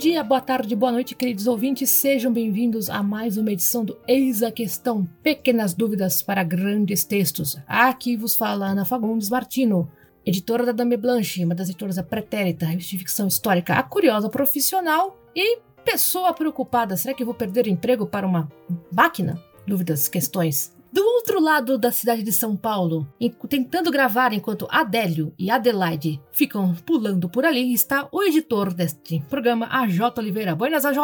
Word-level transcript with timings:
dia, 0.00 0.24
boa 0.24 0.40
tarde, 0.40 0.74
boa 0.74 0.90
noite, 0.90 1.14
queridos 1.14 1.46
ouvintes. 1.46 1.90
Sejam 1.90 2.32
bem-vindos 2.32 2.88
a 2.88 3.02
mais 3.02 3.36
uma 3.36 3.52
edição 3.52 3.84
do 3.84 3.98
Eis 4.08 4.42
a 4.42 4.50
Questão 4.50 5.06
Pequenas 5.22 5.74
Dúvidas 5.74 6.22
para 6.22 6.42
Grandes 6.42 7.04
Textos. 7.04 7.58
Aqui 7.66 8.16
vos 8.16 8.34
fala 8.34 8.68
Ana 8.68 8.86
Fagundes 8.86 9.28
Martino, 9.28 9.92
editora 10.24 10.64
da 10.64 10.72
Dame 10.72 10.96
Blanche, 10.96 11.44
uma 11.44 11.54
das 11.54 11.68
editoras 11.68 11.96
da 11.96 12.02
Pretérita, 12.02 12.64
de 12.64 12.96
ficção 12.96 13.28
histórica, 13.28 13.74
a 13.74 13.82
curiosa 13.82 14.30
profissional 14.30 15.20
e 15.36 15.58
pessoa 15.84 16.32
preocupada. 16.32 16.96
Será 16.96 17.12
que 17.12 17.22
vou 17.22 17.34
perder 17.34 17.66
emprego 17.66 18.06
para 18.06 18.26
uma 18.26 18.50
máquina? 18.90 19.38
Dúvidas, 19.66 20.08
questões. 20.08 20.74
Do 20.92 21.04
outro 21.04 21.40
lado 21.40 21.78
da 21.78 21.92
cidade 21.92 22.22
de 22.22 22.32
São 22.32 22.56
Paulo, 22.56 23.06
tentando 23.48 23.92
gravar 23.92 24.32
enquanto 24.32 24.66
Adélio 24.68 25.32
e 25.38 25.48
Adelaide 25.48 26.20
ficam 26.32 26.74
pulando 26.84 27.28
por 27.28 27.44
ali, 27.44 27.72
está 27.72 28.08
o 28.10 28.22
editor 28.24 28.74
deste 28.74 29.22
programa, 29.28 29.68
AJ 29.70 30.00
Oliveira. 30.18 30.56
Buenas, 30.56 30.84
AJ! 30.84 30.98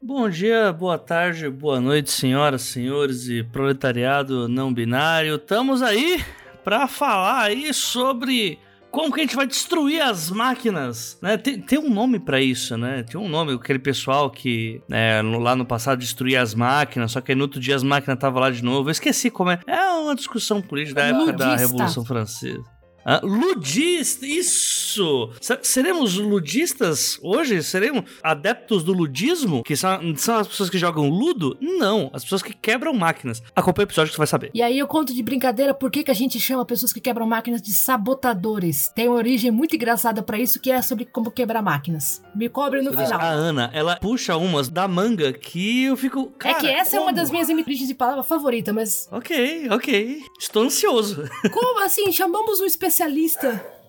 Bom 0.00 0.28
dia, 0.30 0.72
boa 0.72 0.96
tarde, 0.96 1.50
boa 1.50 1.80
noite, 1.80 2.12
senhoras, 2.12 2.62
senhores 2.62 3.28
e 3.28 3.42
proletariado 3.42 4.48
não 4.48 4.72
binário. 4.72 5.34
Estamos 5.34 5.82
aí 5.82 6.24
para 6.62 6.86
falar 6.86 7.42
aí 7.42 7.74
sobre 7.74 8.60
como 8.92 9.12
que 9.12 9.20
a 9.20 9.22
gente 9.22 9.34
vai 9.34 9.46
destruir 9.46 10.02
as 10.02 10.30
máquinas, 10.30 11.18
né? 11.20 11.38
Tem, 11.38 11.58
tem 11.58 11.78
um 11.78 11.88
nome 11.88 12.20
para 12.20 12.40
isso, 12.40 12.76
né? 12.76 13.02
Tem 13.02 13.18
um 13.18 13.28
nome, 13.28 13.54
aquele 13.54 13.78
pessoal 13.78 14.30
que 14.30 14.82
né, 14.86 15.22
lá 15.22 15.56
no 15.56 15.64
passado 15.64 15.98
destruía 15.98 16.42
as 16.42 16.54
máquinas, 16.54 17.12
só 17.12 17.20
que 17.20 17.32
aí 17.32 17.36
no 17.36 17.42
outro 17.42 17.58
dia 17.58 17.74
as 17.74 17.82
máquinas 17.82 18.16
estavam 18.16 18.40
lá 18.40 18.50
de 18.50 18.62
novo. 18.62 18.88
Eu 18.88 18.92
esqueci 18.92 19.30
como 19.30 19.50
é. 19.50 19.60
É 19.66 19.90
uma 19.92 20.14
discussão 20.14 20.60
política 20.60 21.00
da 21.00 21.06
época 21.06 21.32
da 21.32 21.46
Ludista. 21.52 21.66
Revolução 21.66 22.04
Francesa. 22.04 22.81
Ah, 23.04 23.20
ludista, 23.22 24.24
isso! 24.26 25.30
Se- 25.40 25.58
Seremos 25.62 26.14
ludistas 26.14 27.18
hoje? 27.20 27.62
Seremos 27.62 28.04
adeptos 28.22 28.84
do 28.84 28.92
ludismo? 28.92 29.62
Que 29.64 29.74
são, 29.76 30.14
são 30.16 30.36
as 30.36 30.46
pessoas 30.46 30.70
que 30.70 30.78
jogam 30.78 31.08
ludo? 31.08 31.56
Não, 31.60 32.08
as 32.12 32.22
pessoas 32.22 32.42
que 32.42 32.54
quebram 32.54 32.92
máquinas. 32.94 33.42
Acompanhe 33.56 33.84
o 33.86 33.88
episódio 33.88 34.10
que 34.10 34.14
você 34.14 34.18
vai 34.18 34.26
saber. 34.28 34.50
E 34.54 34.62
aí 34.62 34.78
eu 34.78 34.86
conto 34.86 35.12
de 35.12 35.22
brincadeira 35.22 35.74
por 35.74 35.90
que, 35.90 36.04
que 36.04 36.10
a 36.12 36.14
gente 36.14 36.38
chama 36.38 36.64
pessoas 36.64 36.92
que 36.92 37.00
quebram 37.00 37.26
máquinas 37.26 37.60
de 37.60 37.72
sabotadores. 37.72 38.88
Tem 38.94 39.08
uma 39.08 39.16
origem 39.16 39.50
muito 39.50 39.74
engraçada 39.74 40.22
pra 40.22 40.38
isso, 40.38 40.60
que 40.60 40.70
é 40.70 40.80
sobre 40.80 41.04
como 41.04 41.30
quebrar 41.30 41.60
máquinas. 41.62 42.22
Me 42.36 42.48
cobre 42.48 42.82
no 42.82 42.90
A 42.90 43.04
final. 43.04 43.20
Ana, 43.20 43.70
ela 43.74 43.96
puxa 43.96 44.36
umas 44.36 44.68
da 44.68 44.86
manga 44.86 45.32
que 45.32 45.84
eu 45.84 45.96
fico. 45.96 46.32
é 46.36 46.38
Cara, 46.38 46.60
que 46.60 46.66
essa 46.68 46.96
é 46.96 47.00
uma 47.00 47.06
como? 47.06 47.16
das 47.16 47.30
minhas 47.30 47.48
origens 47.48 47.88
de 47.88 47.94
palavra 47.94 48.22
favorita, 48.22 48.72
mas 48.72 49.08
Ok, 49.10 49.68
ok. 49.70 50.22
Estou 50.38 50.62
ansioso. 50.64 51.24
Como 51.52 51.80
assim? 51.84 52.12
Chamamos 52.12 52.60
um 52.60 52.64
especialista 52.64 52.91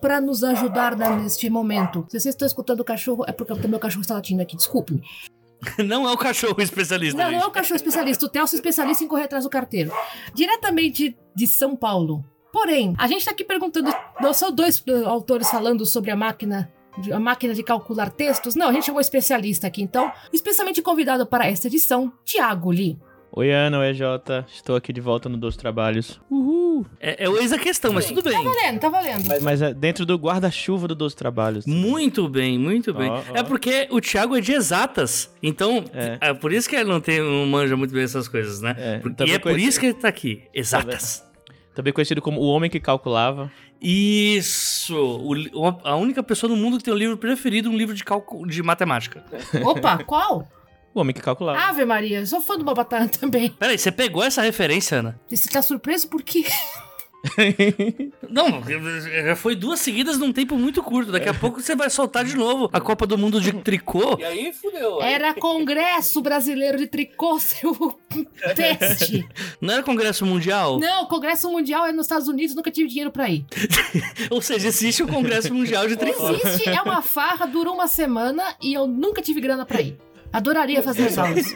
pra 0.00 0.20
nos 0.20 0.44
ajudar 0.44 0.96
né, 0.96 1.08
neste 1.16 1.48
momento. 1.48 2.04
Se 2.08 2.20
vocês 2.20 2.34
estão 2.34 2.46
escutando 2.46 2.80
o 2.80 2.84
cachorro, 2.84 3.24
é 3.26 3.32
porque 3.32 3.52
o 3.52 3.68
meu 3.68 3.78
cachorro 3.78 4.02
está 4.02 4.14
latindo 4.14 4.42
aqui, 4.42 4.56
desculpe. 4.56 5.00
Não 5.82 6.06
é 6.08 6.12
o 6.12 6.16
cachorro 6.18 6.60
especialista. 6.60 7.16
Não, 7.16 7.30
não 7.30 7.38
é 7.38 7.40
gente. 7.40 7.48
o 7.48 7.52
cachorro 7.52 7.76
especialista, 7.76 8.26
o 8.26 8.28
Telso 8.28 8.54
é 8.54 8.58
especialista 8.58 9.02
em 9.02 9.08
correr 9.08 9.24
atrás 9.24 9.44
do 9.44 9.50
carteiro. 9.50 9.90
Diretamente 10.34 11.16
de 11.34 11.46
São 11.46 11.74
Paulo. 11.74 12.22
Porém, 12.52 12.94
a 12.98 13.06
gente 13.06 13.24
tá 13.24 13.30
aqui 13.30 13.44
perguntando, 13.44 13.90
não 14.20 14.32
são 14.34 14.52
dois 14.52 14.78
uh, 14.86 15.06
autores 15.06 15.48
falando 15.50 15.86
sobre 15.86 16.10
a 16.10 16.16
máquina 16.16 16.70
de- 16.98 17.12
a 17.12 17.18
máquina 17.18 17.54
de 17.54 17.62
calcular 17.62 18.10
textos? 18.10 18.54
Não, 18.54 18.68
a 18.68 18.72
gente 18.72 18.84
chamou 18.84 18.98
um 18.98 19.00
especialista 19.00 19.66
aqui, 19.66 19.82
então, 19.82 20.12
especialmente 20.32 20.82
convidado 20.82 21.24
para 21.26 21.46
esta 21.48 21.66
edição, 21.66 22.12
Tiago 22.24 22.70
Lee. 22.70 22.98
Oi, 23.36 23.50
Ana, 23.50 23.80
oi, 23.80 23.92
Jota. 23.92 24.46
Estou 24.48 24.76
aqui 24.76 24.92
de 24.92 25.00
volta 25.00 25.28
no 25.28 25.36
Dos 25.36 25.56
Trabalhos. 25.56 26.20
Uhul! 26.30 26.86
É, 27.00 27.24
é 27.24 27.28
o 27.28 27.36
ex 27.36 27.52
a 27.52 27.58
questão, 27.58 27.92
mas 27.92 28.06
tudo 28.06 28.22
bem. 28.22 28.32
Tá 28.32 28.42
valendo, 28.42 28.78
tá 28.80 28.88
valendo. 28.88 29.26
Mas, 29.26 29.42
mas 29.42 29.60
é 29.62 29.74
dentro 29.74 30.06
do 30.06 30.14
guarda-chuva 30.16 30.86
do 30.86 30.94
Dos 30.94 31.14
Trabalhos. 31.14 31.66
Muito 31.66 32.28
bem, 32.28 32.56
muito 32.56 32.94
bem. 32.94 33.10
Ó, 33.10 33.16
ó. 33.16 33.22
É 33.34 33.42
porque 33.42 33.88
o 33.90 34.00
Thiago 34.00 34.36
é 34.36 34.40
de 34.40 34.52
exatas. 34.52 35.34
Então, 35.42 35.84
é. 35.92 36.18
É. 36.20 36.32
por 36.34 36.52
isso 36.52 36.68
que 36.68 36.76
ele 36.76 36.88
não, 36.88 37.00
tem, 37.00 37.18
não 37.18 37.44
manja 37.46 37.76
muito 37.76 37.92
bem 37.92 38.04
essas 38.04 38.28
coisas, 38.28 38.60
né? 38.60 38.76
É, 38.78 38.98
Por- 38.98 39.10
e 39.10 39.14
também 39.14 39.34
é 39.34 39.38
por 39.40 39.58
isso 39.58 39.80
que 39.80 39.86
ele 39.86 39.94
tá 39.94 40.06
aqui. 40.06 40.44
Exatas. 40.54 41.24
Também 41.74 41.92
conhecido 41.92 42.22
como 42.22 42.40
o 42.40 42.46
homem 42.46 42.70
que 42.70 42.78
calculava. 42.78 43.50
Isso! 43.82 44.96
O- 44.96 45.78
a 45.82 45.96
única 45.96 46.22
pessoa 46.22 46.48
no 46.48 46.56
mundo 46.56 46.78
que 46.78 46.84
tem 46.84 46.94
um 46.94 46.96
livro 46.96 47.16
preferido, 47.16 47.68
um 47.68 47.76
livro 47.76 47.96
de, 47.96 48.04
cálculo, 48.04 48.46
de 48.46 48.62
matemática. 48.62 49.24
Opa, 49.64 49.98
qual? 50.04 50.46
O 50.94 51.00
homem 51.00 51.12
que 51.12 51.20
calculava. 51.20 51.58
Ave 51.58 51.84
Maria, 51.84 52.20
eu 52.20 52.26
sou 52.26 52.40
fã 52.40 52.56
do 52.56 52.64
Babatá 52.64 53.08
também. 53.08 53.50
Peraí, 53.58 53.76
você 53.76 53.90
pegou 53.90 54.22
essa 54.22 54.42
referência, 54.42 54.98
Ana? 54.98 55.20
Você 55.28 55.48
tá 55.48 55.60
surpreso 55.60 56.08
por 56.08 56.22
quê? 56.22 56.44
Não, 58.28 58.62
já 59.26 59.34
foi 59.34 59.56
duas 59.56 59.80
seguidas 59.80 60.18
num 60.18 60.32
tempo 60.32 60.56
muito 60.56 60.82
curto. 60.82 61.10
Daqui 61.10 61.28
a 61.28 61.34
pouco 61.34 61.60
você 61.60 61.74
vai 61.74 61.88
soltar 61.88 62.24
de 62.24 62.36
novo 62.36 62.68
a 62.72 62.80
Copa 62.80 63.06
do 63.06 63.16
Mundo 63.16 63.40
de 63.40 63.50
tricô. 63.52 64.18
E 64.18 64.24
aí 64.24 64.52
fudeu. 64.52 65.00
Era 65.00 65.32
Congresso 65.32 66.20
Brasileiro 66.20 66.76
de 66.76 66.86
Tricô, 66.86 67.38
seu 67.40 67.98
peste. 68.54 69.26
Não 69.60 69.74
era 69.74 69.82
Congresso 69.82 70.26
Mundial? 70.26 70.78
Não, 70.78 71.06
Congresso 71.06 71.50
Mundial 71.50 71.86
é 71.86 71.92
nos 71.92 72.04
Estados 72.06 72.28
Unidos, 72.28 72.54
nunca 72.54 72.70
tive 72.70 72.88
dinheiro 72.88 73.10
pra 73.10 73.28
ir. 73.28 73.46
Ou 74.30 74.42
seja, 74.42 74.68
existe 74.68 75.02
o 75.02 75.08
Congresso 75.08 75.52
Mundial 75.52 75.88
de 75.88 75.96
Tricô. 75.96 76.30
Existe, 76.30 76.68
é 76.68 76.82
uma 76.82 77.00
farra, 77.00 77.46
durou 77.46 77.74
uma 77.74 77.88
semana 77.88 78.54
e 78.62 78.74
eu 78.74 78.86
nunca 78.86 79.22
tive 79.22 79.40
grana 79.40 79.64
pra 79.64 79.80
ir. 79.80 79.96
Adoraria 80.34 80.82
fazer 80.82 81.06
as 81.06 81.18
aulas. 81.18 81.46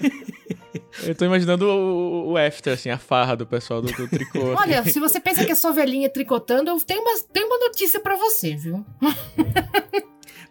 Eu 1.03 1.15
tô 1.15 1.25
imaginando 1.25 1.67
o, 1.67 2.31
o 2.33 2.37
after, 2.37 2.73
assim, 2.73 2.91
a 2.91 2.99
farra 2.99 3.37
do 3.37 3.47
pessoal 3.47 3.81
do, 3.83 3.93
do 3.93 4.09
tricô. 4.09 4.39
assim. 4.53 4.63
Olha, 4.63 4.83
se 4.85 4.99
você 5.01 5.21
pensa 5.21 5.45
que 5.45 5.53
é 5.53 5.55
só 5.55 5.73
velhinha 5.73 6.09
tricotando, 6.09 6.71
eu 6.71 6.81
tenho 6.81 7.01
uma, 7.03 7.19
tenho 7.33 7.47
uma 7.47 7.59
notícia 7.59 8.01
pra 8.01 8.17
você, 8.17 8.55
viu? 8.57 8.85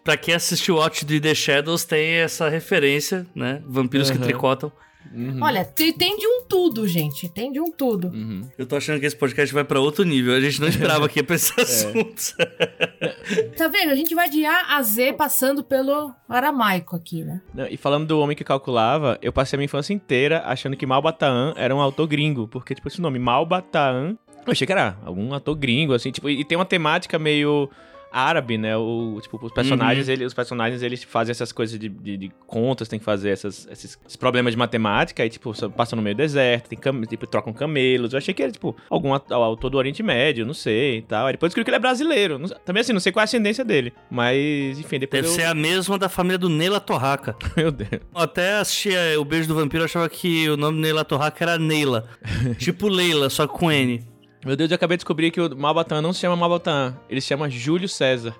Pra 0.04 0.16
quem 0.16 0.34
assistiu 0.34 0.76
Watch 0.76 1.04
do 1.04 1.20
The 1.20 1.34
Shadows, 1.34 1.84
tem 1.84 2.14
essa 2.16 2.48
referência, 2.48 3.26
né? 3.34 3.62
Vampiros 3.66 4.10
que 4.10 4.16
Uhum. 4.16 4.24
tricotam. 4.24 4.72
Uhum, 5.10 5.38
Olha, 5.42 5.64
tem, 5.64 5.90
tem 5.92 6.16
de 6.18 6.26
um 6.26 6.42
tudo, 6.46 6.86
gente. 6.86 7.28
Tem 7.30 7.50
de 7.50 7.58
um 7.58 7.70
tudo. 7.70 8.08
uhum. 8.08 8.46
Eu 8.58 8.66
tô 8.66 8.76
achando 8.76 9.00
que 9.00 9.06
esse 9.06 9.16
podcast 9.16 9.54
vai 9.54 9.64
pra 9.64 9.80
outro 9.80 10.04
nível. 10.04 10.34
A 10.34 10.40
gente 10.40 10.60
não 10.60 10.68
esperava 10.68 11.08
que 11.08 11.18
ia 11.20 11.24
pra 11.24 11.36
esse 11.36 11.52
É. 11.58 11.62
assunto. 11.62 12.34
Tá 13.56 13.68
vendo? 13.68 13.90
A 13.90 13.94
gente 13.94 14.14
vai 14.14 14.28
de 14.28 14.44
A 14.44 14.76
a 14.76 14.82
Z 14.82 15.12
passando 15.14 15.62
pelo 15.62 16.12
aramaico 16.28 16.94
aqui, 16.96 17.22
né? 17.24 17.40
Não, 17.54 17.66
E 17.66 17.76
falando 17.76 18.06
do 18.06 18.20
homem 18.20 18.36
que 18.36 18.44
calculava, 18.44 19.18
eu 19.22 19.32
passei 19.32 19.56
a 19.56 19.58
minha 19.58 19.64
infância 19.66 19.92
inteira 19.92 20.42
achando 20.44 20.76
que 20.76 20.86
Malbataan 20.86 21.54
era 21.56 21.74
um 21.74 21.80
autor 21.80 22.06
gringo. 22.06 22.46
Porque, 22.48 22.74
tipo, 22.74 22.88
esse 22.88 23.00
nome, 23.00 23.18
Malbataan, 23.18 24.16
eu 24.46 24.52
achei 24.52 24.66
que 24.66 24.72
era 24.72 24.96
algum 25.04 25.32
ator 25.34 25.54
gringo, 25.56 25.92
assim, 25.94 26.10
tipo, 26.10 26.28
e 26.28 26.44
tem 26.44 26.56
uma 26.56 26.64
temática 26.64 27.18
meio 27.18 27.68
árabe, 28.12 28.58
né? 28.58 28.76
O, 28.76 29.18
tipo, 29.20 29.38
os 29.44 29.52
personagens, 29.52 30.08
ele, 30.08 30.24
os 30.24 30.34
personagens, 30.34 30.82
eles 30.82 31.02
fazem 31.04 31.30
essas 31.30 31.52
coisas 31.52 31.78
de, 31.78 31.88
de, 31.88 32.16
de 32.16 32.32
contas, 32.46 32.88
tem 32.88 32.98
que 32.98 33.04
fazer 33.04 33.30
essas, 33.30 33.66
esses, 33.70 33.98
esses 34.04 34.16
problemas 34.16 34.52
de 34.52 34.58
matemática, 34.58 35.22
aí, 35.22 35.30
tipo, 35.30 35.52
passam 35.70 35.96
no 35.96 36.02
meio 36.02 36.14
do 36.14 36.18
deserto, 36.18 36.68
tem 36.68 36.78
cam, 36.78 37.02
tipo, 37.02 37.26
trocam 37.26 37.52
camelos. 37.52 38.12
Eu 38.12 38.18
achei 38.18 38.32
que 38.34 38.42
era, 38.42 38.52
tipo, 38.52 38.76
algum 38.90 39.12
autor 39.12 39.70
do 39.70 39.78
Oriente 39.78 40.02
Médio, 40.02 40.46
não 40.46 40.54
sei 40.54 40.98
e 40.98 41.02
tal. 41.02 41.26
Aí 41.26 41.32
depois 41.32 41.50
descobri 41.50 41.64
que 41.64 41.70
ele 41.70 41.76
é 41.76 41.80
brasileiro. 41.80 42.38
Não- 42.38 42.48
também, 42.48 42.80
assim, 42.80 42.92
não 42.92 43.00
sei 43.00 43.12
qual 43.12 43.22
é 43.22 43.24
a 43.24 43.24
ascendência 43.24 43.64
dele. 43.64 43.92
Mas, 44.10 44.78
enfim, 44.78 44.98
depois 44.98 45.22
Deve 45.22 45.34
eu... 45.34 45.36
ser 45.36 45.46
a 45.46 45.54
mesma 45.54 45.98
da 45.98 46.08
família 46.08 46.38
do 46.38 46.48
Neila 46.48 46.80
Torraca. 46.80 47.36
Meu 47.56 47.70
Deus. 47.70 48.02
Até 48.14 48.58
assisti 48.58 48.94
eh, 48.94 49.16
o 49.18 49.24
Beijo 49.24 49.48
do 49.48 49.54
Vampiro, 49.54 49.82
eu 49.82 49.86
achava 49.86 50.08
que 50.08 50.48
o 50.48 50.56
nome 50.56 50.80
Neila 50.80 51.04
Torraca 51.04 51.44
era 51.44 51.58
Neila. 51.58 52.08
tipo 52.58 52.88
Leila, 52.88 53.28
só 53.30 53.46
com 53.46 53.70
N. 53.70 54.02
Meu 54.48 54.56
Deus, 54.56 54.70
eu 54.70 54.76
acabei 54.76 54.96
de 54.96 55.00
descobrir 55.00 55.30
que 55.30 55.42
o 55.42 55.54
Malbataan 55.54 56.00
não 56.00 56.10
se 56.10 56.20
chama 56.20 56.34
Malbataan, 56.34 56.96
ele 57.10 57.20
se 57.20 57.26
chama 57.26 57.50
Júlio 57.50 57.86
César. 57.86 58.34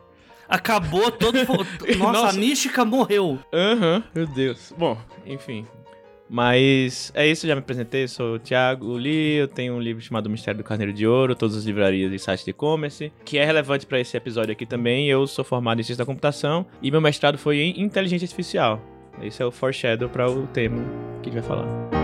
Acabou 0.49 1.11
todo. 1.11 1.37
Nossa, 1.99 1.99
Nossa. 1.99 2.29
a 2.29 2.33
mística 2.33 2.83
morreu. 2.83 3.39
Aham, 3.53 4.03
meu 4.15 4.27
Deus. 4.27 4.73
Bom, 4.79 4.97
enfim. 5.27 5.67
Mas 6.27 7.13
é 7.15 7.27
isso, 7.27 7.47
já 7.47 7.55
me 7.55 7.59
apresentei, 7.59 8.09
sou 8.09 8.37
o 8.37 8.39
Thiago 8.39 8.95
Lee, 8.95 9.35
eu 9.37 9.49
tenho 9.49 9.75
um 9.75 9.81
livro 9.81 10.03
chamado 10.03 10.31
Mistério 10.31 10.57
do 10.57 10.65
Carneiro 10.65 10.95
de 10.95 11.07
Ouro, 11.07 11.35
todas 11.35 11.55
as 11.55 11.65
livrarias 11.65 12.11
e 12.11 12.19
sites 12.19 12.43
de 12.43 12.53
e-commerce, 12.53 13.13
que 13.23 13.37
é 13.37 13.45
relevante 13.45 13.85
para 13.85 14.01
esse 14.01 14.17
episódio 14.17 14.53
aqui 14.53 14.65
também. 14.65 15.11
Eu 15.11 15.27
sou 15.27 15.45
formado 15.45 15.79
em 15.79 15.85
Ciência 15.85 16.03
da 16.03 16.07
Computação 16.07 16.65
e 16.81 16.91
meu 16.91 17.03
mestrado 17.03 17.37
foi 17.37 17.59
em 17.59 17.83
Inteligência 17.83 18.25
Artificial. 18.25 18.81
Esse 19.21 19.43
é 19.43 19.45
o 19.45 19.51
foreshadow 19.51 20.09
para 20.09 20.31
o 20.31 20.47
tema 20.47 20.83
que 21.23 21.29
a 21.29 21.33
gente 21.33 21.43
vai 21.43 21.57
falar. 21.57 21.98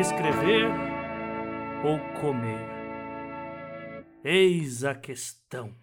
Escrever 0.00 0.64
ou 1.84 1.98
comer? 2.18 2.66
Eis 4.24 4.82
a 4.82 4.94
questão. 4.94 5.74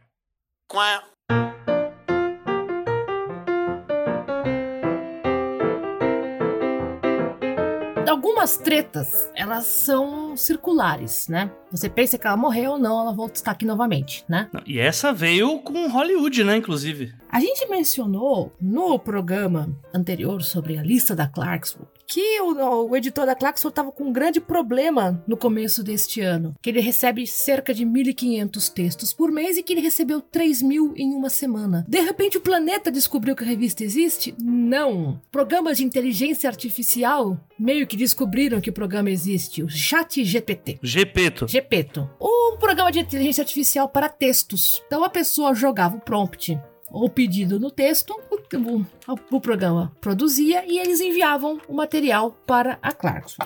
Algumas 8.10 8.58
tretas, 8.58 9.32
elas 9.36 9.66
são 9.68 10.36
circulares, 10.36 11.28
né? 11.28 11.52
Você 11.70 11.88
pensa 11.88 12.18
que 12.18 12.26
ela 12.26 12.36
morreu, 12.36 12.80
não, 12.80 13.00
ela 13.00 13.14
volta 13.14 13.34
a 13.34 13.36
estar 13.36 13.52
aqui 13.52 13.68
novamente, 13.68 14.26
né? 14.28 14.50
Não, 14.52 14.64
E 14.66 14.80
essa 14.80 15.14
veio 15.14 15.60
com 15.60 15.88
Hollywood, 15.92 16.44
né, 16.44 16.58
inclusive. 16.58 17.14
A 17.30 17.40
gente 17.40 17.68
mencionou 17.68 18.52
no 18.60 18.98
programa 18.98 19.70
anterior 19.94 20.42
sobre 20.42 20.76
a 20.76 20.82
lista 20.82 21.16
da 21.16 21.28
Clarkswood 21.28 21.97
que 22.08 22.40
o, 22.42 22.90
o 22.90 22.96
editor 22.96 23.26
da 23.26 23.36
Claxon 23.36 23.68
estava 23.68 23.92
com 23.92 24.06
um 24.06 24.14
grande 24.14 24.40
problema 24.40 25.24
no 25.28 25.36
começo 25.36 25.84
deste 25.84 26.22
ano, 26.22 26.56
que 26.62 26.70
ele 26.70 26.80
recebe 26.80 27.28
cerca 27.28 27.74
de 27.74 27.86
1.500 27.86 28.72
textos 28.72 29.14
por 29.14 29.32
mês 29.32 29.58
e 29.58 29.64
que 29.64 29.74
ele 29.74 29.82
recebeu 29.82 30.22
3 30.22 30.62
mil 30.62 30.94
em 30.96 31.14
uma 31.14 31.30
semana. 31.30 31.86
De 31.88 32.00
repente 32.00 32.38
o 32.38 32.42
planeta 32.42 32.90
descobriu 32.90 33.36
que 33.36 33.44
a 33.44 33.48
revista 33.48 33.84
existe? 33.84 34.34
Não. 34.42 35.20
Programas 35.32 35.78
de 35.78 35.84
inteligência 35.84 36.50
artificial 36.50 37.38
meio 37.60 37.86
que 37.86 37.98
descobriram 37.98 38.62
que 38.62 38.70
o 38.70 38.74
programa 38.74 39.10
existe, 39.10 39.62
o 39.62 39.70
Chat 39.70 40.24
GPT. 40.24 40.80
Gepeto. 40.82 41.48
Gepeto. 41.48 42.10
Um 42.22 42.58
programa 42.58 42.92
de 42.92 43.00
inteligência 43.00 43.42
artificial 43.42 43.90
para 43.90 44.08
textos. 44.08 44.82
Então 44.86 45.04
a 45.04 45.10
pessoa 45.10 45.54
jogava 45.54 45.98
o 45.98 46.02
prompt 46.02 46.58
ou 46.98 47.10
pedido 47.10 47.60
no 47.60 47.70
texto, 47.70 48.12
o, 48.32 48.36
o, 48.58 49.36
o, 49.38 49.42
programa 49.42 49.92
produzia 50.02 50.66
e 50.66 50.80
eles 50.80 51.00
enviavam 51.00 51.62
o 51.68 51.74
material 51.74 52.32
para 52.46 52.80
a 52.82 52.92
Clarkson, 52.92 53.44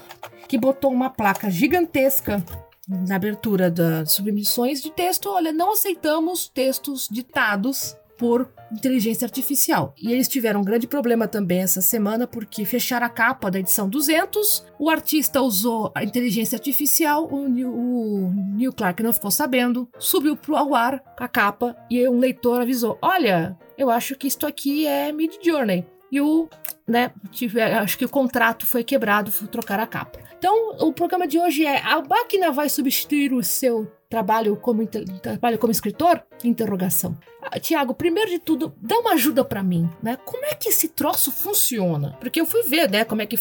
que 0.47 0.57
botou 0.57 0.91
uma 0.91 1.09
placa 1.09 1.49
gigantesca 1.49 2.43
na 2.87 3.15
abertura 3.15 3.69
das 3.69 4.13
submissões 4.13 4.81
de 4.81 4.89
texto. 4.89 5.29
Olha, 5.29 5.51
não 5.51 5.73
aceitamos 5.73 6.47
textos 6.47 7.09
ditados 7.11 7.95
por 8.21 8.53
inteligência 8.71 9.25
artificial. 9.25 9.95
E 9.99 10.13
eles 10.13 10.27
tiveram 10.27 10.61
um 10.61 10.63
grande 10.63 10.85
problema 10.85 11.27
também 11.27 11.61
essa 11.61 11.81
semana 11.81 12.27
porque 12.27 12.63
fecharam 12.65 13.07
a 13.07 13.09
capa 13.09 13.49
da 13.49 13.57
edição 13.57 13.89
200, 13.89 14.63
o 14.77 14.91
artista 14.91 15.41
usou 15.41 15.91
a 15.95 16.03
inteligência 16.03 16.55
artificial, 16.55 17.27
o 17.31 17.49
Neil, 17.49 17.73
o 17.73 18.31
Neil 18.55 18.71
Clark 18.73 19.01
não 19.01 19.11
ficou 19.11 19.31
sabendo, 19.31 19.89
subiu 19.97 20.37
pro 20.37 20.55
ao 20.55 20.75
ar 20.75 21.01
a 21.17 21.27
capa 21.27 21.75
e 21.89 22.07
um 22.07 22.19
leitor 22.19 22.61
avisou: 22.61 22.95
"Olha, 23.01 23.57
eu 23.75 23.89
acho 23.89 24.15
que 24.15 24.27
isto 24.27 24.45
aqui 24.45 24.85
é 24.85 25.11
Mid 25.11 25.33
Journey". 25.43 25.83
E 26.11 26.21
o, 26.21 26.47
né, 26.87 27.11
tiver, 27.31 27.73
acho 27.73 27.97
que 27.97 28.05
o 28.05 28.09
contrato 28.09 28.67
foi 28.67 28.83
quebrado, 28.83 29.31
foi 29.31 29.47
trocar 29.47 29.79
a 29.79 29.87
capa. 29.87 30.19
Então, 30.37 30.75
o 30.79 30.93
programa 30.93 31.25
de 31.25 31.39
hoje 31.39 31.65
é: 31.65 31.81
a 31.81 32.03
máquina 32.03 32.51
vai 32.51 32.69
substituir 32.69 33.33
o 33.33 33.43
seu 33.43 33.91
trabalho 34.11 34.57
como, 34.57 34.85
trabalho 34.85 35.57
como 35.57 35.71
escritor? 35.71 36.21
Interrogação. 36.43 37.17
Ah, 37.41 37.59
Tiago, 37.59 37.93
primeiro 37.93 38.29
de 38.29 38.37
tudo, 38.37 38.73
dá 38.79 38.99
uma 38.99 39.13
ajuda 39.13 39.43
para 39.43 39.63
mim, 39.63 39.89
né? 40.03 40.17
Como 40.25 40.45
é 40.45 40.53
que 40.53 40.69
esse 40.69 40.89
troço 40.89 41.31
funciona? 41.31 42.15
Porque 42.19 42.39
eu 42.39 42.45
fui 42.45 42.61
ver, 42.63 42.89
né, 42.89 43.03
como 43.03 43.21
é 43.21 43.25
que, 43.25 43.37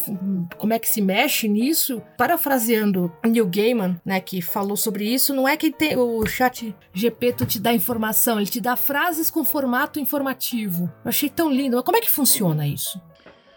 como 0.57 0.73
é 0.73 0.79
que 0.79 0.89
se 0.89 1.01
mexe 1.01 1.47
nisso. 1.47 2.01
Parafraseando 2.17 3.11
Neil 3.23 3.45
Gaiman, 3.47 3.99
né, 4.05 4.19
que 4.21 4.41
falou 4.41 4.77
sobre 4.77 5.03
isso, 5.05 5.35
não 5.35 5.47
é 5.47 5.57
que 5.57 5.71
tem, 5.71 5.97
o 5.97 6.25
chat 6.25 6.73
GP 6.93 7.33
te 7.45 7.59
dá 7.59 7.73
informação, 7.73 8.39
ele 8.39 8.49
te 8.49 8.61
dá 8.61 8.75
frases 8.75 9.29
com 9.29 9.43
formato 9.43 9.99
informativo. 9.99 10.91
Eu 11.03 11.09
achei 11.09 11.29
tão 11.29 11.51
lindo. 11.51 11.75
Mas 11.75 11.85
como 11.85 11.97
é 11.97 12.01
que 12.01 12.09
funciona 12.09 12.65
isso? 12.65 12.99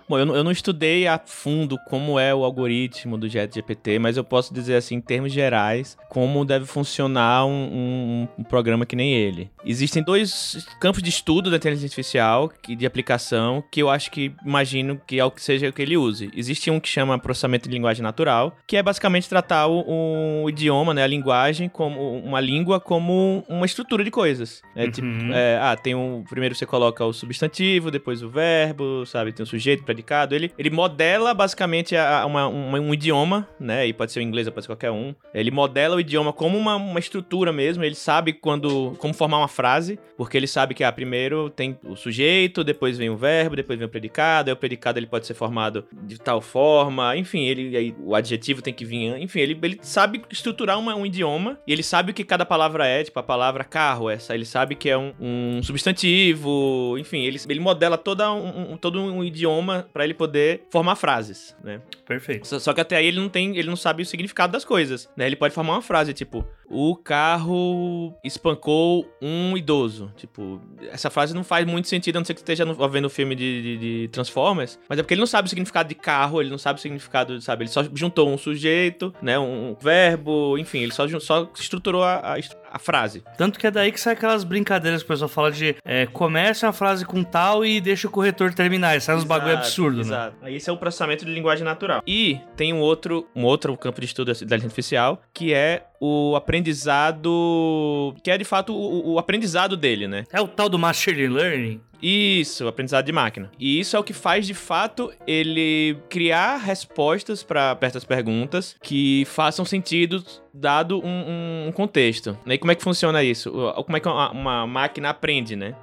Bom, 0.09 0.19
eu 0.19 0.27
não, 0.27 0.37
eu 0.37 0.45
não 0.45 0.51
estudei 0.51 1.07
a 1.07 1.21
fundo 1.25 1.79
como 1.89 2.19
é 2.19 2.35
o 2.35 2.45
algoritmo 2.45 3.17
do 3.17 3.29
GPT, 3.29 3.99
mas 3.99 4.17
eu 4.17 4.25
posso 4.25 4.53
dizer 4.53 4.77
assim, 4.77 4.97
em 4.97 5.01
termos 5.01 5.33
gerais, 5.33 5.97
como 6.09 6.45
deve 6.45 6.67
funcionar 6.67 7.47
um, 7.47 7.51
um, 7.51 8.29
um 8.39 8.45
programa 8.45 8.87
que 8.87 8.95
nem 8.95 9.15
ele. 9.15 9.51
Existem 9.65 10.03
dois 10.03 10.67
campos 10.81 11.03
de 11.03 11.09
estudo 11.09 11.51
da 11.51 11.57
inteligência 11.57 11.87
artificial, 11.87 12.49
que, 12.63 12.77
de 12.77 12.87
aplicação, 12.87 13.65
que 13.71 13.81
eu 13.81 13.91
acho 13.91 14.11
que 14.11 14.33
imagino 14.45 15.01
que 15.07 15.19
é 15.19 15.25
o 15.25 15.31
que 15.31 15.43
seja 15.43 15.69
o 15.69 15.73
que 15.73 15.83
ele 15.83 15.97
use. 15.97 16.31
Existe 16.37 16.71
um 16.71 16.79
que 16.79 16.89
chama 16.89 17.19
processamento 17.19 17.69
de 17.69 17.75
linguagem 17.75 18.03
natural, 18.03 18.57
que 18.67 18.77
é 18.77 18.83
basicamente 18.83 19.29
tratar 19.29 19.67
o, 19.67 20.45
o 20.45 20.51
idioma, 20.51 20.93
né, 20.93 21.03
a 21.03 21.07
linguagem, 21.07 21.69
como 21.69 22.19
uma 22.19 22.41
língua 22.41 22.79
como 22.79 23.45
uma 23.49 23.67
estrutura 23.67 24.05
de 24.05 24.11
coisas. 24.11 24.63
Né? 24.77 24.91
Tipo, 24.91 25.07
uhum. 25.07 25.19
Tipo, 25.19 25.33
é, 25.33 25.59
ah, 25.61 25.77
tem 25.77 25.95
um. 25.95 26.25
Primeiro 26.25 26.55
você 26.55 26.67
coloca 26.67 27.05
o 27.05 27.13
substantivo, 27.13 27.91
depois 27.91 28.23
o 28.23 28.29
verbo, 28.29 29.05
sabe? 29.07 29.33
Tem 29.33 29.43
o 29.43 29.47
sujeito, 29.47 29.85
predicado. 29.95 30.35
Ele, 30.35 30.53
ele 30.59 30.71
modela 30.71 31.33
basicamente 31.33 31.97
a, 31.97 32.27
uma, 32.27 32.49
uma, 32.49 32.81
um 32.81 32.93
idioma, 32.93 33.49
né? 33.59 33.87
E 33.87 33.93
pode 33.93 34.13
ser 34.13 34.21
o 34.21 34.23
inglês, 34.23 34.49
pode 34.49 34.65
ser 34.65 34.69
qualquer 34.69 34.91
um. 34.91 35.15
Ele 35.33 35.51
modela 35.51 35.97
o 35.97 36.01
idioma 36.01 36.33
como 36.33 36.59
uma, 36.59 36.77
uma 36.77 36.99
estrutura 36.99 37.53
mesmo. 37.53 37.85
Ele 37.85 37.95
sabe 37.95 38.33
quando 38.33 38.95
como 38.99 39.15
formar 39.15 39.39
uma 39.39 39.49
frase, 39.49 39.99
porque 40.17 40.37
ele 40.37 40.47
sabe 40.47 40.75
que 40.75 40.85
ah, 40.85 40.93
primeiro 40.93 41.51
tem 41.51 41.79
o 41.85 41.97
sujeito, 41.97 42.65
depois 42.65 42.99
vem 42.99 43.11
o 43.11 43.17
verbo, 43.17 43.57
depois 43.57 43.79
vem 43.79 43.87
o 43.87 43.91
predicado. 43.91 44.51
Aí 44.51 44.55
o 44.55 44.57
predicado 44.57 44.99
ele 44.99 45.07
pode 45.07 45.27
ser 45.27 45.35
formado 45.35 45.85
de 45.93 46.19
tal 46.19 46.41
forma. 46.41 47.17
Enfim, 47.17 47.45
ele 47.45 47.77
aí, 47.77 47.95
o 48.01 48.15
adjetivo 48.15 48.61
tem 48.61 48.75
que 48.75 48.85
vir. 48.85 49.17
Enfim, 49.19 49.41
ele, 49.41 49.59
ele 49.63 49.79
sabe 49.83 50.23
estruturar 50.31 50.79
uma, 50.79 50.95
um 50.95 51.07
idioma 51.07 51.59
e 51.67 51.73
ele 51.73 51.83
sabe 51.83 52.11
o 52.11 52.15
que 52.15 52.25
cada 52.25 52.45
palavra 52.45 52.87
é. 52.87 53.05
Tipo, 53.05 53.21
a 53.21 53.23
palavra 53.23 53.65
carro, 53.65 54.11
essa. 54.11 54.35
Ele 54.35 54.45
sabe 54.45 54.75
que 54.75 54.91
é 54.91 54.99
um, 54.99 55.13
um 55.21 55.63
substantivo. 55.63 56.97
Enfim, 56.99 57.23
ele, 57.23 57.39
ele 57.49 57.61
modela 57.61 57.97
toda 57.97 58.33
um, 58.33 58.73
um 58.73 58.77
todo 58.77 59.01
um 59.01 59.23
idioma 59.23 59.84
para 59.93 60.05
ele 60.05 60.15
poder 60.15 60.67
formar 60.71 60.97
frases, 60.97 61.57
né? 61.63 61.81
Perfeito. 62.07 62.47
Só, 62.47 62.59
só, 62.59 62.73
que 62.73 62.81
até 62.81 62.97
aí 62.97 63.07
ele 63.07 63.21
não 63.21 63.29
tem, 63.29 63.57
ele 63.57 63.69
não 63.69 63.77
sabe 63.77 64.03
o 64.03 64.07
significado 64.07 64.53
das 64.53 64.65
coisas, 64.65 65.09
né? 65.17 65.27
Ele 65.27 65.37
pode 65.37 65.55
formar 65.55 65.75
uma 65.75 65.83
frase 65.83 66.13
tipo: 66.13 66.45
"O 66.69 66.97
carro 66.97 68.15
espancou 68.23 69.09
um 69.21 69.57
idoso". 69.57 70.13
Tipo, 70.17 70.61
essa 70.91 71.11
frase 71.11 71.35
não 71.35 71.45
faz 71.45 71.67
muito 71.67 71.89
sentido, 71.89 72.17
a 72.17 72.21
não 72.21 72.25
ser 72.25 72.35
que 72.35 72.41
você 72.41 72.53
esteja 72.53 72.65
vendo 72.89 73.07
o 73.07 73.11
filme 73.11 73.35
de, 73.35 73.63
de, 73.63 73.77
de, 73.79 74.09
Transformers, 74.09 74.79
mas 74.89 74.99
é 74.99 75.03
porque 75.03 75.15
ele 75.15 75.21
não 75.21 75.27
sabe 75.27 75.47
o 75.47 75.49
significado 75.49 75.89
de 75.89 75.95
carro, 75.95 76.41
ele 76.41 76.51
não 76.51 76.59
sabe 76.59 76.79
o 76.79 76.83
significado, 76.83 77.41
sabe? 77.41 77.65
Ele 77.65 77.71
só 77.71 77.83
juntou 77.95 78.29
um 78.29 78.39
sujeito, 78.39 79.15
né, 79.23 79.39
um 79.39 79.77
verbo, 79.81 80.59
enfim, 80.59 80.81
ele 80.81 80.93
só, 80.93 81.09
só 81.21 81.51
estruturou 81.55 82.03
a, 82.03 82.35
a 82.35 82.39
a 82.75 82.79
frase. 82.79 83.23
Tanto 83.39 83.57
que 83.57 83.69
é 83.69 83.71
daí 83.71 83.93
que 83.93 84.01
sai 84.01 84.15
aquelas 84.15 84.43
brincadeiras 84.43 85.01
que 85.01 85.07
o 85.07 85.09
pessoal 85.09 85.29
fala 85.29 85.53
de 85.53 85.77
é, 85.85 86.07
começa 86.07 86.69
a 86.69 86.73
frase 86.73 87.07
com 87.07 87.23
tal 87.23 87.65
e 87.65 87.81
deixa 87.81 88.09
o 88.09 88.11
corretor 88.11 88.53
terminar. 88.53 89.01
Sai 89.01 89.15
uns 89.15 89.23
bagulho 89.23 89.57
absurdo, 89.57 90.01
exato. 90.01 90.37
né? 90.43 90.53
Esse 90.53 90.69
é 90.69 90.73
o 90.73 90.77
processamento 90.77 91.25
de 91.25 91.33
linguagem 91.33 91.65
natural. 91.65 92.03
E 92.05 92.41
tem 92.57 92.73
um 92.73 92.81
outro, 92.81 93.29
um 93.35 93.45
outro 93.45 93.77
campo 93.77 94.01
de 94.01 94.07
estudo 94.07 94.27
da 94.27 94.33
inteligência 94.33 94.67
artificial, 94.67 95.23
que 95.33 95.55
é 95.55 95.85
o 96.01 96.35
aprendizado. 96.35 98.13
que 98.25 98.31
é 98.31 98.37
de 98.37 98.45
fato 98.45 98.75
o, 98.75 99.13
o 99.13 99.19
aprendizado 99.21 99.77
dele, 99.77 100.09
né? 100.09 100.25
É 100.33 100.41
o 100.41 100.49
tal 100.49 100.69
do 100.69 100.79
Machine 100.79 101.29
Learning? 101.29 101.81
Isso, 102.07 102.69
aprendizado 102.69 103.07
de 103.07 103.13
máquina. 103.13 103.51
E 103.59 103.81
isso 103.81 103.97
é 103.97 103.99
o 103.99 104.05
que 104.05 104.13
faz 104.13 104.47
de 104.47 104.53
fato 104.53 105.11
ele 105.27 105.97
criar 106.11 106.59
respostas 106.59 107.43
para 107.43 107.75
certas 107.81 108.05
perguntas 108.05 108.77
que 108.83 109.25
façam 109.25 109.65
sentido 109.65 110.23
dado 110.53 111.01
um, 111.03 111.69
um, 111.69 111.73
contexto. 111.73 112.37
E 112.47 112.59
como 112.59 112.73
é 112.73 112.75
que 112.75 112.83
funciona 112.83 113.23
isso? 113.23 113.51
Como 113.87 113.97
é 113.97 114.01
que 114.01 114.07
uma, 114.07 114.31
uma 114.33 114.67
máquina 114.67 115.09
aprende, 115.09 115.57
né? 115.57 115.75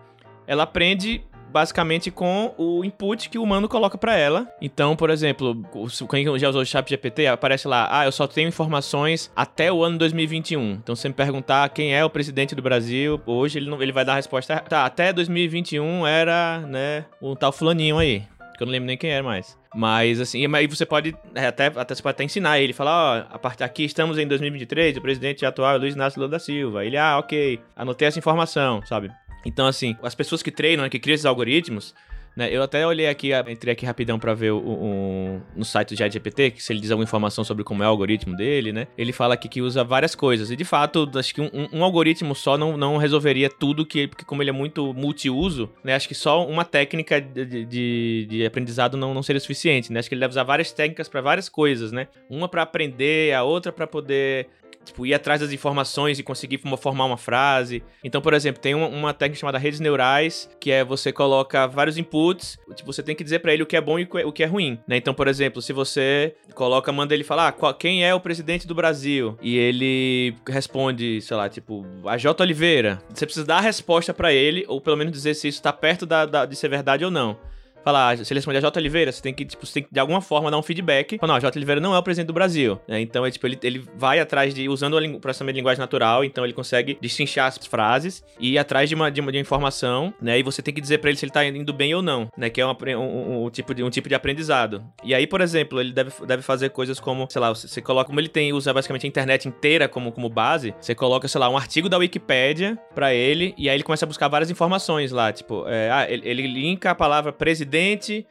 Ela 0.46 0.62
aprende 0.62 1.24
basicamente 1.52 2.10
com 2.10 2.54
o 2.58 2.84
input 2.84 3.30
que 3.30 3.38
o 3.38 3.44
humano 3.44 3.68
coloca 3.68 3.98
para 3.98 4.16
ela. 4.16 4.48
Então, 4.62 4.96
por 4.96 5.10
exemplo, 5.10 5.64
quem 6.10 6.26
já 6.40 6.50
usou 6.50 6.62
o 6.62 6.66
Chat 6.66 6.90
GPT, 6.90 7.28
aparece 7.28 7.68
lá, 7.68 7.88
ah, 7.92 8.06
eu 8.06 8.12
só 8.12 8.28
tenho 8.28 8.48
informações 8.48 9.32
até 9.36 9.72
o 9.72 9.84
ano 9.84 9.98
2021. 9.98 10.72
Então, 10.74 10.96
se 10.96 11.08
me 11.08 11.14
perguntar 11.14 11.70
quem 11.70 11.94
é 11.94 12.04
o 12.04 12.10
presidente 12.10 12.56
do 12.56 12.62
Brasil, 12.62 13.22
hoje 13.26 13.60
ele, 13.60 13.70
não, 13.70 13.82
ele 13.82 13.92
vai 13.92 14.06
dar 14.06 14.14
a 14.14 14.16
resposta, 14.16 14.60
tá, 14.60 14.86
até 14.86 15.12
2021 15.12 16.08
era, 16.08 16.60
né, 16.68 17.06
um 17.22 17.36
tal 17.36 17.52
fulaninho 17.52 17.98
aí. 17.98 18.24
Que 18.58 18.64
eu 18.64 18.66
não 18.66 18.72
lembro 18.72 18.88
nem 18.88 18.98
quem 18.98 19.10
era 19.10 19.24
mais. 19.24 19.58
Mas 19.74 20.20
assim, 20.20 20.46
aí 20.54 20.68
você 20.68 20.86
pode 20.86 21.16
é, 21.34 21.48
até, 21.48 21.68
até, 21.68 21.96
você 21.96 22.04
pode 22.04 22.14
até 22.14 22.24
ensinar 22.24 22.60
ele, 22.60 22.74
falar, 22.74 23.28
ó, 23.32 23.38
a 23.38 23.66
aqui 23.66 23.86
estamos 23.86 24.18
em 24.18 24.28
2023, 24.28 24.98
o 24.98 25.02
presidente 25.02 25.46
atual 25.46 25.76
é 25.76 25.78
Luiz 25.78 25.96
Inácio 25.96 26.20
Lula 26.20 26.32
da 26.32 26.40
Silva. 26.40 26.86
Ele, 26.86 26.98
ah, 26.98 27.18
ok, 27.18 27.60
anotei 27.76 28.08
essa 28.08 28.20
informação, 28.20 28.86
sabe? 28.86 29.10
Então, 29.46 29.68
assim, 29.68 29.96
as 30.04 30.16
pessoas 30.16 30.44
que 30.44 30.52
treinam, 30.52 30.84
né, 30.84 30.90
que 30.90 31.00
criam 31.00 31.16
esses 31.16 31.26
algoritmos, 31.26 31.94
né, 32.36 32.50
eu 32.50 32.64
até 32.64 32.88
olhei 32.88 33.08
aqui, 33.08 33.32
entrei 33.50 33.74
aqui 33.74 33.86
rapidão 33.86 34.18
para 34.18 34.34
ver 34.34 34.52
o, 34.52 34.58
o, 34.58 35.42
no 35.56 35.66
site 35.66 35.94
do 35.94 35.98
ChatGPT, 35.98 36.52
que 36.52 36.64
se 36.64 36.72
ele 36.72 36.80
diz 36.80 36.90
alguma 36.90 37.04
informação 37.04 37.44
sobre 37.44 37.64
como 37.64 37.84
é 37.84 37.86
o 37.86 37.90
algoritmo 37.90 38.36
dele, 38.38 38.72
né? 38.72 38.88
Ele 38.98 39.12
fala 39.12 39.34
aqui 39.34 39.50
que 39.50 39.62
usa 39.62 39.84
várias 39.84 40.16
coisas. 40.16 40.50
E 40.50 40.56
de 40.56 40.64
fato, 40.64 41.10
acho 41.16 41.36
que 41.36 41.42
um, 41.42 41.50
um 41.74 41.84
algoritmo 41.84 42.34
só 42.34 42.58
não, 42.58 42.78
não 42.78 42.96
resolveria 42.96 43.50
tudo, 43.50 43.86
que, 43.86 44.08
porque 44.08 44.24
como 44.24 44.42
ele 44.42 44.50
é 44.50 44.54
muito 44.54 44.94
multiuso, 44.94 45.70
né? 45.84 45.94
Acho 45.94 46.08
que 46.08 46.16
só 46.16 46.48
uma 46.48 46.64
técnica 46.64 47.20
de, 47.20 47.66
de, 47.66 48.28
de 48.30 48.46
aprendizado 48.46 48.96
não, 48.96 49.14
não 49.14 49.24
seria 49.24 49.40
suficiente, 49.40 49.92
né? 49.92 50.00
Acho 50.00 50.08
que 50.08 50.16
ele 50.16 50.22
deve 50.22 50.32
usar 50.32 50.44
várias 50.44 50.72
técnicas 50.72 51.10
para 51.10 51.20
várias 51.20 51.50
coisas, 51.50 51.92
né? 51.92 52.08
Uma 52.30 52.48
para 52.48 52.62
aprender, 52.62 53.34
a 53.34 53.44
outra 53.44 53.74
para 53.74 53.86
poder 53.86 54.48
tipo, 54.84 55.06
ir 55.06 55.14
atrás 55.14 55.42
das 55.42 55.52
informações 55.52 56.20
e 56.20 56.24
conseguir 56.24 56.60
formar 56.78 57.06
uma 57.06 57.18
frase. 57.18 57.84
Então, 58.04 58.22
por 58.22 58.34
exemplo, 58.34 58.62
tem 58.62 58.76
uma, 58.76 58.88
uma, 58.88 59.14
técnica 59.14 59.40
chamada 59.40 59.58
redes 59.58 59.80
neurais, 59.80 60.50
que 60.60 60.72
é 60.72 60.84
você 60.84 61.12
coloca 61.12 61.68
vários 61.68 61.98
inputs, 61.98 62.58
tipo, 62.76 62.92
você 62.92 63.04
tem 63.04 63.16
que 63.16 63.24
dizer 63.24 63.40
para 63.40 63.54
ele 63.54 63.64
o 63.64 63.66
que 63.66 63.76
é 63.76 63.82
bom 63.82 64.00
e 64.00 64.04
o 64.04 64.32
que 64.32 64.44
é 64.44 64.46
ruim, 64.46 64.80
né? 64.88 64.98
Então, 64.98 65.14
por 65.14 65.28
exemplo, 65.28 65.62
se 65.62 65.74
você 65.74 66.36
coloca, 66.54 66.92
manda 66.92 67.14
ele 67.14 67.24
falar, 67.24 67.50
ah, 67.50 67.52
qual, 67.52 67.74
quem 67.74 68.06
é 68.06 68.14
o 68.14 68.20
presidente 68.20 68.68
do 68.68 68.76
Brasil? 68.76 69.38
E 69.42 69.58
ele 69.58 70.36
responde, 70.48 71.22
sei 71.22 71.38
lá, 71.38 71.50
tipo, 71.50 71.86
a 72.06 72.18
J. 72.18 72.42
Oliveira. 72.44 73.02
Você 73.14 73.26
precisa 73.26 73.46
dar 73.46 73.58
a 73.58 73.62
resposta 73.62 74.14
para 74.14 74.34
ele, 74.34 74.66
ou 74.68 74.82
pelo 74.82 74.98
menos 74.98 75.14
dizer 75.14 75.34
se 75.34 75.48
isso 75.48 75.62
tá 75.62 75.74
perto 75.74 76.06
da, 76.06 76.26
da, 76.26 76.46
de 76.46 76.56
ser 76.56 76.70
verdade 76.70 77.06
ou 77.06 77.12
não. 77.12 77.38
Falar, 77.84 78.18
se 78.18 78.32
ele 78.32 78.40
responde 78.40 78.58
a 78.58 78.62
J. 78.62 78.80
Oliveira, 78.80 79.12
você 79.12 79.22
tem 79.22 79.34
que, 79.34 79.46
tipo, 79.46 79.66
tem 79.68 79.84
que 79.84 79.90
de 79.92 80.00
alguma 80.00 80.22
forma 80.22 80.50
dar 80.50 80.58
um 80.58 80.64
feedback. 80.64 81.18
Fala, 81.18 81.34
não, 81.34 81.40
J. 81.40 81.58
Oliveira 81.58 81.82
não 81.82 81.94
é 81.96 81.98
o 81.98 82.04
presidente 82.04 82.28
do 82.28 82.34
Brasil. 82.34 82.80
Né? 82.88 83.02
Então, 83.02 83.26
é, 83.26 83.32
tipo, 83.32 83.48
ele, 83.48 83.60
ele 83.64 83.84
vai 83.96 84.20
atrás 84.20 84.54
de, 84.54 84.70
usando 84.70 84.98
o 84.98 85.20
processamento 85.20 85.56
de 85.56 85.60
linguagem 85.60 85.80
natural, 85.80 86.24
então 86.24 86.44
ele 86.44 86.54
consegue 86.54 86.98
destrinchar 87.02 87.48
as 87.48 87.58
frases 87.66 88.24
e 88.40 88.54
ir 88.54 88.58
atrás 88.58 88.90
de 88.90 88.96
uma, 88.96 89.12
de 89.12 89.22
uma, 89.22 89.32
de 89.32 89.38
uma 89.38 89.42
informação, 89.42 90.14
né? 90.22 90.40
E 90.40 90.44
você 90.44 90.62
tem 90.62 90.74
que 90.74 90.82
dizer 90.82 91.00
para 91.00 91.10
ele 91.10 91.18
se 91.18 91.26
ele 91.26 91.32
tá 91.32 91.46
indo 91.46 91.74
bem 91.74 91.94
ou 91.94 92.02
não, 92.02 92.30
né? 92.38 92.50
Que 92.50 92.62
é 92.62 92.66
um, 92.66 92.76
um, 92.98 93.46
um, 93.46 93.50
tipo 93.50 93.74
de, 93.74 93.84
um 93.84 93.90
tipo 93.90 94.08
de 94.08 94.16
aprendizado. 94.16 94.84
E 95.04 95.14
aí, 95.16 95.26
por 95.26 95.42
exemplo, 95.42 95.80
ele 95.80 95.92
deve, 95.92 96.12
deve 96.26 96.44
fazer 96.44 96.70
coisas 96.70 97.00
como, 97.00 97.28
sei 97.30 97.42
lá, 97.42 97.50
você, 97.50 97.68
você 97.68 97.82
coloca, 97.82 98.08
como 98.08 98.20
ele 98.20 98.30
tem, 98.30 98.54
usa 98.54 98.74
basicamente 98.74 99.06
a 99.06 99.10
internet 99.10 99.48
inteira 99.48 99.88
como, 99.88 100.12
como 100.12 100.30
base, 100.30 100.74
você 100.80 100.94
coloca, 100.94 101.28
sei 101.28 101.40
lá, 101.40 101.50
um 101.50 101.58
artigo 101.58 101.90
da 101.90 101.98
Wikipédia 101.98 102.78
para 102.94 103.14
ele 103.14 103.54
e 103.58 103.70
aí 103.70 103.76
ele 103.76 103.84
começa 103.84 104.06
a 104.06 104.08
buscar 104.08 104.28
várias 104.28 104.50
informações 104.52 105.12
lá, 105.12 105.32
tipo, 105.32 105.68
é, 105.68 105.90
ah, 105.92 106.06
ele, 106.10 106.28
ele 106.28 106.48
linka 106.48 106.92
a 106.92 106.96
palavra 106.96 107.32
presidente 107.32 107.71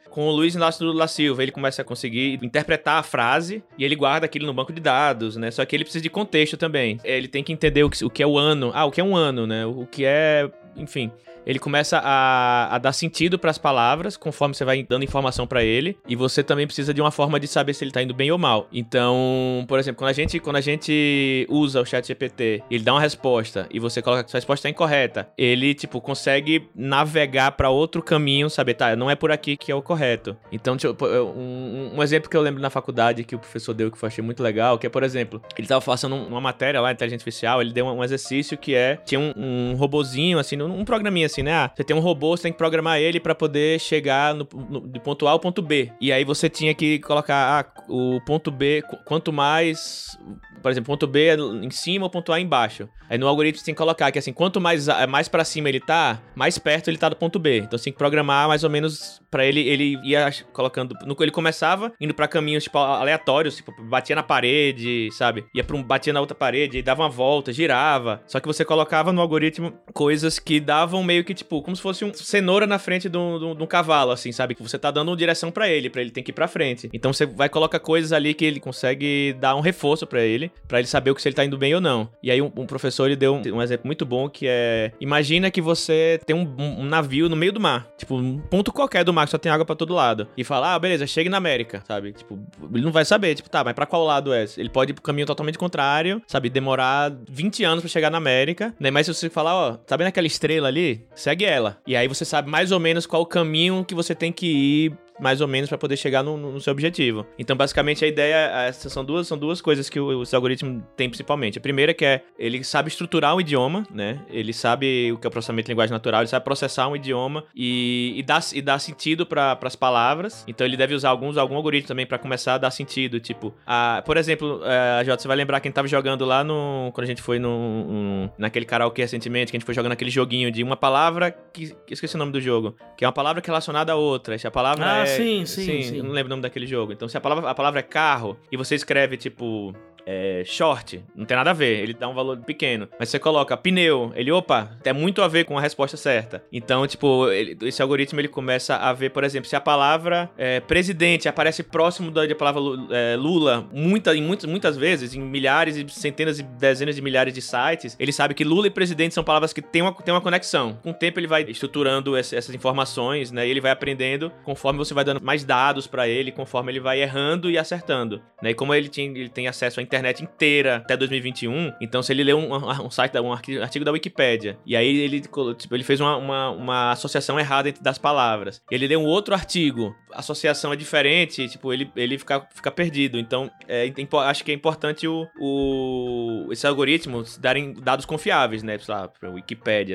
com 0.09 0.27
o 0.27 0.31
Luiz 0.31 0.55
Inácio 0.55 0.85
Lula 0.85 1.07
Silva, 1.07 1.43
ele 1.43 1.51
começa 1.51 1.81
a 1.81 1.85
conseguir 1.85 2.39
interpretar 2.41 2.99
a 2.99 3.03
frase 3.03 3.63
e 3.77 3.83
ele 3.83 3.95
guarda 3.95 4.25
aquilo 4.25 4.45
no 4.45 4.53
banco 4.53 4.73
de 4.73 4.81
dados, 4.81 5.35
né? 5.35 5.51
Só 5.51 5.65
que 5.65 5.75
ele 5.75 5.83
precisa 5.83 6.03
de 6.03 6.09
contexto 6.09 6.57
também. 6.57 6.99
Ele 7.03 7.27
tem 7.27 7.43
que 7.43 7.53
entender 7.53 7.83
o 7.83 7.89
que, 7.89 8.03
o 8.03 8.09
que 8.09 8.21
é 8.21 8.27
o 8.27 8.37
ano. 8.37 8.71
Ah, 8.73 8.85
o 8.85 8.91
que 8.91 9.01
é 9.01 9.03
um 9.03 9.15
ano, 9.15 9.47
né? 9.47 9.65
O 9.65 9.85
que 9.85 10.05
é 10.05 10.49
enfim, 10.75 11.11
ele 11.45 11.59
começa 11.59 11.99
a, 11.99 12.75
a 12.75 12.77
dar 12.77 12.93
sentido 12.93 13.37
para 13.37 13.51
as 13.51 13.57
palavras 13.57 14.17
conforme 14.17 14.55
você 14.55 14.65
vai 14.65 14.83
dando 14.83 15.03
informação 15.03 15.47
para 15.47 15.63
ele 15.63 15.97
e 16.07 16.15
você 16.15 16.43
também 16.43 16.65
precisa 16.65 16.93
de 16.93 17.01
uma 17.01 17.11
forma 17.11 17.39
de 17.39 17.47
saber 17.47 17.73
se 17.73 17.83
ele 17.83 17.91
tá 17.91 18.01
indo 18.01 18.13
bem 18.13 18.31
ou 18.31 18.37
mal. 18.37 18.67
Então, 18.71 19.65
por 19.67 19.79
exemplo, 19.79 19.99
quando 19.99 20.09
a 20.09 20.13
gente 20.13 20.39
quando 20.39 20.55
a 20.55 20.61
gente 20.61 21.45
usa 21.49 21.81
o 21.81 21.85
chat 21.85 22.05
GPT, 22.07 22.63
ele 22.69 22.83
dá 22.83 22.93
uma 22.93 23.01
resposta 23.01 23.67
e 23.71 23.79
você 23.79 24.01
coloca 24.01 24.23
que 24.23 24.35
a 24.35 24.37
resposta 24.37 24.67
é 24.67 24.71
incorreta, 24.71 25.29
ele 25.37 25.73
tipo 25.73 25.99
consegue 26.01 26.69
navegar 26.75 27.51
para 27.53 27.69
outro 27.69 28.01
caminho, 28.01 28.49
saber, 28.49 28.73
tá, 28.73 28.95
não 28.95 29.09
é 29.09 29.15
por 29.15 29.31
aqui 29.31 29.57
que 29.57 29.71
é 29.71 29.75
o 29.75 29.81
correto. 29.81 30.35
Então, 30.51 30.77
tipo, 30.77 31.05
um, 31.05 31.91
um, 31.95 32.03
exemplo 32.03 32.29
que 32.29 32.37
eu 32.37 32.41
lembro 32.41 32.61
na 32.61 32.69
faculdade 32.69 33.23
que 33.23 33.35
o 33.35 33.39
professor 33.39 33.73
deu 33.73 33.91
que 33.91 34.03
eu 34.03 34.07
achei 34.07 34.23
muito 34.23 34.41
legal, 34.41 34.77
que 34.77 34.85
é, 34.85 34.89
por 34.89 35.03
exemplo, 35.03 35.41
ele 35.57 35.67
tava 35.67 35.81
fazendo 35.81 36.15
uma 36.15 36.41
matéria 36.41 36.81
lá, 36.81 36.91
inteligência 36.91 37.23
artificial, 37.23 37.61
ele 37.61 37.71
deu 37.71 37.85
um, 37.85 37.97
um 37.97 38.03
exercício 38.03 38.57
que 38.57 38.75
é 38.75 38.97
tinha 39.05 39.19
um, 39.19 39.33
um 39.35 39.75
robozinho 39.75 40.39
assim, 40.39 40.61
um 40.61 40.85
programinha 40.85 41.27
assim, 41.31 41.43
né? 41.43 41.53
Ah, 41.53 41.71
você 41.73 41.83
tem 41.83 41.95
um 41.95 41.99
robô, 41.99 42.35
você 42.35 42.43
tem 42.43 42.51
que 42.51 42.57
programar 42.57 42.99
ele 42.99 43.19
para 43.19 43.33
poder 43.33 43.79
chegar 43.79 44.33
no, 44.33 44.47
no, 44.69 44.87
de 44.87 44.99
ponto 44.99 45.27
A 45.27 45.31
ao 45.31 45.39
ponto 45.39 45.61
B. 45.61 45.91
E 45.99 46.11
aí 46.11 46.23
você 46.23 46.49
tinha 46.49 46.73
que 46.73 46.99
colocar 46.99 47.59
ah, 47.59 47.83
o 47.89 48.19
ponto 48.21 48.51
B, 48.51 48.83
quanto 49.05 49.31
mais 49.31 50.17
por 50.61 50.71
exemplo, 50.71 50.87
ponto 50.87 51.07
B 51.07 51.27
é 51.27 51.35
em 51.35 51.71
cima 51.71 52.09
ponto 52.09 52.31
A 52.31 52.39
embaixo. 52.39 52.87
Aí 53.09 53.17
no 53.17 53.27
algoritmo 53.27 53.59
você 53.59 53.65
tem 53.65 53.73
que 53.73 53.77
colocar 53.77 54.11
que 54.11 54.19
assim, 54.19 54.31
quanto 54.31 54.61
mais, 54.61 54.87
mais 55.09 55.27
para 55.27 55.43
cima 55.43 55.69
ele 55.69 55.79
tá, 55.79 56.21
mais 56.35 56.57
perto 56.57 56.89
ele 56.89 56.97
tá 56.97 57.09
do 57.09 57.15
ponto 57.15 57.39
B. 57.39 57.57
Então 57.59 57.77
você 57.77 57.85
tem 57.85 57.93
que 57.93 57.99
programar 57.99 58.47
mais 58.47 58.63
ou 58.63 58.69
menos 58.69 59.21
para 59.29 59.45
ele, 59.45 59.61
ele 59.61 59.97
ia 60.03 60.29
colocando, 60.53 60.95
no 61.05 61.15
ele 61.21 61.31
começava 61.31 61.91
indo 61.99 62.13
para 62.13 62.27
caminhos 62.27 62.63
tipo 62.63 62.77
aleatórios, 62.77 63.55
tipo, 63.55 63.71
batia 63.83 64.15
na 64.15 64.23
parede, 64.23 65.09
sabe? 65.11 65.45
Ia 65.53 65.63
para 65.63 65.75
um 65.75 65.83
batia 65.83 66.13
na 66.13 66.19
outra 66.19 66.35
parede, 66.35 66.81
dava 66.81 67.03
uma 67.03 67.09
volta, 67.09 67.53
girava. 67.53 68.21
Só 68.27 68.39
que 68.39 68.47
você 68.47 68.65
colocava 68.65 69.11
no 69.11 69.21
algoritmo 69.21 69.73
coisas 69.93 70.39
que 70.39 70.59
davam 70.59 71.03
meio 71.03 71.23
que 71.23 71.33
tipo, 71.33 71.61
como 71.61 71.75
se 71.75 71.81
fosse 71.81 72.03
um 72.03 72.13
cenoura 72.13 72.65
na 72.65 72.79
frente 72.79 73.07
de 73.07 73.17
um, 73.17 73.55
de 73.55 73.63
um 73.63 73.67
cavalo 73.67 74.11
assim, 74.11 74.31
sabe? 74.31 74.55
Que 74.55 74.63
você 74.63 74.77
tá 74.77 74.91
dando 74.91 75.09
uma 75.09 75.17
direção 75.17 75.51
para 75.51 75.69
ele, 75.69 75.89
para 75.89 76.01
ele 76.01 76.11
ter 76.11 76.21
que 76.21 76.31
ir 76.31 76.33
para 76.33 76.47
frente. 76.47 76.89
Então 76.93 77.13
você 77.13 77.25
vai 77.25 77.49
colocar 77.49 77.79
coisas 77.79 78.11
ali 78.11 78.33
que 78.33 78.45
ele 78.45 78.59
consegue 78.59 79.33
dar 79.39 79.55
um 79.55 79.61
reforço 79.61 80.05
para 80.05 80.21
ele 80.21 80.50
para 80.67 80.79
ele 80.79 80.87
saber 80.87 81.11
o 81.11 81.15
que 81.15 81.21
se 81.21 81.27
ele 81.27 81.35
tá 81.35 81.43
indo 81.43 81.57
bem 81.57 81.75
ou 81.75 81.81
não. 81.81 82.09
E 82.23 82.31
aí 82.31 82.41
um, 82.41 82.51
um 82.55 82.65
professor 82.65 83.05
ele 83.05 83.15
deu 83.15 83.35
um, 83.35 83.55
um, 83.55 83.61
exemplo 83.61 83.85
muito 83.85 84.05
bom 84.05 84.29
que 84.29 84.45
é 84.47 84.91
imagina 84.99 85.51
que 85.51 85.61
você 85.61 86.19
tem 86.25 86.35
um, 86.35 86.55
um, 86.57 86.85
navio 86.85 87.27
no 87.27 87.35
meio 87.35 87.51
do 87.51 87.59
mar, 87.59 87.87
tipo 87.97 88.15
um 88.15 88.39
ponto 88.39 88.71
qualquer 88.71 89.03
do 89.03 89.13
mar 89.13 89.25
que 89.25 89.31
só 89.31 89.37
tem 89.37 89.51
água 89.51 89.65
para 89.65 89.75
todo 89.75 89.93
lado 89.93 90.27
e 90.37 90.43
fala: 90.43 90.73
"Ah, 90.73 90.79
beleza, 90.79 91.05
chegue 91.05 91.29
na 91.29 91.37
América", 91.37 91.83
sabe? 91.87 92.13
Tipo, 92.13 92.39
ele 92.73 92.83
não 92.83 92.91
vai 92.91 93.05
saber, 93.05 93.35
tipo, 93.35 93.49
tá, 93.49 93.63
mas 93.63 93.73
para 93.73 93.85
qual 93.85 94.05
lado 94.05 94.33
é? 94.33 94.45
Ele 94.57 94.69
pode 94.69 94.91
ir 94.91 94.93
pro 94.93 95.03
caminho 95.03 95.27
totalmente 95.27 95.57
contrário, 95.57 96.21
sabe, 96.27 96.49
demorar 96.49 97.11
20 97.29 97.63
anos 97.63 97.81
para 97.81 97.89
chegar 97.89 98.09
na 98.09 98.17
América, 98.17 98.73
né? 98.79 98.89
Mas 98.91 99.05
se 99.05 99.13
você 99.13 99.29
falar, 99.29 99.55
ó, 99.55 99.73
tá 99.73 99.97
vendo 99.97 100.07
aquela 100.07 100.27
estrela 100.27 100.67
ali? 100.67 101.05
Segue 101.15 101.45
ela. 101.45 101.77
E 101.85 101.95
aí 101.95 102.07
você 102.07 102.25
sabe 102.25 102.49
mais 102.49 102.71
ou 102.71 102.79
menos 102.79 103.05
qual 103.05 103.21
o 103.21 103.25
caminho 103.25 103.83
que 103.85 103.95
você 103.95 104.15
tem 104.15 104.31
que 104.31 104.47
ir 104.47 104.93
mais 105.19 105.41
ou 105.41 105.47
menos 105.47 105.69
para 105.69 105.77
poder 105.77 105.97
chegar 105.97 106.23
no, 106.23 106.37
no, 106.37 106.59
seu 106.59 106.71
objetivo. 106.71 107.25
Então, 107.37 107.55
basicamente, 107.55 108.03
a 108.03 108.07
ideia, 108.07 108.65
essas 108.67 108.91
são 108.91 109.03
duas, 109.03 109.27
são 109.27 109.37
duas 109.37 109.61
coisas 109.61 109.89
que 109.89 109.99
o, 109.99 110.21
o 110.21 110.23
algoritmo 110.33 110.85
tem 110.95 111.09
principalmente. 111.09 111.57
A 111.57 111.61
primeira 111.61 111.93
que 111.93 112.05
é, 112.05 112.23
ele 112.37 112.63
sabe 112.63 112.89
estruturar 112.89 113.35
um 113.35 113.41
idioma, 113.41 113.85
né? 113.91 114.19
Ele 114.29 114.53
sabe 114.53 115.11
o 115.11 115.17
que 115.17 115.27
é 115.27 115.29
o 115.29 115.31
processamento 115.31 115.67
de 115.67 115.71
linguagem 115.71 115.91
natural, 115.91 116.21
ele 116.21 116.27
sabe 116.27 116.43
processar 116.43 116.87
um 116.87 116.95
idioma 116.95 117.43
e, 117.55 118.13
e, 118.17 118.23
dar, 118.23 118.41
e 118.53 118.61
dar 118.61 118.79
sentido 118.79 119.25
para 119.25 119.57
as 119.61 119.75
palavras. 119.75 120.43
Então, 120.47 120.65
ele 120.65 120.77
deve 120.77 120.93
usar 120.93 121.09
alguns, 121.09 121.37
algum 121.37 121.55
algoritmo 121.55 121.87
também 121.87 122.05
para 122.05 122.17
começar 122.17 122.55
a 122.55 122.57
dar 122.57 122.71
sentido, 122.71 123.19
tipo, 123.19 123.53
a, 123.65 124.01
por 124.05 124.17
exemplo, 124.17 124.61
é, 124.63 124.99
a 124.99 125.03
Jota, 125.03 125.21
você 125.21 125.27
vai 125.27 125.37
lembrar 125.37 125.59
quem 125.59 125.71
tava 125.71 125.87
jogando 125.87 126.25
lá 126.25 126.43
no, 126.43 126.91
quando 126.93 127.05
a 127.05 127.07
gente 127.07 127.21
foi 127.21 127.39
no, 127.39 127.83
no 127.85 128.31
naquele 128.37 128.65
karaokê 128.65 129.01
recentemente, 129.01 129.51
que 129.51 129.57
a 129.57 129.59
gente 129.59 129.65
foi 129.65 129.75
jogando 129.75 129.91
aquele 129.91 130.11
joguinho 130.11 130.51
de 130.51 130.63
uma 130.63 130.75
palavra 130.75 131.31
que, 131.31 131.75
que 131.85 131.93
esqueci 131.93 132.15
o 132.15 132.17
nome 132.17 132.31
do 132.31 132.41
jogo, 132.41 132.75
que 132.97 133.03
é 133.03 133.07
uma 133.07 133.13
palavra 133.13 133.41
relacionada 133.45 133.91
a 133.91 133.95
outra. 133.95 134.37
Se 134.37 134.47
a 134.47 134.51
palavra 134.51 134.85
ah, 134.85 135.07
é 135.07 135.10
sim, 135.17 135.45
sim, 135.45 135.65
sim, 135.65 135.81
sim. 135.83 136.01
Não 136.01 136.11
lembro 136.11 136.27
o 136.27 136.29
nome 136.29 136.41
daquele 136.41 136.65
jogo. 136.67 136.91
Então, 136.91 137.07
se 137.07 137.17
a 137.17 137.21
palavra, 137.21 137.49
a 137.49 137.55
palavra 137.55 137.79
é 137.79 137.83
carro 137.83 138.37
e 138.51 138.57
você 138.57 138.75
escreve, 138.75 139.17
tipo, 139.17 139.73
é, 140.05 140.43
short, 140.45 141.03
não 141.15 141.25
tem 141.25 141.37
nada 141.37 141.51
a 141.51 141.53
ver, 141.53 141.79
ele 141.79 141.93
dá 141.93 142.07
um 142.07 142.13
valor 142.13 142.37
pequeno. 142.37 142.87
Mas 142.99 143.09
você 143.09 143.19
coloca 143.19 143.55
pneu, 143.55 144.11
ele, 144.15 144.31
opa, 144.31 144.71
tem 144.83 144.93
muito 144.93 145.21
a 145.21 145.27
ver 145.27 145.45
com 145.45 145.57
a 145.57 145.61
resposta 145.61 145.97
certa. 145.97 146.43
Então, 146.51 146.85
tipo, 146.87 147.29
ele, 147.29 147.57
esse 147.63 147.81
algoritmo 147.81 148.19
ele 148.19 148.27
começa 148.27 148.75
a 148.75 148.93
ver, 148.93 149.11
por 149.11 149.23
exemplo, 149.23 149.49
se 149.49 149.55
a 149.55 149.61
palavra 149.61 150.29
é, 150.37 150.59
presidente 150.59 151.27
aparece 151.27 151.63
próximo 151.63 152.11
da, 152.11 152.25
da 152.25 152.35
palavra 152.35 152.61
é, 152.91 153.15
Lula, 153.15 153.67
muita, 153.71 154.15
em 154.15 154.21
muitas, 154.21 154.49
muitas 154.49 154.77
vezes, 154.77 155.13
em 155.13 155.21
milhares 155.21 155.75
e 155.75 155.87
centenas 155.89 156.39
e 156.39 156.43
dezenas 156.43 156.95
de 156.95 157.01
milhares 157.01 157.33
de 157.33 157.41
sites, 157.41 157.95
ele 157.99 158.11
sabe 158.11 158.33
que 158.33 158.43
Lula 158.43 158.67
e 158.67 158.69
presidente 158.69 159.13
são 159.13 159.23
palavras 159.23 159.53
que 159.53 159.61
têm 159.61 159.81
uma, 159.81 159.93
têm 159.93 160.13
uma 160.13 160.21
conexão. 160.21 160.77
Com 160.81 160.91
o 160.91 160.93
tempo 160.93 161.19
ele 161.19 161.27
vai 161.27 161.43
estruturando 161.43 162.15
essas 162.17 162.49
informações, 162.49 163.31
né? 163.31 163.47
E 163.47 163.51
ele 163.51 163.61
vai 163.61 163.71
aprendendo 163.71 164.31
conforme 164.43 164.79
você 164.79 164.93
vai 164.93 165.03
dando 165.03 165.21
mais 165.21 165.43
dados 165.43 165.87
para 165.87 166.07
ele, 166.07 166.31
conforme 166.31 166.71
ele 166.71 166.79
vai 166.79 167.01
errando 167.01 167.49
e 167.49 167.57
acertando. 167.57 168.21
Né? 168.41 168.51
E 168.51 168.53
como 168.53 168.73
ele, 168.73 168.89
tinha, 168.89 169.07
ele 169.07 169.29
tem 169.29 169.47
acesso 169.47 169.79
a 169.79 169.83
internet 169.91 170.23
inteira 170.23 170.77
até 170.77 170.95
2021. 170.95 171.73
Então, 171.81 172.01
se 172.01 172.13
ele 172.13 172.23
lê 172.23 172.33
um, 172.33 172.53
um 172.53 172.89
site, 172.89 173.19
um 173.19 173.33
artigo 173.33 173.83
da 173.83 173.91
Wikipédia, 173.91 174.57
e 174.65 174.75
aí 174.75 174.97
ele, 174.99 175.19
tipo, 175.21 175.55
ele 175.71 175.83
fez 175.83 175.99
uma, 175.99 176.15
uma, 176.15 176.49
uma, 176.51 176.91
associação 176.91 177.39
errada 177.39 177.69
entre 177.69 177.83
das 177.83 177.97
palavras. 177.97 178.61
Ele 178.71 178.87
lê 178.87 178.95
um 178.95 179.05
outro 179.05 179.33
artigo, 179.33 179.93
associação 180.13 180.73
é 180.73 180.75
diferente, 180.75 181.47
tipo, 181.47 181.71
ele, 181.71 181.91
ele 181.95 182.17
fica, 182.17 182.47
fica 182.53 182.71
perdido. 182.71 183.17
Então, 183.17 183.49
é, 183.67 183.91
acho 184.25 184.43
que 184.43 184.51
é 184.51 184.53
importante 184.53 185.07
o, 185.07 185.27
o, 185.39 186.47
esse 186.51 186.65
algoritmo 186.65 187.23
darem 187.39 187.73
dados 187.73 188.05
confiáveis, 188.05 188.63
né? 188.63 188.77
Sei 188.77 188.93
lá, 188.93 189.07
pra 189.07 189.29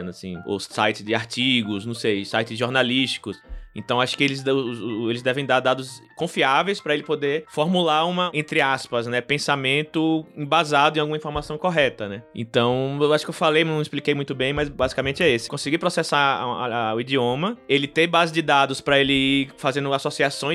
assim, 0.08 0.36
ou 0.46 0.58
sites 0.60 1.04
de 1.04 1.14
artigos, 1.14 1.86
não 1.86 1.94
sei, 1.94 2.24
sites 2.24 2.58
jornalísticos. 2.58 3.40
Então 3.76 4.00
acho 4.00 4.16
que 4.16 4.24
eles, 4.24 4.42
eles 4.46 5.20
devem 5.20 5.44
dar 5.44 5.60
dados 5.60 6.02
confiáveis 6.16 6.80
para 6.80 6.94
ele 6.94 7.02
poder 7.02 7.44
formular 7.48 8.06
uma, 8.06 8.30
entre 8.32 8.62
aspas, 8.62 9.06
né, 9.06 9.20
pensamento 9.20 10.26
embasado 10.34 10.96
em 10.96 11.00
alguma 11.00 11.18
informação 11.18 11.58
correta, 11.58 12.08
né? 12.08 12.22
Então, 12.34 12.96
eu 12.98 13.12
acho 13.12 13.24
que 13.24 13.28
eu 13.28 13.34
falei, 13.34 13.64
não 13.64 13.82
expliquei 13.82 14.14
muito 14.14 14.34
bem, 14.34 14.54
mas 14.54 14.70
basicamente 14.70 15.22
é 15.22 15.28
esse. 15.28 15.48
Conseguir 15.48 15.76
processar 15.76 16.16
a, 16.16 16.44
a, 16.44 16.90
a, 16.90 16.94
o 16.94 17.00
idioma, 17.00 17.58
ele 17.68 17.86
ter 17.86 18.06
base 18.06 18.32
de 18.32 18.40
dados 18.40 18.80
para 18.80 18.98
ele 18.98 19.12
ir 19.12 19.50
fazendo 19.58 19.92
associações 19.92 20.05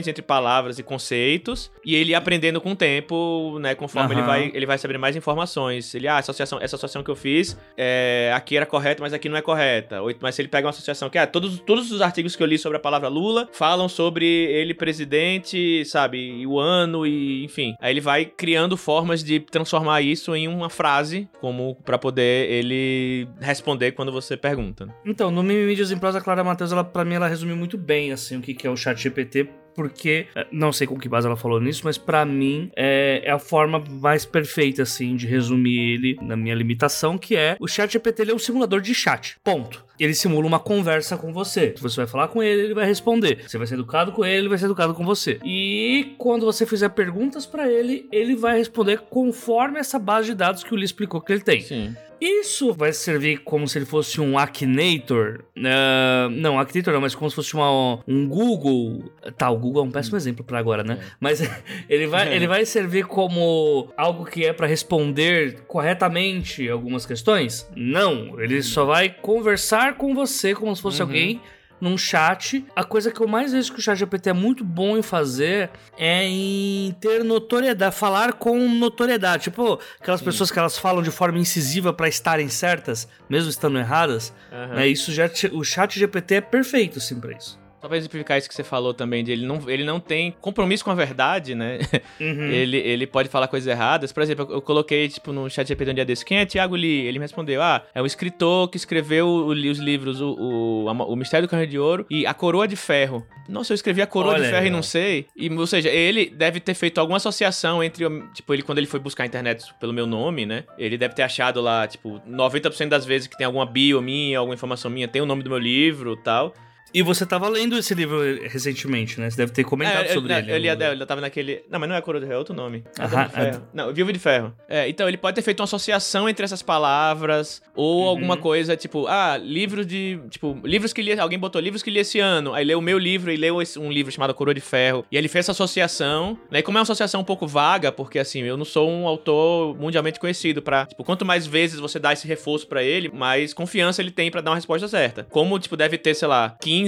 entre 0.07 0.21
palavras 0.21 0.79
e 0.79 0.83
conceitos, 0.83 1.71
e 1.85 1.95
ele 1.95 2.13
aprendendo 2.13 2.59
com 2.61 2.71
o 2.71 2.75
tempo, 2.75 3.57
né, 3.59 3.75
conforme 3.75 4.13
uhum. 4.13 4.19
ele 4.19 4.27
vai 4.27 4.51
ele 4.53 4.65
vai 4.65 4.77
saber 4.77 4.97
mais 4.97 5.15
informações. 5.15 5.93
Ele, 5.95 6.07
ah, 6.07 6.17
associação, 6.17 6.59
essa 6.61 6.75
associação 6.75 7.03
que 7.03 7.09
eu 7.09 7.15
fiz, 7.15 7.57
é, 7.77 8.31
aqui 8.35 8.57
era 8.57 8.65
correta, 8.65 9.01
mas 9.01 9.13
aqui 9.13 9.29
não 9.29 9.37
é 9.37 9.41
correta. 9.41 10.01
Ou, 10.01 10.13
mas 10.21 10.35
se 10.35 10.41
ele 10.41 10.49
pega 10.49 10.67
uma 10.67 10.71
associação 10.71 11.09
que, 11.09 11.17
ah, 11.17 11.27
todos, 11.27 11.59
todos 11.59 11.91
os 11.91 12.01
artigos 12.01 12.35
que 12.35 12.43
eu 12.43 12.47
li 12.47 12.57
sobre 12.57 12.77
a 12.77 12.79
palavra 12.79 13.07
Lula 13.07 13.47
falam 13.51 13.87
sobre 13.87 14.25
ele 14.25 14.73
presidente, 14.73 15.83
sabe, 15.85 16.17
e 16.17 16.47
o 16.47 16.59
ano 16.59 17.05
e 17.05 17.43
enfim. 17.43 17.75
Aí 17.79 17.93
ele 17.93 18.01
vai 18.01 18.25
criando 18.25 18.77
formas 18.77 19.23
de 19.23 19.39
transformar 19.39 20.01
isso 20.01 20.35
em 20.35 20.47
uma 20.47 20.69
frase, 20.69 21.27
como 21.39 21.75
para 21.83 21.97
poder 21.97 22.49
ele 22.49 23.27
responder 23.39 23.91
quando 23.91 24.11
você 24.11 24.37
pergunta. 24.37 24.87
Então, 25.05 25.31
no 25.31 25.43
Mimimídias 25.43 25.91
em 25.91 25.97
Prosa, 25.97 26.21
Clara 26.21 26.43
Matheus, 26.43 26.71
ela 26.71 26.83
para 26.83 27.05
mim 27.05 27.15
ela 27.15 27.27
resume 27.27 27.53
muito 27.53 27.77
bem 27.77 28.11
assim 28.11 28.37
o 28.37 28.41
que 28.41 28.53
que 28.53 28.67
é 28.67 28.69
o 28.69 28.77
Chat 28.77 29.01
GPT 29.01 29.40
porque 29.73 30.27
eh, 30.35 30.47
não 30.51 30.71
sei 30.71 30.87
com 30.87 30.97
que 30.97 31.09
base 31.09 31.27
ela 31.27 31.35
falou 31.35 31.59
nisso, 31.59 31.81
mas 31.83 31.97
para 31.97 32.25
mim 32.25 32.71
é, 32.75 33.21
é, 33.25 33.31
a 33.31 33.39
forma 33.39 33.83
mais 33.89 34.25
perfeita 34.25 34.83
assim 34.83 35.15
de 35.15 35.27
resumir 35.27 35.93
ele 35.93 36.17
na 36.21 36.35
minha 36.35 36.55
limitação, 36.55 37.17
que 37.17 37.35
é 37.35 37.55
o 37.59 37.67
Chat 37.67 37.91
GPT 37.93 38.29
é 38.29 38.33
um 38.33 38.39
simulador 38.39 38.81
de 38.81 38.93
chat. 38.93 39.37
Ponto. 39.43 39.83
Ele 39.99 40.13
simula 40.15 40.47
uma 40.47 40.59
conversa 40.59 41.15
com 41.15 41.31
você. 41.31 41.75
Você 41.79 41.97
vai 41.97 42.07
falar 42.07 42.27
com 42.27 42.41
ele, 42.41 42.63
ele 42.63 42.73
vai 42.73 42.85
responder. 42.85 43.43
Você 43.47 43.57
vai 43.57 43.67
ser 43.67 43.75
educado 43.75 44.11
com 44.11 44.25
ele, 44.25 44.39
ele 44.39 44.49
vai 44.49 44.57
ser 44.57 44.65
educado 44.65 44.95
com 44.95 45.05
você. 45.05 45.39
E 45.43 46.15
quando 46.17 46.45
você 46.45 46.65
fizer 46.65 46.89
perguntas 46.89 47.45
para 47.45 47.69
ele, 47.71 48.07
ele 48.11 48.35
vai 48.35 48.57
responder 48.57 48.99
conforme 49.09 49.79
essa 49.79 49.99
base 49.99 50.29
de 50.29 50.35
dados 50.35 50.63
que 50.63 50.73
o 50.73 50.75
Lee 50.75 50.85
explicou 50.85 51.21
que 51.21 51.31
ele 51.31 51.41
tem. 51.41 51.61
Sim. 51.61 51.95
Isso 52.21 52.71
vai 52.71 52.93
servir 52.93 53.39
como 53.39 53.67
se 53.67 53.79
ele 53.79 53.85
fosse 53.85 54.21
um 54.21 54.37
Akinator. 54.37 55.43
Uh, 55.57 56.29
não, 56.29 56.59
Akinator 56.59 56.93
não, 56.93 57.01
mas 57.01 57.15
como 57.15 57.29
se 57.29 57.35
fosse 57.35 57.55
uma, 57.55 57.99
um 58.07 58.27
Google. 58.27 59.11
Tá, 59.35 59.49
o 59.49 59.57
Google 59.57 59.83
é 59.83 59.87
um 59.87 59.91
péssimo 59.91 60.15
exemplo 60.17 60.45
para 60.45 60.59
agora, 60.59 60.83
né? 60.83 60.99
É. 61.01 61.05
Mas 61.19 61.41
ele 61.89 62.05
vai, 62.05 62.33
ele 62.33 62.45
vai 62.45 62.63
servir 62.63 63.05
como 63.05 63.91
algo 63.97 64.23
que 64.25 64.45
é 64.45 64.53
para 64.53 64.67
responder 64.67 65.61
corretamente 65.67 66.69
algumas 66.69 67.05
questões? 67.05 67.67
Não, 67.75 68.39
ele 68.39 68.61
só 68.61 68.85
vai 68.85 69.09
conversar 69.09 69.95
com 69.95 70.13
você 70.13 70.53
como 70.53 70.75
se 70.75 70.81
fosse 70.81 71.01
uhum. 71.01 71.07
alguém 71.07 71.41
num 71.81 71.97
chat. 71.97 72.63
A 72.75 72.83
coisa 72.83 73.11
que 73.11 73.19
eu 73.19 73.27
mais 73.27 73.51
vejo 73.51 73.73
que 73.73 73.79
o 73.79 73.81
chat 73.81 73.97
GPT 73.97 74.29
é 74.29 74.33
muito 74.33 74.63
bom 74.63 74.97
em 74.97 75.01
fazer 75.01 75.69
é 75.97 76.23
em 76.23 76.95
ter 77.01 77.23
notoriedade, 77.23 77.95
falar 77.95 78.33
com 78.33 78.57
notoriedade. 78.69 79.43
Tipo, 79.45 79.79
aquelas 79.99 80.19
Sim. 80.19 80.25
pessoas 80.25 80.51
que 80.51 80.59
elas 80.59 80.77
falam 80.77 81.01
de 81.01 81.11
forma 81.11 81.39
incisiva 81.39 81.91
para 81.91 82.07
estarem 82.07 82.47
certas, 82.47 83.07
mesmo 83.29 83.49
estando 83.49 83.77
erradas. 83.79 84.33
Uhum. 84.51 84.75
Né, 84.75 84.87
isso 84.87 85.11
já, 85.11 85.29
o 85.51 85.63
chat 85.63 85.99
GPT 85.99 86.35
é 86.35 86.41
perfeito, 86.41 86.99
assim, 86.99 87.19
pra 87.19 87.35
isso. 87.35 87.60
Só 87.81 87.87
pra 87.87 87.97
exemplificar 87.97 88.37
isso 88.37 88.47
que 88.47 88.53
você 88.53 88.63
falou 88.63 88.93
também, 88.93 89.23
de 89.23 89.31
ele 89.31 89.43
não, 89.43 89.67
ele 89.67 89.83
não 89.83 89.99
tem 89.99 90.31
compromisso 90.39 90.85
com 90.85 90.91
a 90.91 90.95
verdade, 90.95 91.55
né? 91.55 91.79
Uhum. 92.19 92.51
ele, 92.51 92.77
ele 92.77 93.07
pode 93.07 93.29
falar 93.29 93.47
coisas 93.47 93.67
erradas. 93.67 94.11
Por 94.11 94.21
exemplo, 94.21 94.47
eu 94.51 94.61
coloquei, 94.61 95.07
tipo, 95.07 95.31
no 95.31 95.49
chat 95.49 95.67
GPT 95.67 95.91
um 95.91 95.93
dia 95.95 96.05
desse, 96.05 96.23
quem 96.23 96.37
é 96.37 96.45
Tiago 96.45 96.75
Lee? 96.75 97.07
Ele 97.07 97.17
me 97.17 97.23
respondeu, 97.23 97.61
ah, 97.61 97.83
é 97.95 98.01
um 98.01 98.05
escritor 98.05 98.69
que 98.69 98.77
escreveu 98.77 99.27
o, 99.27 99.47
os 99.47 99.79
livros 99.79 100.21
o, 100.21 100.33
o, 100.33 100.85
o 100.85 101.15
Mistério 101.15 101.47
do 101.47 101.49
Carneiro 101.49 101.71
de 101.71 101.79
Ouro 101.79 102.05
e 102.11 102.27
A 102.27 102.33
Coroa 102.33 102.67
de 102.67 102.75
Ferro. 102.75 103.25
Nossa, 103.49 103.73
eu 103.73 103.75
escrevi 103.75 104.01
A 104.01 104.07
Coroa 104.07 104.33
Olha 104.33 104.43
de 104.43 104.49
Ferro 104.49 104.61
aí, 104.61 104.67
e 104.67 104.69
não 104.69 104.83
sei. 104.83 105.25
E, 105.35 105.49
ou 105.49 105.65
seja, 105.65 105.89
ele 105.89 106.29
deve 106.29 106.59
ter 106.59 106.75
feito 106.75 106.99
alguma 106.99 107.17
associação 107.17 107.83
entre, 107.83 108.05
tipo, 108.33 108.53
ele 108.53 108.61
quando 108.61 108.77
ele 108.77 108.87
foi 108.87 108.99
buscar 108.99 109.23
a 109.23 109.27
internet 109.27 109.73
pelo 109.79 109.93
meu 109.93 110.05
nome, 110.05 110.45
né? 110.45 110.63
Ele 110.77 110.97
deve 110.97 111.15
ter 111.15 111.23
achado 111.23 111.59
lá, 111.59 111.87
tipo, 111.87 112.21
90% 112.27 112.87
das 112.87 113.05
vezes 113.05 113.27
que 113.27 113.37
tem 113.37 113.45
alguma 113.45 113.65
bio 113.65 114.01
minha, 114.01 114.37
alguma 114.37 114.53
informação 114.53 114.91
minha, 114.91 115.07
tem 115.07 115.21
o 115.21 115.25
nome 115.25 115.41
do 115.41 115.49
meu 115.49 115.59
livro 115.59 116.15
tal. 116.17 116.53
E 116.93 117.01
você 117.01 117.25
tava 117.25 117.47
lendo 117.47 117.77
esse 117.77 117.93
livro 117.93 118.21
recentemente, 118.47 119.19
né? 119.19 119.29
Você 119.29 119.37
deve 119.37 119.51
ter 119.51 119.63
comentado 119.63 120.05
é, 120.05 120.13
sobre 120.13 120.33
eu, 120.33 120.37
ele. 120.37 120.67
Eu, 120.67 120.73
eu, 120.73 120.81
eu, 120.81 120.93
eu 120.99 121.05
tava 121.05 121.21
naquele. 121.21 121.63
Não, 121.69 121.79
mas 121.79 121.89
não 121.89 121.95
é 121.95 122.01
Coroa 122.01 122.19
de 122.19 122.27
Ferro, 122.27 122.35
é 122.35 122.39
outro 122.39 122.53
nome. 122.53 122.83
É 122.99 123.03
Aham, 123.03 123.27
de 123.27 123.33
Ferro. 123.33 123.57
É... 123.57 123.61
Não, 123.73 123.93
Viúva 123.93 124.13
de 124.13 124.19
Ferro. 124.19 124.53
É, 124.67 124.89
então, 124.89 125.07
ele 125.07 125.17
pode 125.17 125.35
ter 125.35 125.41
feito 125.41 125.59
uma 125.61 125.65
associação 125.65 126.27
entre 126.27 126.43
essas 126.43 126.61
palavras, 126.61 127.61
ou 127.75 128.03
uhum. 128.03 128.09
alguma 128.09 128.37
coisa, 128.37 128.75
tipo, 128.75 129.07
ah, 129.07 129.37
livros 129.37 129.85
de. 129.87 130.19
Tipo, 130.29 130.59
livros 130.63 130.91
que 130.91 131.01
li. 131.01 131.17
Alguém 131.17 131.39
botou 131.39 131.61
livros 131.61 131.81
que 131.81 131.89
li 131.89 131.99
esse 131.99 132.19
ano. 132.19 132.53
Aí 132.53 132.65
leu 132.65 132.79
o 132.79 132.81
meu 132.81 132.97
livro 132.97 133.31
e 133.31 133.37
leu 133.37 133.57
um 133.77 133.91
livro 133.91 134.11
chamado 134.11 134.33
Coroa 134.33 134.53
de 134.53 134.61
Ferro. 134.61 135.05
E 135.11 135.17
ele 135.17 135.27
fez 135.27 135.45
essa 135.45 135.51
associação, 135.51 136.37
né? 136.49 136.59
E 136.59 136.63
como 136.63 136.77
é 136.77 136.79
uma 136.79 136.83
associação 136.83 137.21
um 137.21 137.25
pouco 137.25 137.47
vaga, 137.47 137.91
porque 137.91 138.19
assim, 138.19 138.41
eu 138.41 138.57
não 138.57 138.65
sou 138.65 138.89
um 138.89 139.07
autor 139.07 139.77
mundialmente 139.77 140.19
conhecido 140.19 140.61
pra. 140.61 140.85
Tipo, 140.85 141.03
quanto 141.03 141.25
mais 141.25 141.47
vezes 141.47 141.79
você 141.79 141.99
dá 141.99 142.11
esse 142.11 142.27
reforço 142.27 142.67
para 142.67 142.83
ele, 142.83 143.09
mais 143.09 143.53
confiança 143.53 144.01
ele 144.01 144.11
tem 144.11 144.29
para 144.29 144.41
dar 144.41 144.51
uma 144.51 144.55
resposta 144.55 144.87
certa. 144.87 145.25
Como, 145.29 145.57
tipo, 145.59 145.77
deve 145.77 145.97
ter, 145.97 146.13
sei 146.15 146.27
lá, 146.27 146.55
15 146.61 146.80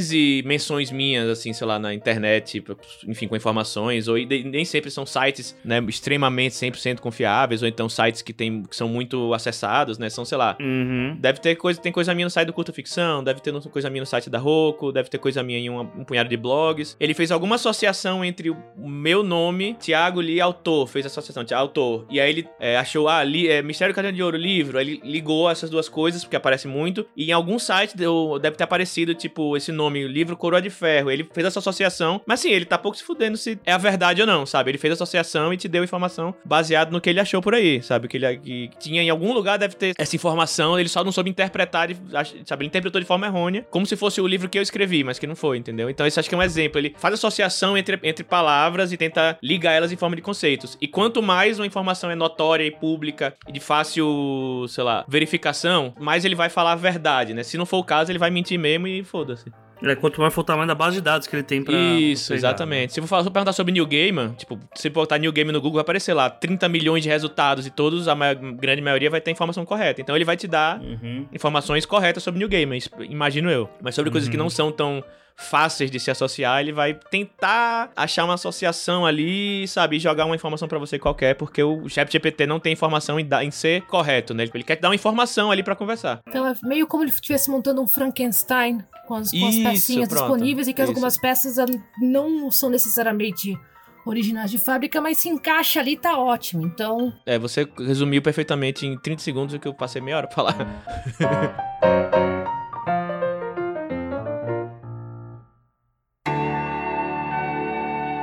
menções 0.46 0.92
minhas, 0.92 1.30
assim, 1.30 1.54
sei 1.54 1.68
lá, 1.68 1.80
na 1.80 1.94
internet, 1.94 2.64
enfim, 3.08 3.28
com 3.28 3.36
informações, 3.36 4.08
ou 4.08 4.16
nem 4.18 4.66
sempre 4.66 4.90
são 4.90 5.06
sites, 5.06 5.58
né, 5.64 5.84
extremamente 5.88 6.56
100% 6.56 7.00
confiáveis, 7.00 7.62
ou 7.62 7.68
então 7.68 7.90
sites 7.90 8.22
que, 8.22 8.34
tem, 8.34 8.64
que 8.64 8.76
são 8.76 8.88
muito 8.88 9.34
acessados, 9.34 9.98
né, 9.98 10.10
são, 10.10 10.26
sei 10.26 10.38
lá, 10.38 10.58
uhum. 10.60 11.18
deve 11.20 11.40
ter 11.40 11.56
coisa, 11.56 11.80
tem 11.80 11.92
coisa 11.92 12.14
minha 12.14 12.26
no 12.26 12.30
site 12.30 12.48
do 12.48 12.54
Curta 12.54 12.72
Ficção, 12.72 13.24
deve 13.24 13.40
ter 13.40 13.54
coisa 13.70 13.90
minha 13.90 14.02
no 14.02 14.06
site 14.06 14.30
da 14.30 14.40
Roku, 14.40 14.92
deve 14.92 15.10
ter 15.10 15.18
coisa 15.18 15.44
minha 15.44 15.60
em 15.60 15.70
uma, 15.70 15.82
um 15.82 16.04
punhado 16.04 16.30
de 16.30 16.38
blogs. 16.38 16.96
Ele 17.00 17.14
fez 17.14 17.32
alguma 17.32 17.56
associação 17.56 18.24
entre 18.24 18.50
o 18.50 18.58
meu 18.78 19.24
nome, 19.24 19.76
Thiago 19.76 20.20
Lee, 20.20 20.42
autor, 20.42 20.88
fez 20.88 21.06
associação, 21.06 21.44
autor, 21.56 22.06
e 22.10 22.20
aí 22.20 22.30
ele 22.30 22.48
é, 22.60 22.78
achou, 22.78 23.08
ah, 23.08 23.24
li, 23.24 23.48
é, 23.48 23.62
Mistério 23.62 23.94
Cadeia 23.94 24.14
de 24.14 24.24
Ouro, 24.24 24.38
livro, 24.38 24.78
aí 24.78 24.88
ele 24.88 25.02
ligou 25.04 25.50
essas 25.50 25.70
duas 25.70 25.88
coisas, 25.90 26.24
porque 26.24 26.36
aparece 26.36 26.68
muito, 26.68 27.06
e 27.16 27.30
em 27.30 27.32
algum 27.32 27.60
site 27.60 27.96
deu, 27.96 28.40
deve 28.42 28.56
ter 28.56 28.64
aparecido, 28.64 29.14
tipo, 29.14 29.56
esse 29.56 29.72
nome, 29.72 29.83
livro 29.90 30.36
Coroa 30.36 30.62
de 30.62 30.70
Ferro. 30.70 31.12
Ele 31.12 31.28
fez 31.34 31.48
essa 31.48 31.60
associação, 31.60 32.22
mas 32.26 32.40
sim, 32.40 32.50
ele 32.50 32.66
tá 32.66 32.78
pouco 32.78 32.98
se 32.98 33.04
fudendo 33.04 33.38
se 33.38 33.60
é 33.66 33.72
a 33.72 33.78
verdade 33.78 34.22
ou 34.22 34.28
não, 34.28 34.46
sabe? 34.46 34.72
Ele 34.72 34.78
fez 34.78 34.92
a 34.92 34.96
associação 34.96 35.54
e 35.54 35.58
te 35.58 35.68
deu 35.68 35.84
informação 35.84 36.34
baseado 36.46 36.92
no 36.92 37.02
que 37.02 37.10
ele 37.10 37.20
achou 37.20 37.42
por 37.42 37.54
aí, 37.54 37.82
sabe? 37.82 38.08
Que 38.08 38.18
ele 38.18 38.38
que 38.38 38.70
tinha 38.80 39.02
em 39.02 39.10
algum 39.10 39.34
lugar 39.34 39.58
deve 39.58 39.76
ter 39.76 39.94
essa 39.98 40.16
informação, 40.16 40.80
ele 40.80 40.90
só 40.90 41.04
não 41.04 41.12
soube 41.12 41.30
interpretar, 41.30 41.90
sabe? 42.46 42.64
Ele 42.64 42.68
interpretou 42.68 43.00
de 43.00 43.08
forma 43.08 43.26
errônea, 43.26 43.66
como 43.70 43.86
se 43.86 43.96
fosse 43.96 44.22
o 44.22 44.28
livro 44.28 44.50
que 44.50 44.58
eu 44.58 44.62
escrevi, 44.62 45.04
mas 45.04 45.20
que 45.20 45.28
não 45.28 45.36
foi, 45.36 45.58
entendeu? 45.58 45.90
Então, 45.90 46.06
esse 46.06 46.20
acho 46.20 46.30
que 46.30 46.36
é 46.36 46.38
um 46.38 46.44
exemplo. 46.44 46.80
Ele 46.80 46.96
faz 46.98 47.14
associação 47.14 47.78
entre, 47.78 48.00
entre 48.04 48.24
palavras 48.24 48.92
e 48.92 48.98
tenta 48.98 49.38
ligar 49.42 49.74
elas 49.74 49.92
em 49.92 49.96
forma 49.96 50.16
de 50.16 50.22
conceitos. 50.22 50.78
E 50.82 50.88
quanto 50.88 51.22
mais 51.22 51.60
uma 51.60 51.66
informação 51.66 52.10
é 52.10 52.16
notória 52.16 52.64
e 52.64 52.72
pública 52.72 53.34
e 53.48 53.52
de 53.52 53.60
fácil, 53.60 54.66
sei 54.68 54.84
lá, 54.84 55.06
verificação, 55.08 55.94
mais 56.00 56.26
ele 56.26 56.36
vai 56.36 56.50
falar 56.50 56.74
a 56.74 56.76
verdade, 56.76 57.34
né? 57.34 57.44
Se 57.44 57.58
não 57.58 57.66
for 57.66 57.78
o 57.78 57.84
caso, 57.84 58.12
ele 58.12 58.20
vai 58.20 58.30
mentir 58.30 58.60
mesmo 58.60 58.88
e 58.88 59.04
foda-se. 59.04 59.52
É, 59.84 59.96
quanto 59.96 60.22
mais 60.22 60.34
for 60.34 60.42
o 60.42 60.44
tamanho 60.44 60.68
da 60.68 60.76
base 60.76 60.96
de 60.96 61.02
dados 61.02 61.28
que 61.28 61.36
ele 61.36 61.44
tem 61.44 61.64
pra. 61.64 61.76
Isso, 61.76 62.30
pegar. 62.30 62.38
exatamente. 62.38 62.94
Se 62.94 63.00
eu 63.00 63.08
for 63.08 63.24
perguntar 63.24 63.54
sobre 63.54 63.74
New 63.74 63.86
Gamer, 63.86 64.32
tipo, 64.32 64.58
se 64.74 64.90
botar 64.90 65.18
New 65.18 65.32
Game 65.32 65.52
no 65.52 65.60
Google, 65.60 65.76
vai 65.76 65.82
aparecer 65.82 66.14
lá 66.14 66.30
30 66.30 66.70
milhões 66.70 67.04
de 67.04 67.10
resultados 67.10 67.68
e 67.68 67.70
todos, 67.70 68.08
a 68.08 68.16
maior, 68.16 68.36
grande 68.36 68.82
maioria 68.82 69.10
vai 69.10 69.20
ter 69.20 69.32
informação 69.32 69.66
correta. 69.66 70.02
Então 70.02 70.16
ele 70.16 70.26
vai 70.26 70.38
te 70.38 70.48
dar 70.48 70.80
uhum. 70.80 71.28
informações 71.34 71.86
corretas 71.86 72.24
sobre 72.24 72.40
New 72.40 72.48
Gamer, 72.48 72.82
imagino 73.10 73.50
eu. 73.50 73.70
Mas 73.82 73.96
sobre 73.96 74.10
uhum. 74.10 74.14
coisas 74.14 74.30
que 74.30 74.38
não 74.38 74.50
são 74.50 74.72
tão 74.72 75.04
fáceis 75.36 75.90
de 75.90 76.00
se 76.00 76.12
associar, 76.12 76.62
ele 76.62 76.72
vai 76.72 76.94
tentar 76.94 77.92
achar 77.96 78.24
uma 78.24 78.36
associação 78.36 79.06
ali, 79.06 79.68
sabe, 79.68 80.00
jogar 80.00 80.26
uma 80.26 80.36
informação 80.36 80.68
para 80.68 80.78
você 80.78 81.00
qualquer, 81.00 81.36
porque 81.36 81.62
o 81.64 81.90
ChatGPT 81.90 82.46
não 82.46 82.60
tem 82.60 82.74
informação 82.74 83.20
em, 83.20 83.28
em, 83.42 83.52
ser 83.52 83.82
correto, 83.84 84.34
né? 84.34 84.44
Ele 84.54 84.64
quer 84.64 84.76
te 84.76 84.82
dar 84.82 84.90
uma 84.90 84.96
informação 84.96 85.52
ali 85.52 85.64
para 85.64 85.76
conversar. 85.76 86.22
Então 86.28 86.48
é 86.48 86.54
meio 86.64 86.88
como 86.88 87.04
ele 87.04 87.12
estivesse 87.12 87.50
montando 87.50 87.82
um 87.82 87.88
Frankenstein 87.88 88.84
com 89.08 89.16
as, 89.16 89.32
com 89.32 89.48
as 89.48 89.58
pecinhas 89.58 90.10
pronto. 90.10 90.22
disponíveis 90.24 90.68
e 90.68 90.74
que 90.74 90.82
Isso. 90.82 90.92
algumas 90.92 91.18
peças 91.18 91.56
não 92.02 92.50
são 92.50 92.70
necessariamente 92.70 93.58
originais 94.06 94.52
de 94.52 94.60
fábrica, 94.60 95.00
mas 95.02 95.18
se 95.18 95.30
encaixa 95.30 95.80
ali, 95.80 95.96
tá 95.98 96.18
ótimo. 96.18 96.66
Então. 96.66 97.14
É, 97.26 97.40
você 97.40 97.68
resumiu 97.78 98.22
perfeitamente 98.22 98.86
em 98.86 98.98
30 98.98 99.22
segundos 99.22 99.56
o 99.56 99.60
que 99.60 99.68
eu 99.68 99.74
passei 99.74 100.02
meia 100.02 100.18
hora 100.18 100.28
pra 100.28 100.36
falar. 100.36 100.56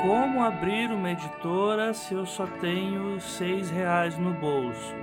Como 0.03 0.43
abrir 0.43 0.91
uma 0.91 1.13
editora 1.13 1.93
se 1.95 2.15
eu 2.15 2.27
só 2.27 2.47
tenho 2.47 3.21
seis 3.21 3.71
reais 3.71 4.19
no 4.19 4.33
bolso? 4.35 4.95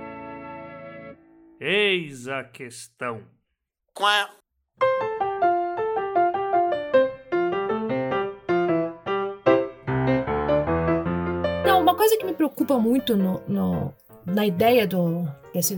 Eis 1.60 2.28
a 2.28 2.44
questão. 2.44 3.22
Quá. 3.92 4.28
Coisa 12.08 12.18
que 12.18 12.26
me 12.26 12.32
preocupa 12.32 12.78
muito 12.78 13.16
no, 13.16 13.42
no 13.46 13.94
na 14.24 14.46
ideia 14.46 14.86
do 14.86 15.26
dessa 15.52 15.74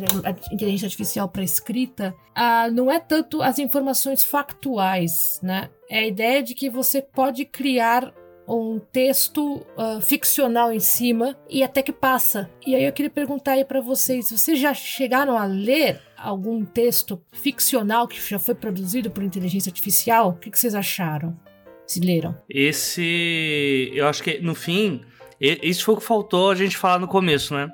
inteligência 0.53 0.87
artificial 0.87 1.29
para 1.29 1.45
escrita, 1.45 2.15
uh, 2.37 2.71
não 2.73 2.91
é 2.91 2.99
tanto 2.99 3.41
as 3.41 3.59
informações 3.59 4.25
factuais, 4.25 5.41
né? 5.43 5.71
É 5.89 6.01
a 6.01 6.07
ideia 6.07 6.43
de 6.43 6.55
que 6.55 6.69
você 6.69 7.01
pode 7.01 7.45
criar 7.45 8.13
um 8.49 8.81
texto 8.81 9.65
uh, 9.79 10.01
ficcional 10.01 10.73
em 10.73 10.81
cima 10.81 11.39
e 11.49 11.63
até 11.63 11.83
que 11.83 11.93
passa. 11.93 12.51
E 12.67 12.75
aí 12.75 12.85
eu 12.85 12.93
queria 12.93 13.11
perguntar 13.11 13.53
aí 13.53 13.65
para 13.65 13.81
vocês, 13.81 14.31
vocês 14.31 14.59
já 14.59 14.75
chegaram 14.75 15.39
a 15.39 15.45
ler 15.45 16.01
algum 16.17 16.65
texto 16.65 17.23
ficcional 17.33 18.09
que 18.09 18.21
já 18.21 18.41
foi 18.41 18.57
produzido 18.57 19.11
por 19.11 19.23
inteligência 19.23 19.71
artificial? 19.71 20.31
O 20.31 20.33
que, 20.35 20.51
que 20.51 20.59
vocês 20.59 20.75
acharam? 20.75 21.39
Se 21.87 22.01
leram? 22.01 22.37
Esse, 22.49 23.93
eu 23.95 24.09
acho 24.09 24.23
que 24.23 24.41
no 24.41 24.55
fim, 24.55 25.05
isso 25.41 25.85
foi 25.85 25.95
o 25.95 25.99
que 25.99 26.05
faltou 26.05 26.51
a 26.51 26.55
gente 26.55 26.77
falar 26.77 26.99
no 26.99 27.09
começo, 27.09 27.55
né? 27.55 27.71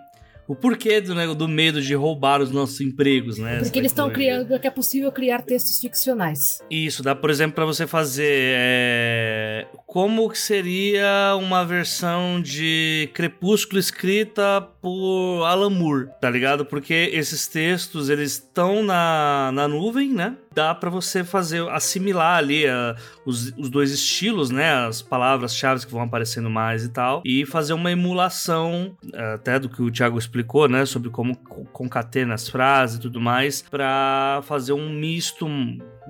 o 0.49 0.55
porquê 0.55 1.01
do, 1.01 1.15
né, 1.15 1.27
do 1.27 1.49
medo 1.49 1.83
de 1.83 1.95
roubar 1.95 2.41
os 2.41 2.51
nossos 2.51 2.81
empregos, 2.81 3.39
né? 3.39 3.59
Porque 3.59 3.79
eles 3.79 3.91
estão 3.91 4.11
criando, 4.11 4.55
é 4.55 4.71
possível 4.71 5.11
criar 5.11 5.43
textos 5.43 5.81
ficcionais. 5.81 6.63
Isso, 6.71 7.03
dá, 7.03 7.15
por 7.15 7.31
exemplo, 7.31 7.55
para 7.55 7.65
você 7.65 7.87
fazer 7.87 8.55
é, 8.57 9.67
como 9.87 10.33
seria 10.35 11.35
uma 11.37 11.65
versão 11.65 12.41
de 12.41 13.11
Crepúsculo 13.13 13.81
escrita 13.81 14.61
por 14.81 15.45
Alan 15.45 15.71
Moore, 15.71 16.09
tá 16.21 16.31
ligado? 16.31 16.65
Porque 16.65 17.11
esses 17.13 17.49
textos, 17.49 18.09
eles 18.09 18.33
estão 18.33 18.85
na, 18.85 19.51
na 19.53 19.67
nuvem, 19.67 20.11
né? 20.11 20.37
Dá 20.57 20.75
para 20.75 20.89
você 20.89 21.23
fazer, 21.23 21.69
assimilar 21.69 22.39
ali 22.39 22.65
uh, 22.65 22.97
os, 23.27 23.53
os 23.59 23.69
dois 23.69 23.91
estilos, 23.91 24.49
né? 24.49 24.87
As 24.87 25.03
palavras-chave 25.03 25.85
que 25.85 25.93
vão 25.93 26.01
aparecendo 26.01 26.49
mais 26.49 26.83
e 26.83 26.89
tal, 26.89 27.23
e 27.27 27.45
fazer 27.45 27.75
uma 27.75 27.93
emulação, 27.93 28.97
uh, 29.05 29.35
até 29.35 29.59
do 29.59 29.69
que 29.69 29.83
o 29.83 29.91
Thiago 29.91 30.19
explicou, 30.19 30.67
né? 30.67 30.87
Sobre 30.87 31.11
como 31.11 31.37
concatena 31.37 32.33
as 32.33 32.49
frases 32.49 32.97
e 32.97 33.01
tudo 33.01 33.21
mais, 33.21 33.61
para 33.61 34.41
fazer 34.45 34.73
um 34.73 34.89
misto 34.89 35.47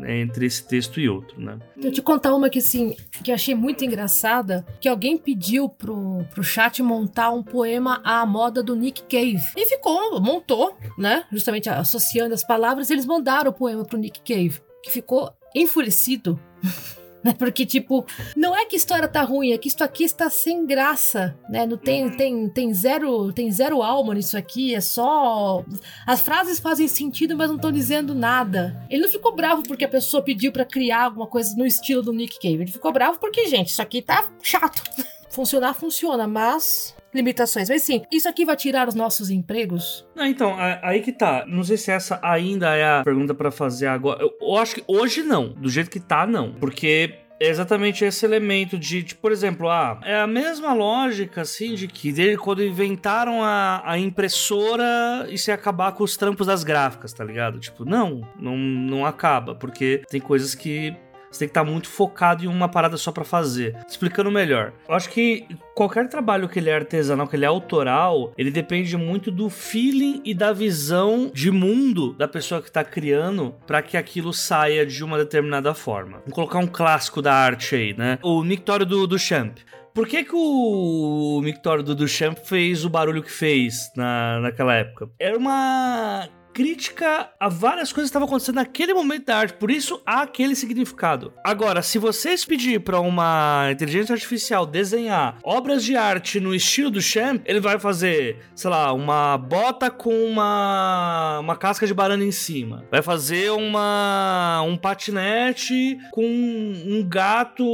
entre 0.07 0.47
esse 0.47 0.67
texto 0.67 1.01
e 1.01 1.09
outro, 1.09 1.41
né? 1.41 1.59
Eu 1.81 1.93
te 1.93 2.03
contar 2.03 2.35
uma 2.35 2.51
que 2.51 2.59
assim, 2.59 2.97
que 3.23 3.33
achei 3.33 3.55
muito 3.55 3.85
engraçada, 3.85 4.67
que 4.81 4.89
alguém 4.89 5.17
pediu 5.17 5.69
pro, 5.69 6.25
pro 6.33 6.43
chat 6.43 6.83
montar 6.83 7.31
um 7.31 7.43
poema 7.43 8.01
à 8.05 8.25
moda 8.27 8.63
do 8.63 8.77
Nick 8.77 9.03
Cave. 9.03 9.43
E 9.57 9.67
ficou, 9.67 10.21
montou, 10.21 10.77
né? 10.99 11.25
Justamente 11.33 11.69
associando 11.69 12.35
as 12.35 12.45
palavras, 12.45 12.91
eles 12.91 13.07
mandaram 13.07 13.51
o 13.51 13.55
poema 13.55 13.85
pro 13.85 13.99
Nick 13.99 14.21
Cave, 14.21 14.61
que 14.83 14.91
ficou 14.91 15.33
enfurecido. 15.55 16.39
né? 17.27 17.35
Porque, 17.37 17.67
tipo, 17.67 18.07
não 18.37 18.57
é 18.57 18.65
que 18.65 18.77
a 18.77 18.79
história 18.79 19.09
tá 19.09 19.23
ruim, 19.23 19.53
é 19.53 19.59
que 19.59 19.69
isso 19.69 19.83
aqui 19.83 20.05
está 20.05 20.31
sem 20.31 20.65
graça, 20.65 21.37
né? 21.49 21.67
Não 21.67 21.77
tem, 21.77 22.09
tem, 22.17 22.49
tem, 22.49 22.73
zero, 22.73 23.33
tem 23.33 23.51
zero 23.51 23.83
alma 23.83 24.15
nisso 24.15 24.39
aqui, 24.39 24.75
é 24.75 24.81
só. 24.81 25.65
As 26.07 26.21
frases 26.21 26.61
fazem 26.61 26.87
sentido, 26.87 27.37
mas 27.37 27.49
não 27.49 27.57
estão 27.57 27.73
dizendo 27.73 28.15
nada. 28.15 28.81
Ele 28.89 29.03
não 29.03 29.11
ficou 29.11 29.35
bravo 29.35 29.65
porque 29.65 29.85
a 29.85 29.89
pessoa 29.89 30.23
pediu 30.23 30.53
para 30.53 30.65
criar 30.65 31.05
alguma 31.05 31.27
coisa 31.27 31.55
no 31.57 31.67
estilo 31.67 32.01
do 32.01 32.13
Nick 32.13 32.37
Cave. 32.37 32.63
Ele 32.63 32.73
ficou 32.73 32.93
bravo 32.93 33.19
porque, 33.19 33.47
gente, 33.47 33.71
isso 33.71 33.83
aqui 33.83 34.01
tá 34.01 34.31
chato. 34.41 34.83
Funcionar, 35.29 35.75
funciona, 35.75 36.27
mas 36.27 36.96
limitações. 37.17 37.69
Mas 37.69 37.83
sim, 37.83 38.03
isso 38.13 38.29
aqui 38.29 38.45
vai 38.45 38.57
tirar 38.57 38.89
os 38.89 38.95
nossos 38.95 39.31
empregos? 39.31 40.07
Não, 40.15 40.27
então, 40.27 40.55
aí 40.83 41.01
que 41.01 41.13
tá. 41.13 41.45
Não 41.47 41.65
sei 41.65 41.77
se 41.77 41.91
essa 41.91 42.21
ainda 42.23 42.75
é 42.75 42.99
a 42.99 43.03
pergunta 43.03 43.35
para 43.35 43.51
fazer 43.51 43.87
agora. 43.87 44.23
Eu, 44.23 44.33
eu, 44.41 44.57
acho 44.57 44.77
que 44.77 44.85
hoje 44.87 45.23
não. 45.23 45.49
Do 45.49 45.69
jeito 45.69 45.91
que 45.91 46.01
tá, 46.01 46.27
não. 46.27 46.53
Porque 46.53 47.27
é 47.41 47.49
exatamente 47.49 48.05
esse 48.05 48.25
elemento 48.25 48.79
de, 48.79 49.03
de, 49.03 49.15
por 49.15 49.31
exemplo, 49.31 49.69
ah, 49.69 50.01
é 50.05 50.17
a 50.21 50.27
mesma 50.27 50.73
lógica, 50.73 51.43
assim, 51.43 51.75
de 51.75 51.87
que 51.87 52.13
desde 52.13 52.39
quando 52.39 52.65
inventaram 52.65 53.43
a, 53.43 53.83
a 53.85 53.99
impressora 53.99 55.27
e 55.29 55.37
se 55.37 55.53
acabar 55.53 55.93
com 55.93 56.03
os 56.03 56.17
trampos 56.17 56.47
das 56.47 56.65
gráficas, 56.65 57.13
tá 57.13 57.23
ligado? 57.23 57.59
Tipo, 57.59 57.85
não, 57.85 58.27
não, 58.39 58.57
não 58.57 59.07
acaba, 59.07 59.55
porque 59.55 60.03
tem 60.09 60.21
coisas 60.21 60.55
que 60.55 60.97
você 61.31 61.41
tem 61.41 61.49
que 61.49 61.51
estar 61.51 61.65
muito 61.65 61.89
focado 61.89 62.45
em 62.45 62.47
uma 62.47 62.69
parada 62.69 62.97
só 62.97 63.13
para 63.13 63.25
fazer. 63.25 63.77
Explicando 63.89 64.31
melhor. 64.31 64.73
Eu 64.89 64.95
acho 64.95 65.11
que 65.11 65.47
qualquer 65.75 66.09
trabalho 66.09 66.49
que 66.49 66.59
ele 66.59 66.71
é 66.71 66.75
artesanal, 66.75 67.27
que 67.27 67.37
ele 67.37 67.45
é 67.45 67.49
autoral, 67.49 68.33
ele 68.37 68.51
depende 68.51 68.97
muito 68.97 69.31
do 69.31 69.51
feeling 69.51 70.21
e 70.25 70.35
da 70.35 70.53
visão 70.53 71.31
de 71.33 71.51
mundo 71.51 72.15
da 72.15 72.27
pessoa 72.27 72.63
que 72.63 72.71
tá 72.71 72.85
criando 72.85 73.55
para 73.67 73.83
que 73.83 73.97
aquilo 73.97 74.33
saia 74.33 74.87
de 74.87 75.05
uma 75.05 75.19
determinada 75.19 75.75
forma. 75.75 76.23
Vou 76.27 76.35
colocar 76.35 76.59
um 76.59 76.67
clássico 76.67 77.21
da 77.21 77.35
arte 77.35 77.75
aí, 77.75 77.95
né? 77.97 78.19
O 78.23 78.43
Nictório 78.43 78.87
do, 78.87 79.07
do 79.07 79.19
Champ. 79.19 79.59
Por 79.97 80.07
que, 80.07 80.25
que 80.25 80.35
o 80.35 81.41
Mictório 81.43 81.83
do 81.83 81.95
Duchamp 81.95 82.37
fez 82.45 82.85
o 82.85 82.91
barulho 82.91 83.23
que 83.23 83.33
fez 83.33 83.91
na, 83.97 84.41
naquela 84.41 84.75
época? 84.75 85.09
Era 85.19 85.39
uma 85.39 86.29
crítica 86.57 87.29
a 87.39 87.51
várias 87.51 87.93
coisas 87.93 88.09
que 88.09 88.15
estavam 88.17 88.27
acontecendo 88.27 88.55
naquele 88.55 88.95
momento 88.95 89.27
da 89.27 89.37
arte, 89.37 89.59
por 89.59 89.71
isso 89.71 90.01
há 90.07 90.23
aquele 90.23 90.57
significado. 90.57 91.35
Agora, 91.45 91.83
se 91.83 91.99
vocês 91.99 92.47
pedir 92.47 92.81
para 92.81 92.99
uma 92.99 93.69
inteligência 93.71 94.15
artificial 94.15 94.65
desenhar 94.65 95.37
obras 95.43 95.85
de 95.85 95.95
arte 95.97 96.41
no 96.41 96.55
estilo 96.55 96.91
do 96.91 97.03
Champ, 97.03 97.43
ele 97.45 97.61
vai 97.61 97.79
fazer, 97.79 98.39
sei 98.55 98.71
lá, 98.71 98.91
uma 98.95 99.37
bota 99.37 99.91
com 99.91 100.15
uma, 100.25 101.41
uma 101.41 101.57
casca 101.57 101.87
de 101.87 101.93
banana 101.93 102.25
em 102.25 102.33
cima. 102.33 102.87
Vai 102.91 103.03
fazer 103.03 103.51
uma 103.51 104.63
um 104.67 104.79
patinete 104.79 105.99
com 106.11 106.25
um 106.25 107.07
gato 107.07 107.67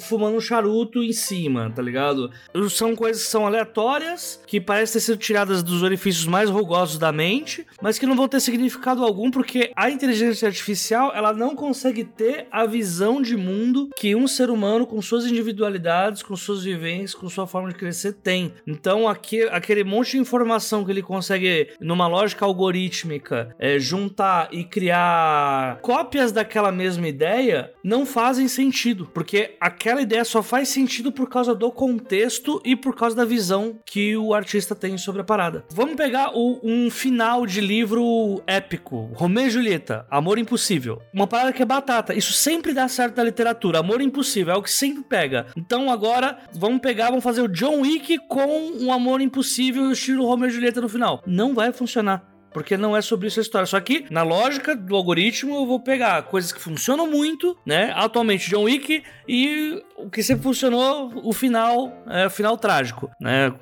fumando 0.00 0.36
um 0.36 0.40
charuto 0.40 1.00
em 1.00 1.12
cima, 1.12 1.70
tá 1.72 1.80
ligado? 1.80 2.32
São 2.70 2.96
coisas 2.96 3.22
que 3.22 3.28
são 3.28 3.46
aleatórias, 3.46 4.42
que 4.48 4.60
parecem 4.60 4.94
ter 4.94 5.00
sido 5.00 5.16
tiradas 5.16 5.62
dos 5.62 5.84
orifícios 5.84 6.26
mais 6.26 6.50
rugosos 6.50 6.98
da 6.98 7.12
mente, 7.12 7.64
mas 7.80 8.00
que 8.00 8.06
não 8.06 8.15
não 8.16 8.22
vão 8.22 8.28
ter 8.28 8.40
significado 8.40 9.04
algum 9.04 9.30
porque 9.30 9.70
a 9.76 9.90
inteligência 9.90 10.48
artificial 10.48 11.12
ela 11.14 11.34
não 11.34 11.54
consegue 11.54 12.02
ter 12.02 12.46
a 12.50 12.64
visão 12.64 13.20
de 13.20 13.36
mundo 13.36 13.90
que 13.94 14.16
um 14.16 14.26
ser 14.26 14.48
humano 14.48 14.86
com 14.86 15.02
suas 15.02 15.26
individualidades, 15.26 16.22
com 16.22 16.34
suas 16.34 16.64
vivências, 16.64 17.14
com 17.14 17.28
sua 17.28 17.46
forma 17.46 17.68
de 17.68 17.74
crescer 17.74 18.14
tem. 18.14 18.54
Então 18.66 19.06
aquele 19.06 19.84
monte 19.84 20.12
de 20.12 20.18
informação 20.18 20.82
que 20.82 20.90
ele 20.90 21.02
consegue 21.02 21.68
numa 21.78 22.06
lógica 22.06 22.46
algorítmica 22.46 23.54
é, 23.58 23.78
juntar 23.78 24.48
e 24.50 24.64
criar 24.64 25.78
cópias 25.82 26.32
daquela 26.32 26.72
mesma 26.72 27.06
ideia 27.06 27.70
não 27.84 28.06
fazem 28.06 28.48
sentido 28.48 29.10
porque 29.12 29.56
aquela 29.60 30.00
ideia 30.00 30.24
só 30.24 30.42
faz 30.42 30.70
sentido 30.70 31.12
por 31.12 31.28
causa 31.28 31.54
do 31.54 31.70
contexto 31.70 32.62
e 32.64 32.74
por 32.74 32.96
causa 32.96 33.14
da 33.14 33.26
visão 33.26 33.78
que 33.84 34.16
o 34.16 34.32
artista 34.32 34.74
tem 34.74 34.96
sobre 34.96 35.20
a 35.20 35.24
parada. 35.24 35.66
Vamos 35.68 35.96
pegar 35.96 36.30
o, 36.34 36.58
um 36.62 36.88
final 36.88 37.44
de 37.44 37.60
livro 37.60 38.05
épico, 38.46 39.10
Romeu 39.14 39.46
e 39.46 39.50
Julieta, 39.50 40.06
Amor 40.10 40.38
Impossível. 40.38 41.00
Uma 41.12 41.26
parada 41.26 41.52
que 41.52 41.62
é 41.62 41.66
batata. 41.66 42.14
Isso 42.14 42.32
sempre 42.32 42.72
dá 42.72 42.88
certo 42.88 43.16
na 43.16 43.24
literatura. 43.24 43.80
Amor 43.80 44.00
Impossível 44.00 44.54
é 44.54 44.56
o 44.56 44.62
que 44.62 44.70
sempre 44.70 45.02
pega. 45.02 45.46
Então 45.56 45.90
agora 45.90 46.38
vamos 46.52 46.80
pegar, 46.80 47.08
vamos 47.08 47.24
fazer 47.24 47.42
o 47.42 47.48
John 47.48 47.80
Wick 47.80 48.18
com 48.28 48.72
um 48.80 48.92
Amor 48.92 49.20
Impossível 49.20 49.84
e 49.84 49.88
o 49.88 49.92
estilo 49.92 50.26
Romeu 50.26 50.48
e 50.48 50.52
Julieta 50.52 50.80
no 50.80 50.88
final. 50.88 51.22
Não 51.26 51.54
vai 51.54 51.72
funcionar 51.72 52.35
porque 52.56 52.74
não 52.74 52.96
é 52.96 53.02
sobre 53.02 53.28
isso 53.28 53.38
a 53.38 53.42
história. 53.42 53.66
Só 53.66 53.78
que, 53.78 54.06
na 54.10 54.22
lógica 54.22 54.74
do 54.74 54.96
algoritmo, 54.96 55.56
eu 55.56 55.66
vou 55.66 55.78
pegar 55.78 56.22
coisas 56.22 56.50
que 56.50 56.58
funcionam 56.58 57.06
muito, 57.06 57.54
né? 57.66 57.92
Atualmente, 57.94 58.48
John 58.48 58.62
Wick, 58.62 59.02
e 59.28 59.82
o 59.94 60.08
que 60.08 60.22
sempre 60.22 60.44
funcionou, 60.44 61.12
o 61.22 61.34
final, 61.34 61.92
é 62.08 62.24
o 62.24 62.30
final 62.30 62.56
trágico, 62.56 63.10
né? 63.20 63.52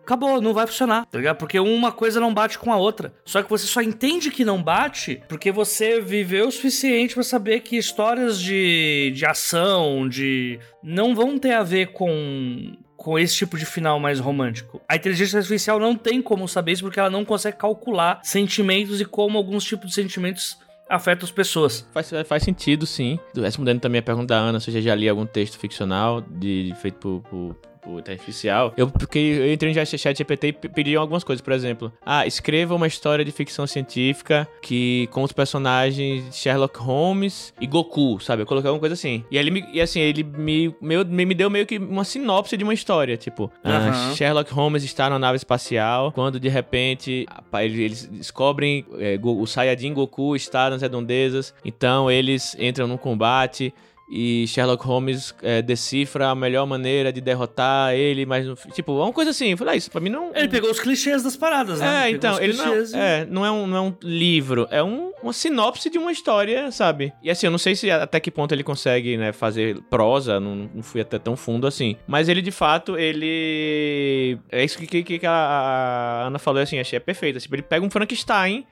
Acabou, 0.00 0.42
não 0.42 0.52
vai 0.52 0.66
funcionar, 0.66 1.06
tá 1.06 1.18
ligado? 1.18 1.36
Porque 1.36 1.60
uma 1.60 1.92
coisa 1.92 2.18
não 2.18 2.34
bate 2.34 2.58
com 2.58 2.72
a 2.72 2.76
outra. 2.76 3.14
Só 3.24 3.44
que 3.44 3.48
você 3.48 3.64
só 3.64 3.80
entende 3.80 4.32
que 4.32 4.44
não 4.44 4.60
bate 4.60 5.22
porque 5.28 5.52
você 5.52 6.00
viveu 6.00 6.48
o 6.48 6.50
suficiente 6.50 7.14
para 7.14 7.22
saber 7.22 7.60
que 7.60 7.76
histórias 7.76 8.40
de, 8.40 9.12
de 9.14 9.24
ação, 9.24 10.08
de. 10.08 10.58
não 10.82 11.14
vão 11.14 11.38
ter 11.38 11.52
a 11.52 11.62
ver 11.62 11.92
com 11.92 12.76
com 13.06 13.16
esse 13.16 13.36
tipo 13.36 13.56
de 13.56 13.64
final 13.64 14.00
mais 14.00 14.18
romântico. 14.18 14.80
A 14.88 14.96
inteligência 14.96 15.36
artificial 15.36 15.78
não 15.78 15.94
tem 15.94 16.20
como 16.20 16.48
saber 16.48 16.72
isso 16.72 16.82
porque 16.82 16.98
ela 16.98 17.08
não 17.08 17.24
consegue 17.24 17.56
calcular 17.56 18.18
sentimentos 18.24 19.00
e 19.00 19.04
como 19.04 19.38
alguns 19.38 19.62
tipos 19.62 19.90
de 19.90 19.94
sentimentos 19.94 20.58
afetam 20.90 21.24
as 21.24 21.30
pessoas. 21.30 21.86
Faz, 21.94 22.10
faz 22.26 22.42
sentido, 22.42 22.84
sim. 22.84 23.16
Respondendo 23.32 23.78
também 23.78 24.00
a 24.00 24.02
pergunta 24.02 24.34
da 24.34 24.40
Ana, 24.40 24.58
se 24.58 24.80
já 24.82 24.92
li 24.96 25.08
algum 25.08 25.24
texto 25.24 25.56
ficcional 25.56 26.20
de, 26.20 26.74
feito 26.82 26.98
por, 26.98 27.22
por 27.30 27.56
tipo, 27.86 28.10
artificial, 28.10 28.74
eu, 28.76 28.88
porque 28.88 29.18
eu 29.18 29.52
entrei 29.52 29.72
no 29.72 29.86
chat 29.86 30.16
GPT 30.16 30.48
e 30.48 30.52
pedi 30.52 30.96
algumas 30.96 31.22
coisas, 31.22 31.40
por 31.40 31.52
exemplo, 31.52 31.92
ah, 32.04 32.26
escreva 32.26 32.74
uma 32.74 32.86
história 32.86 33.24
de 33.24 33.30
ficção 33.30 33.66
científica 33.66 34.48
que 34.60 35.08
com 35.12 35.22
os 35.22 35.32
personagens 35.32 36.34
Sherlock 36.34 36.78
Holmes 36.78 37.54
e 37.60 37.66
Goku, 37.66 38.18
sabe? 38.20 38.42
Eu 38.42 38.46
coloquei 38.46 38.68
alguma 38.68 38.80
coisa 38.80 38.94
assim. 38.94 39.24
E 39.30 39.38
ele 39.38 39.50
me, 39.50 39.64
e 39.72 39.80
assim, 39.80 40.00
ele 40.00 40.22
me, 40.24 40.74
me, 40.80 41.24
me 41.24 41.34
deu 41.34 41.48
meio 41.48 41.66
que 41.66 41.78
uma 41.78 42.04
sinopse 42.04 42.56
de 42.56 42.64
uma 42.64 42.74
história, 42.74 43.16
tipo, 43.16 43.44
uhum. 43.44 43.50
ah, 43.64 44.14
Sherlock 44.14 44.52
Holmes 44.52 44.82
está 44.82 45.08
na 45.08 45.18
nave 45.18 45.36
espacial, 45.36 46.12
quando 46.12 46.40
de 46.40 46.48
repente 46.48 47.26
eles 47.54 48.06
descobrem 48.06 48.84
é, 48.98 49.18
o 49.22 49.46
Saiyajin 49.46 49.94
Goku 49.94 50.34
está 50.34 50.70
nas 50.70 50.82
redondezas, 50.82 51.54
então 51.64 52.10
eles 52.10 52.56
entram 52.58 52.86
num 52.86 52.96
combate 52.96 53.72
e 54.08 54.46
Sherlock 54.46 54.84
Holmes 54.84 55.34
é, 55.42 55.60
decifra 55.60 56.28
a 56.28 56.34
melhor 56.34 56.66
maneira 56.66 57.12
de 57.12 57.20
derrotar 57.20 57.94
ele, 57.94 58.24
mas 58.24 58.46
tipo, 58.72 59.00
é 59.00 59.04
uma 59.04 59.12
coisa 59.12 59.32
assim, 59.32 59.50
eu 59.50 59.56
falei, 59.56 59.74
ah, 59.74 59.76
isso 59.76 59.90
pra 59.90 60.00
mim 60.00 60.10
não. 60.10 60.30
Ele 60.34 60.48
pegou 60.48 60.70
os 60.70 60.78
clichês 60.78 61.22
das 61.22 61.36
paradas, 61.36 61.80
né? 61.80 62.06
É, 62.06 62.10
então, 62.10 62.40
ele 62.40 62.52
não, 62.52 62.76
e... 62.76 62.94
é, 62.94 63.26
não, 63.28 63.44
é 63.46 63.50
um, 63.50 63.66
não 63.66 63.76
é 63.76 63.80
um 63.80 63.94
livro, 64.02 64.68
é 64.70 64.82
um, 64.82 65.12
uma 65.22 65.32
sinopse 65.32 65.90
de 65.90 65.98
uma 65.98 66.12
história, 66.12 66.70
sabe? 66.70 67.12
E 67.22 67.30
assim, 67.30 67.46
eu 67.46 67.50
não 67.50 67.58
sei 67.58 67.74
se 67.74 67.90
até 67.90 68.20
que 68.20 68.30
ponto 68.30 68.54
ele 68.54 68.62
consegue, 68.62 69.16
né, 69.16 69.32
fazer 69.32 69.80
prosa, 69.90 70.38
não, 70.38 70.70
não 70.72 70.82
fui 70.82 71.00
até 71.00 71.18
tão 71.18 71.36
fundo 71.36 71.66
assim. 71.66 71.96
Mas 72.06 72.28
ele, 72.28 72.40
de 72.40 72.52
fato, 72.52 72.96
ele. 72.96 74.38
É 74.50 74.64
isso 74.64 74.78
que, 74.78 74.86
que, 75.02 75.18
que 75.18 75.26
a 75.26 76.24
Ana 76.26 76.38
falou, 76.38 76.62
assim, 76.62 76.78
achei 76.78 76.96
é 76.96 77.00
perfeito. 77.00 77.40
Tipo, 77.40 77.56
ele 77.56 77.62
pega 77.62 77.84
um 77.84 77.90
Frankenstein 77.90 78.64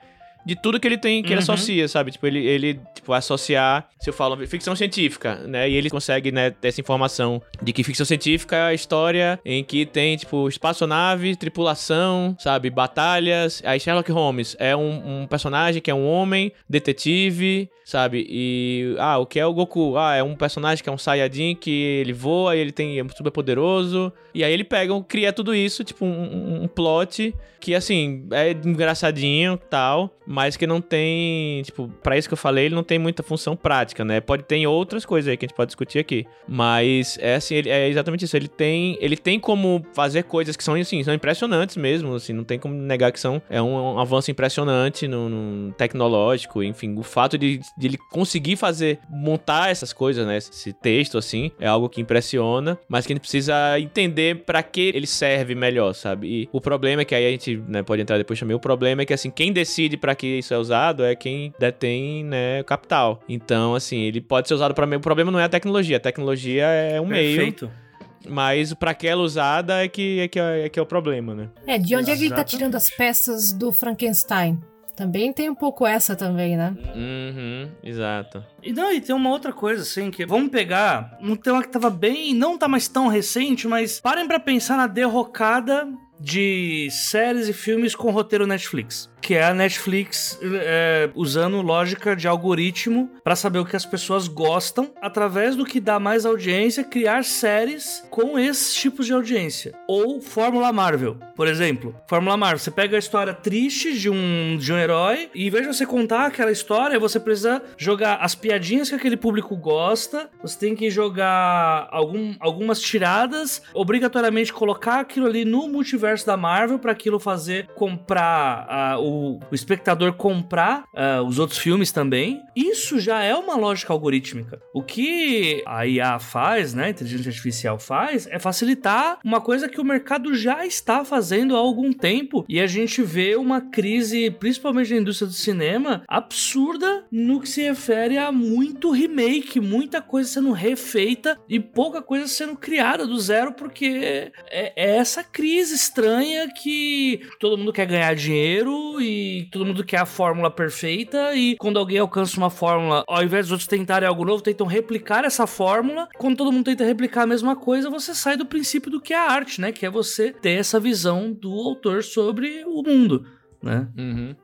de 0.45 0.55
tudo 0.55 0.79
que 0.79 0.87
ele 0.87 0.97
tem, 0.97 1.21
que 1.21 1.29
uhum. 1.29 1.33
ele 1.33 1.41
associa, 1.41 1.87
sabe? 1.87 2.11
Tipo, 2.11 2.27
ele, 2.27 2.45
ele 2.45 2.79
tipo, 2.93 3.13
associar, 3.13 3.87
se 3.99 4.09
eu 4.09 4.13
falo 4.13 4.35
ficção 4.47 4.75
científica, 4.75 5.35
né? 5.47 5.69
E 5.69 5.75
ele 5.75 5.89
consegue, 5.89 6.31
né, 6.31 6.51
ter 6.51 6.67
essa 6.67 6.81
informação 6.81 7.41
de 7.61 7.73
que 7.73 7.83
ficção 7.83 8.05
científica 8.05 8.55
é 8.55 8.61
a 8.63 8.73
história 8.73 9.39
em 9.43 9.63
que 9.63 9.85
tem, 9.85 10.15
tipo, 10.17 10.47
espaçonave, 10.47 11.35
tripulação, 11.35 12.35
sabe? 12.39 12.69
Batalhas. 12.69 13.61
Aí 13.65 13.79
Sherlock 13.79 14.11
Holmes 14.11 14.55
é 14.59 14.75
um, 14.75 15.21
um 15.21 15.27
personagem 15.27 15.81
que 15.81 15.89
é 15.89 15.95
um 15.95 16.05
homem, 16.05 16.51
detetive, 16.69 17.69
sabe? 17.85 18.25
E, 18.27 18.95
ah, 18.97 19.19
o 19.19 19.25
que 19.25 19.39
é 19.39 19.45
o 19.45 19.53
Goku? 19.53 19.95
Ah, 19.97 20.15
é 20.15 20.23
um 20.23 20.35
personagem 20.35 20.83
que 20.83 20.89
é 20.89 20.91
um 20.91 20.97
Saiyajin 20.97 21.55
que 21.55 21.71
ele 21.71 22.13
voa 22.13 22.55
e 22.55 22.59
ele 22.59 22.71
tem, 22.71 22.99
é 22.99 23.05
super 23.15 23.31
poderoso. 23.31 24.11
E 24.33 24.43
aí 24.43 24.51
ele 24.51 24.63
pega, 24.63 24.99
cria 25.03 25.31
tudo 25.31 25.53
isso, 25.53 25.83
tipo, 25.83 26.03
um, 26.03 26.63
um 26.63 26.67
plot 26.67 27.33
que, 27.59 27.73
assim, 27.73 28.27
é 28.31 28.51
engraçadinho 28.51 29.57
tal, 29.69 30.15
mas 30.35 30.57
que 30.57 30.67
não 30.67 30.81
tem, 30.81 31.61
tipo, 31.61 31.87
para 32.03 32.17
isso 32.17 32.27
que 32.27 32.33
eu 32.33 32.37
falei, 32.37 32.65
ele 32.65 32.75
não 32.75 32.83
tem 32.83 32.99
muita 32.99 33.23
função 33.23 33.55
prática, 33.55 34.03
né? 34.03 34.19
Pode 34.19 34.43
ter 34.43 34.67
outras 34.67 35.05
coisas 35.05 35.29
aí 35.29 35.37
que 35.37 35.45
a 35.45 35.47
gente 35.47 35.55
pode 35.55 35.69
discutir 35.69 35.99
aqui, 35.99 36.25
mas 36.45 37.17
é 37.21 37.35
assim, 37.35 37.55
ele, 37.55 37.69
é 37.69 37.87
exatamente 37.87 38.25
isso. 38.25 38.35
Ele 38.35 38.49
tem, 38.49 38.97
ele 38.99 39.15
tem 39.15 39.39
como 39.39 39.81
fazer 39.93 40.23
coisas 40.23 40.57
que 40.57 40.63
são 40.63 40.73
assim, 40.73 41.01
são 41.05 41.13
impressionantes 41.13 41.77
mesmo, 41.77 42.15
assim, 42.15 42.33
não 42.33 42.43
tem 42.43 42.59
como 42.59 42.73
negar 42.73 43.13
que 43.13 43.19
são 43.19 43.41
é 43.49 43.61
um, 43.61 43.95
um 43.95 43.97
avanço 43.97 44.29
impressionante 44.29 45.07
no, 45.07 45.29
no, 45.29 45.71
tecnológico, 45.71 46.61
enfim, 46.61 46.97
o 46.97 47.03
fato 47.03 47.37
de, 47.37 47.61
de 47.77 47.87
ele 47.87 47.97
conseguir 48.11 48.57
fazer 48.57 48.99
montar 49.09 49.69
essas 49.69 49.93
coisas, 49.93 50.27
né? 50.27 50.35
Esse 50.35 50.73
texto 50.73 51.17
assim, 51.17 51.49
é 51.61 51.67
algo 51.67 51.87
que 51.87 52.01
impressiona, 52.01 52.77
mas 52.89 53.07
que 53.07 53.13
a 53.13 53.15
gente 53.15 53.21
precisa 53.21 53.79
entender 53.79 54.43
para 54.43 54.61
que 54.61 54.91
ele 54.93 55.07
serve 55.07 55.55
melhor, 55.55 55.93
sabe? 55.93 56.27
E 56.27 56.49
o 56.51 56.59
problema 56.59 57.03
é 57.03 57.05
que 57.05 57.15
aí 57.15 57.25
a 57.25 57.31
gente 57.31 57.55
né, 57.69 57.81
pode 57.83 58.01
entrar 58.01 58.17
depois 58.17 58.37
também. 58.37 58.53
O 58.53 58.59
problema 58.59 59.03
é 59.03 59.05
que 59.05 59.13
assim, 59.13 59.29
quem 59.29 59.53
decide 59.53 59.95
para 59.95 60.13
que 60.13 60.24
isso 60.25 60.53
é 60.53 60.57
usado 60.57 61.03
é 61.03 61.15
quem 61.15 61.53
detém, 61.59 62.23
né, 62.23 62.63
capital. 62.63 63.21
Então, 63.27 63.75
assim, 63.75 64.01
ele 64.01 64.21
pode 64.21 64.47
ser 64.47 64.53
usado 64.53 64.73
para 64.73 64.85
o 64.97 64.99
problema 64.99 65.31
não 65.31 65.39
é 65.39 65.45
a 65.45 65.49
tecnologia, 65.49 65.97
a 65.97 65.99
tecnologia 65.99 66.65
é 66.65 66.99
um 66.99 67.07
Perfeito. 67.07 67.65
meio 67.65 67.85
mas 68.27 68.73
para 68.73 68.93
que 68.93 69.07
ela 69.07 69.21
usada 69.21 69.83
é 69.83 69.87
que 69.87 70.19
é, 70.19 70.27
que 70.27 70.39
é, 70.39 70.65
é 70.65 70.69
que 70.69 70.79
é 70.79 70.81
o 70.81 70.85
problema, 70.85 71.35
né? 71.35 71.49
É, 71.67 71.77
de 71.77 71.95
onde 71.95 72.11
é 72.11 72.15
que 72.15 72.25
ele 72.25 72.33
tá 72.33 72.43
tirando 72.43 72.75
as 72.75 72.89
peças 72.89 73.51
do 73.51 73.71
Frankenstein? 73.71 74.59
Também 74.95 75.33
tem 75.33 75.49
um 75.49 75.55
pouco 75.55 75.85
essa 75.85 76.15
também, 76.15 76.55
né? 76.55 76.73
Uhum, 76.95 77.69
exato. 77.83 78.41
E 78.63 78.71
não, 78.71 78.93
e 78.93 79.01
tem 79.01 79.13
uma 79.13 79.29
outra 79.29 79.51
coisa, 79.51 79.81
assim, 79.81 80.09
que 80.09 80.25
vamos 80.25 80.49
pegar 80.49 81.17
um 81.21 81.35
tema 81.35 81.61
que 81.61 81.67
tava 81.67 81.89
bem, 81.89 82.33
não 82.33 82.57
tá 82.57 82.65
mais 82.65 82.87
tão 82.87 83.07
recente, 83.07 83.67
mas 83.67 83.99
parem 83.99 84.25
para 84.25 84.39
pensar 84.39 84.77
na 84.77 84.87
derrocada 84.87 85.85
de 86.19 86.87
séries 86.91 87.47
e 87.47 87.53
filmes 87.53 87.95
com 87.95 88.11
roteiro 88.11 88.47
Netflix 88.47 89.09
que 89.25 89.33
é 89.33 89.43
a 89.43 89.55
Netflix 89.55 90.37
é, 90.43 91.09
usando 91.15 91.59
lógica 91.59 92.15
de 92.15 92.27
algoritmo 92.27 93.09
para 93.23 93.35
saber 93.35 93.57
o 93.57 93.65
que 93.65 93.75
as 93.75 93.83
pessoas 93.83 94.27
gostam, 94.27 94.91
através 95.01 95.55
do 95.55 95.65
que 95.65 95.79
dá 95.79 95.99
mais 95.99 96.27
audiência, 96.27 96.83
criar 96.83 97.23
séries 97.23 98.03
com 98.11 98.37
esses 98.37 98.75
tipos 98.75 99.07
de 99.07 99.13
audiência. 99.13 99.73
Ou 99.87 100.21
Fórmula 100.21 100.71
Marvel, 100.71 101.17
por 101.35 101.47
exemplo. 101.47 101.95
Fórmula 102.07 102.37
Marvel, 102.37 102.59
você 102.59 102.69
pega 102.69 102.97
a 102.97 102.99
história 102.99 103.33
triste 103.33 103.97
de 103.97 104.11
um, 104.11 104.57
de 104.59 104.71
um 104.71 104.77
herói 104.77 105.31
e 105.33 105.47
em 105.47 105.49
vez 105.49 105.65
de 105.65 105.73
você 105.73 105.87
contar 105.87 106.27
aquela 106.27 106.51
história, 106.51 106.99
você 106.99 107.19
precisa 107.19 107.63
jogar 107.79 108.17
as 108.17 108.35
piadinhas 108.35 108.89
que 108.89 108.95
aquele 108.95 109.17
público 109.17 109.55
gosta, 109.55 110.29
você 110.39 110.59
tem 110.59 110.75
que 110.75 110.91
jogar 110.91 111.87
algum, 111.89 112.35
algumas 112.39 112.79
tiradas, 112.79 113.63
obrigatoriamente 113.73 114.53
colocar 114.53 114.99
aquilo 114.99 115.25
ali 115.25 115.43
no 115.45 115.67
multiverso 115.67 116.04
da 116.25 116.37
Marvel 116.37 116.79
para 116.79 116.91
aquilo 116.91 117.19
fazer 117.19 117.67
comprar 117.75 118.97
uh, 118.97 119.01
o 119.01 119.15
o, 119.15 119.39
espectador 119.53 120.13
comprar 120.13 120.85
uh, 120.93 121.23
os 121.25 121.39
outros 121.39 121.59
filmes 121.59 121.91
também, 121.91 122.41
isso 122.55 122.99
já 122.99 123.23
é 123.23 123.33
uma 123.35 123.55
lógica 123.55 123.93
algorítmica. 123.93 124.59
O 124.73 124.81
que 124.81 125.63
a 125.65 125.85
IA 125.85 126.19
faz, 126.19 126.73
né, 126.73 126.85
a 126.85 126.89
inteligência 126.89 127.29
artificial 127.29 127.79
faz, 127.79 128.27
é 128.27 128.39
facilitar 128.39 129.19
uma 129.23 129.41
coisa 129.41 129.69
que 129.69 129.81
o 129.81 129.85
mercado 129.85 130.33
já 130.35 130.65
está 130.65 131.03
fazendo 131.03 131.55
há 131.55 131.59
algum 131.59 131.91
tempo 131.91 132.45
e 132.47 132.59
a 132.59 132.67
gente 132.67 133.01
vê 133.01 133.35
uma 133.35 133.61
crise, 133.61 134.29
principalmente 134.31 134.93
na 134.93 135.01
indústria 135.01 135.27
do 135.27 135.33
cinema, 135.33 136.03
absurda 136.07 137.05
no 137.11 137.39
que 137.39 137.49
se 137.49 137.61
refere 137.61 138.17
a 138.17 138.31
muito 138.31 138.91
remake, 138.91 139.59
muita 139.59 140.01
coisa 140.01 140.29
sendo 140.29 140.51
refeita 140.51 141.37
e 141.47 141.59
pouca 141.59 142.01
coisa 142.01 142.27
sendo 142.27 142.55
criada 142.55 143.07
do 143.07 143.19
zero, 143.19 143.53
porque 143.53 144.31
é, 144.49 144.73
é 144.75 144.95
essa 144.97 145.23
crise 145.23 145.73
estranha 145.95 146.51
que 146.51 147.21
todo 147.39 147.57
mundo 147.57 147.71
quer 147.71 147.85
ganhar 147.85 148.13
dinheiro 148.15 148.99
e 148.99 149.47
todo 149.49 149.65
mundo 149.65 149.83
quer 149.83 149.99
a 149.99 150.05
fórmula 150.05 150.51
perfeita 150.51 151.33
e 151.33 151.55
quando 151.55 151.79
alguém 151.79 151.99
alcança 151.99 152.37
uma 152.37 152.49
fórmula, 152.49 153.05
ao 153.07 153.23
invés 153.23 153.45
dos 153.45 153.53
outros 153.53 153.67
tentarem 153.67 154.07
algo 154.07 154.25
novo, 154.25 154.43
tentam 154.43 154.67
replicar 154.67 155.23
essa 155.23 155.47
fórmula. 155.47 156.09
Quando 156.17 156.35
todo 156.35 156.51
mundo 156.51 156.65
tenta 156.65 156.83
replicar 156.83 157.23
a 157.23 157.27
mesma 157.27 157.55
coisa, 157.55 157.89
você 157.89 158.13
sai 158.13 158.35
do 158.35 158.45
princípio 158.45 158.91
do 158.91 158.99
que 158.99 159.13
é 159.13 159.17
a 159.17 159.31
arte, 159.31 159.61
né? 159.61 159.71
Que 159.71 159.85
é 159.85 159.89
você 159.89 160.33
ter 160.33 160.59
essa 160.59 160.79
visão 160.79 161.31
do 161.31 161.53
autor 161.53 162.03
sobre 162.03 162.63
o 162.65 162.83
mundo, 162.83 163.25
né? 163.63 163.87
Uhum. 163.97 164.35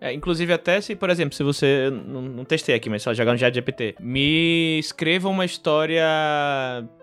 É, 0.00 0.12
inclusive, 0.12 0.52
até 0.52 0.80
se, 0.80 0.94
por 0.94 1.10
exemplo, 1.10 1.34
se 1.34 1.42
você. 1.42 1.90
Não, 1.90 2.22
não 2.22 2.44
testei 2.44 2.74
aqui, 2.74 2.88
mas 2.88 3.02
só 3.02 3.12
jogar 3.12 3.32
no 3.32 3.38
GPT. 3.38 3.96
Me 4.00 4.78
escreva 4.78 5.28
uma 5.28 5.44
história 5.44 6.04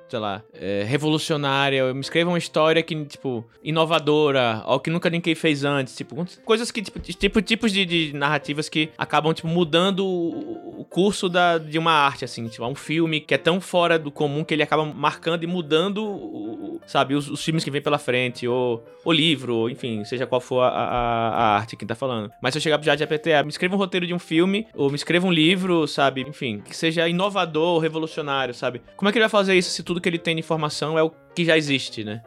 sei 0.07 0.19
lá, 0.19 0.43
é, 0.53 0.83
revolucionária, 0.83 1.79
eu 1.79 1.95
me 1.95 2.01
escreva 2.01 2.29
uma 2.29 2.37
história 2.37 2.81
que, 2.83 3.05
tipo, 3.05 3.45
inovadora, 3.63 4.63
ou 4.65 4.79
que 4.79 4.89
nunca 4.89 5.09
ninguém 5.09 5.35
fez 5.35 5.63
antes, 5.63 5.95
tipo, 5.95 6.15
coisas 6.43 6.71
que, 6.71 6.81
tipo, 6.81 6.99
tipo 6.99 7.41
tipos 7.41 7.71
de, 7.71 7.85
de 7.85 8.13
narrativas 8.13 8.69
que 8.69 8.89
acabam, 8.97 9.33
tipo, 9.33 9.47
mudando 9.47 10.05
o, 10.05 10.75
curso 10.95 11.27
da, 11.27 11.57
de 11.57 11.77
uma 11.77 11.91
arte, 11.91 12.23
assim, 12.23 12.47
tipo, 12.47 12.65
um 12.65 12.75
filme 12.75 13.19
que 13.19 13.33
é 13.33 13.37
tão 13.37 13.59
fora 13.59 13.99
do 13.99 14.09
comum 14.09 14.43
que 14.43 14.53
ele 14.53 14.63
acaba 14.63 14.85
marcando 14.85 15.43
e 15.43 15.47
mudando, 15.47 16.79
sabe, 16.85 17.15
os, 17.15 17.29
os, 17.29 17.43
filmes 17.43 17.63
que 17.63 17.71
vem 17.71 17.81
pela 17.81 17.97
frente, 17.97 18.47
ou 18.47 18.83
o 19.03 19.11
livro, 19.11 19.55
ou, 19.55 19.69
enfim, 19.69 20.05
seja 20.05 20.25
qual 20.25 20.39
for 20.39 20.61
a, 20.61 20.69
a, 20.69 21.29
a 21.29 21.55
arte 21.57 21.75
que 21.75 21.85
tá 21.85 21.95
falando. 21.95 22.31
Mas 22.41 22.53
se 22.53 22.59
eu 22.59 22.61
chegar 22.61 22.77
pro 22.77 22.85
ChatGPT, 22.85 23.33
ah, 23.33 23.43
me 23.43 23.49
escreva 23.49 23.75
um 23.75 23.77
roteiro 23.77 24.07
de 24.07 24.13
um 24.13 24.19
filme, 24.19 24.67
ou 24.73 24.89
me 24.89 24.95
escreva 24.95 25.27
um 25.27 25.31
livro, 25.31 25.87
sabe, 25.87 26.21
enfim, 26.21 26.61
que 26.63 26.75
seja 26.75 27.09
inovador, 27.09 27.79
revolucionário, 27.79 28.53
sabe? 28.53 28.81
Como 28.95 29.09
é 29.09 29.11
que 29.11 29.17
ele 29.17 29.23
vai 29.23 29.29
fazer 29.29 29.55
isso 29.55 29.71
se 29.71 29.83
tudo 29.83 29.94
que 30.01 30.09
ele 30.09 30.19
tem 30.19 30.35
de 30.35 30.39
informação 30.39 30.97
é 30.97 31.03
o 31.03 31.11
que 31.33 31.45
já 31.45 31.57
existe, 31.57 32.03
né? 32.03 32.21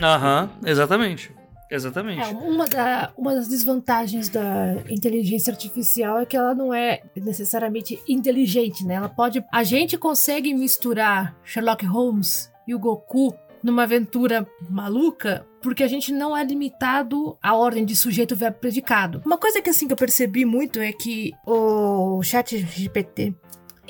Aham, 0.00 0.50
uhum, 0.62 0.68
exatamente. 0.68 1.32
Exatamente. 1.70 2.20
É, 2.20 2.26
uma, 2.26 2.66
da, 2.66 3.12
uma 3.16 3.34
das 3.34 3.46
desvantagens 3.46 4.28
da 4.28 4.76
inteligência 4.88 5.52
artificial 5.52 6.18
é 6.18 6.26
que 6.26 6.36
ela 6.36 6.52
não 6.52 6.74
é 6.74 7.02
necessariamente 7.14 8.02
inteligente, 8.08 8.84
né? 8.84 8.94
Ela 8.94 9.08
pode. 9.08 9.44
A 9.52 9.62
gente 9.62 9.96
consegue 9.96 10.52
misturar 10.52 11.36
Sherlock 11.44 11.86
Holmes 11.86 12.50
e 12.66 12.74
o 12.74 12.78
Goku 12.78 13.32
numa 13.62 13.84
aventura 13.84 14.46
maluca 14.68 15.46
porque 15.62 15.84
a 15.84 15.88
gente 15.88 16.12
não 16.12 16.36
é 16.36 16.42
limitado 16.42 17.36
à 17.42 17.54
ordem 17.54 17.84
de 17.84 17.94
sujeito 17.94 18.34
verbo 18.34 18.58
predicado. 18.58 19.22
Uma 19.24 19.36
coisa 19.36 19.60
que 19.60 19.70
assim 19.70 19.86
que 19.86 19.92
eu 19.92 19.96
percebi 19.96 20.44
muito 20.44 20.80
é 20.80 20.92
que 20.92 21.32
o 21.46 22.22
chat 22.22 22.56
GPT 22.56 23.34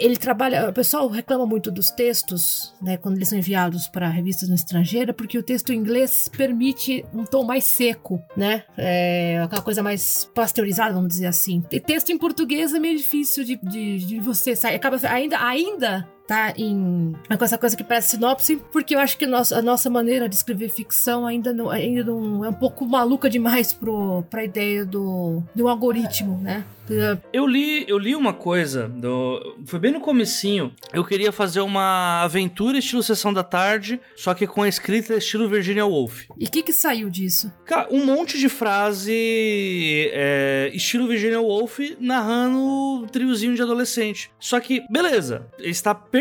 ele 0.01 0.17
trabalha. 0.17 0.69
O 0.69 0.73
pessoal 0.73 1.07
reclama 1.09 1.47
muito 1.47 1.71
dos 1.71 1.91
textos, 1.91 2.75
né, 2.81 2.97
quando 2.97 3.17
eles 3.17 3.29
são 3.29 3.39
enviados 3.39 3.87
para 3.87 4.09
revistas 4.09 4.49
no 4.49 4.55
estrangeiro, 4.55 5.13
porque 5.13 5.39
o 5.39 5.43
texto 5.43 5.73
em 5.73 5.77
inglês 5.77 6.29
permite 6.29 7.05
um 7.13 7.25
tom 7.25 7.45
mais 7.45 7.65
seco, 7.65 8.21
né? 8.37 8.65
É 8.77 9.41
aquela 9.43 9.63
coisa 9.63 9.83
mais 9.83 10.29
pasteurizada, 10.35 10.95
vamos 10.95 11.09
dizer 11.09 11.27
assim. 11.27 11.63
E 11.71 11.79
texto 11.79 12.11
em 12.11 12.19
português 12.19 12.75
é 12.75 12.79
meio 12.79 12.97
difícil 12.97 13.45
de, 13.45 13.57
de, 13.63 13.99
de 13.99 14.21
você 14.21 14.57
sair. 14.57 14.75
Acaba 14.75 14.97
ainda, 15.09 15.39
ainda 15.45 16.09
tá 16.31 16.55
em 16.57 17.13
com 17.37 17.45
essa 17.45 17.59
coisa 17.59 17.77
que 17.77 17.83
parece 17.83 18.11
sinopse, 18.11 18.63
porque 18.71 18.95
eu 18.95 19.01
acho 19.01 19.19
que 19.19 19.25
a 19.25 19.29
nossa, 19.29 19.59
a 19.59 19.63
nossa 19.63 19.91
maneira 19.91 20.29
de 20.29 20.37
escrever 20.37 20.69
ficção 20.69 21.27
ainda 21.27 21.53
não, 21.53 21.69
ainda 21.69 22.05
não 22.05 22.45
é 22.45 22.49
um 22.49 22.55
pouco 22.55 22.87
maluca 22.87 23.29
demais 23.29 23.73
pro, 23.73 24.23
pra 24.31 24.45
ideia 24.45 24.85
do, 24.85 25.43
do 25.53 25.67
algoritmo, 25.67 26.39
né? 26.41 26.65
Eu 27.33 27.47
li, 27.47 27.85
eu 27.89 27.97
li 27.97 28.17
uma 28.17 28.33
coisa, 28.33 28.89
do, 28.89 29.57
foi 29.65 29.79
bem 29.79 29.93
no 29.93 30.01
comecinho. 30.01 30.75
Eu 30.93 31.05
queria 31.05 31.31
fazer 31.31 31.61
uma 31.61 32.23
aventura 32.23 32.79
estilo 32.79 33.01
Sessão 33.01 33.33
da 33.33 33.45
Tarde, 33.45 34.01
só 34.17 34.35
que 34.35 34.45
com 34.45 34.63
a 34.63 34.69
escrita 34.69 35.15
estilo 35.15 35.49
Virginia 35.49 35.87
Woolf. 35.87 36.25
E 36.37 36.47
o 36.47 36.51
que 36.51 36.65
que 36.65 36.73
saiu 36.73 37.09
disso? 37.09 37.53
Cara, 37.65 37.87
um 37.93 38.05
monte 38.05 38.39
de 38.39 38.49
frase 38.49 40.11
é, 40.13 40.69
estilo 40.75 41.07
Virginia 41.07 41.41
Woolf 41.41 41.79
narrando 42.01 42.59
um 42.59 43.07
triozinho 43.07 43.55
de 43.55 43.63
adolescente. 43.63 44.33
Só 44.41 44.59
que, 44.59 44.83
beleza, 44.91 45.47
está 45.61 45.95
perfeito 45.95 46.20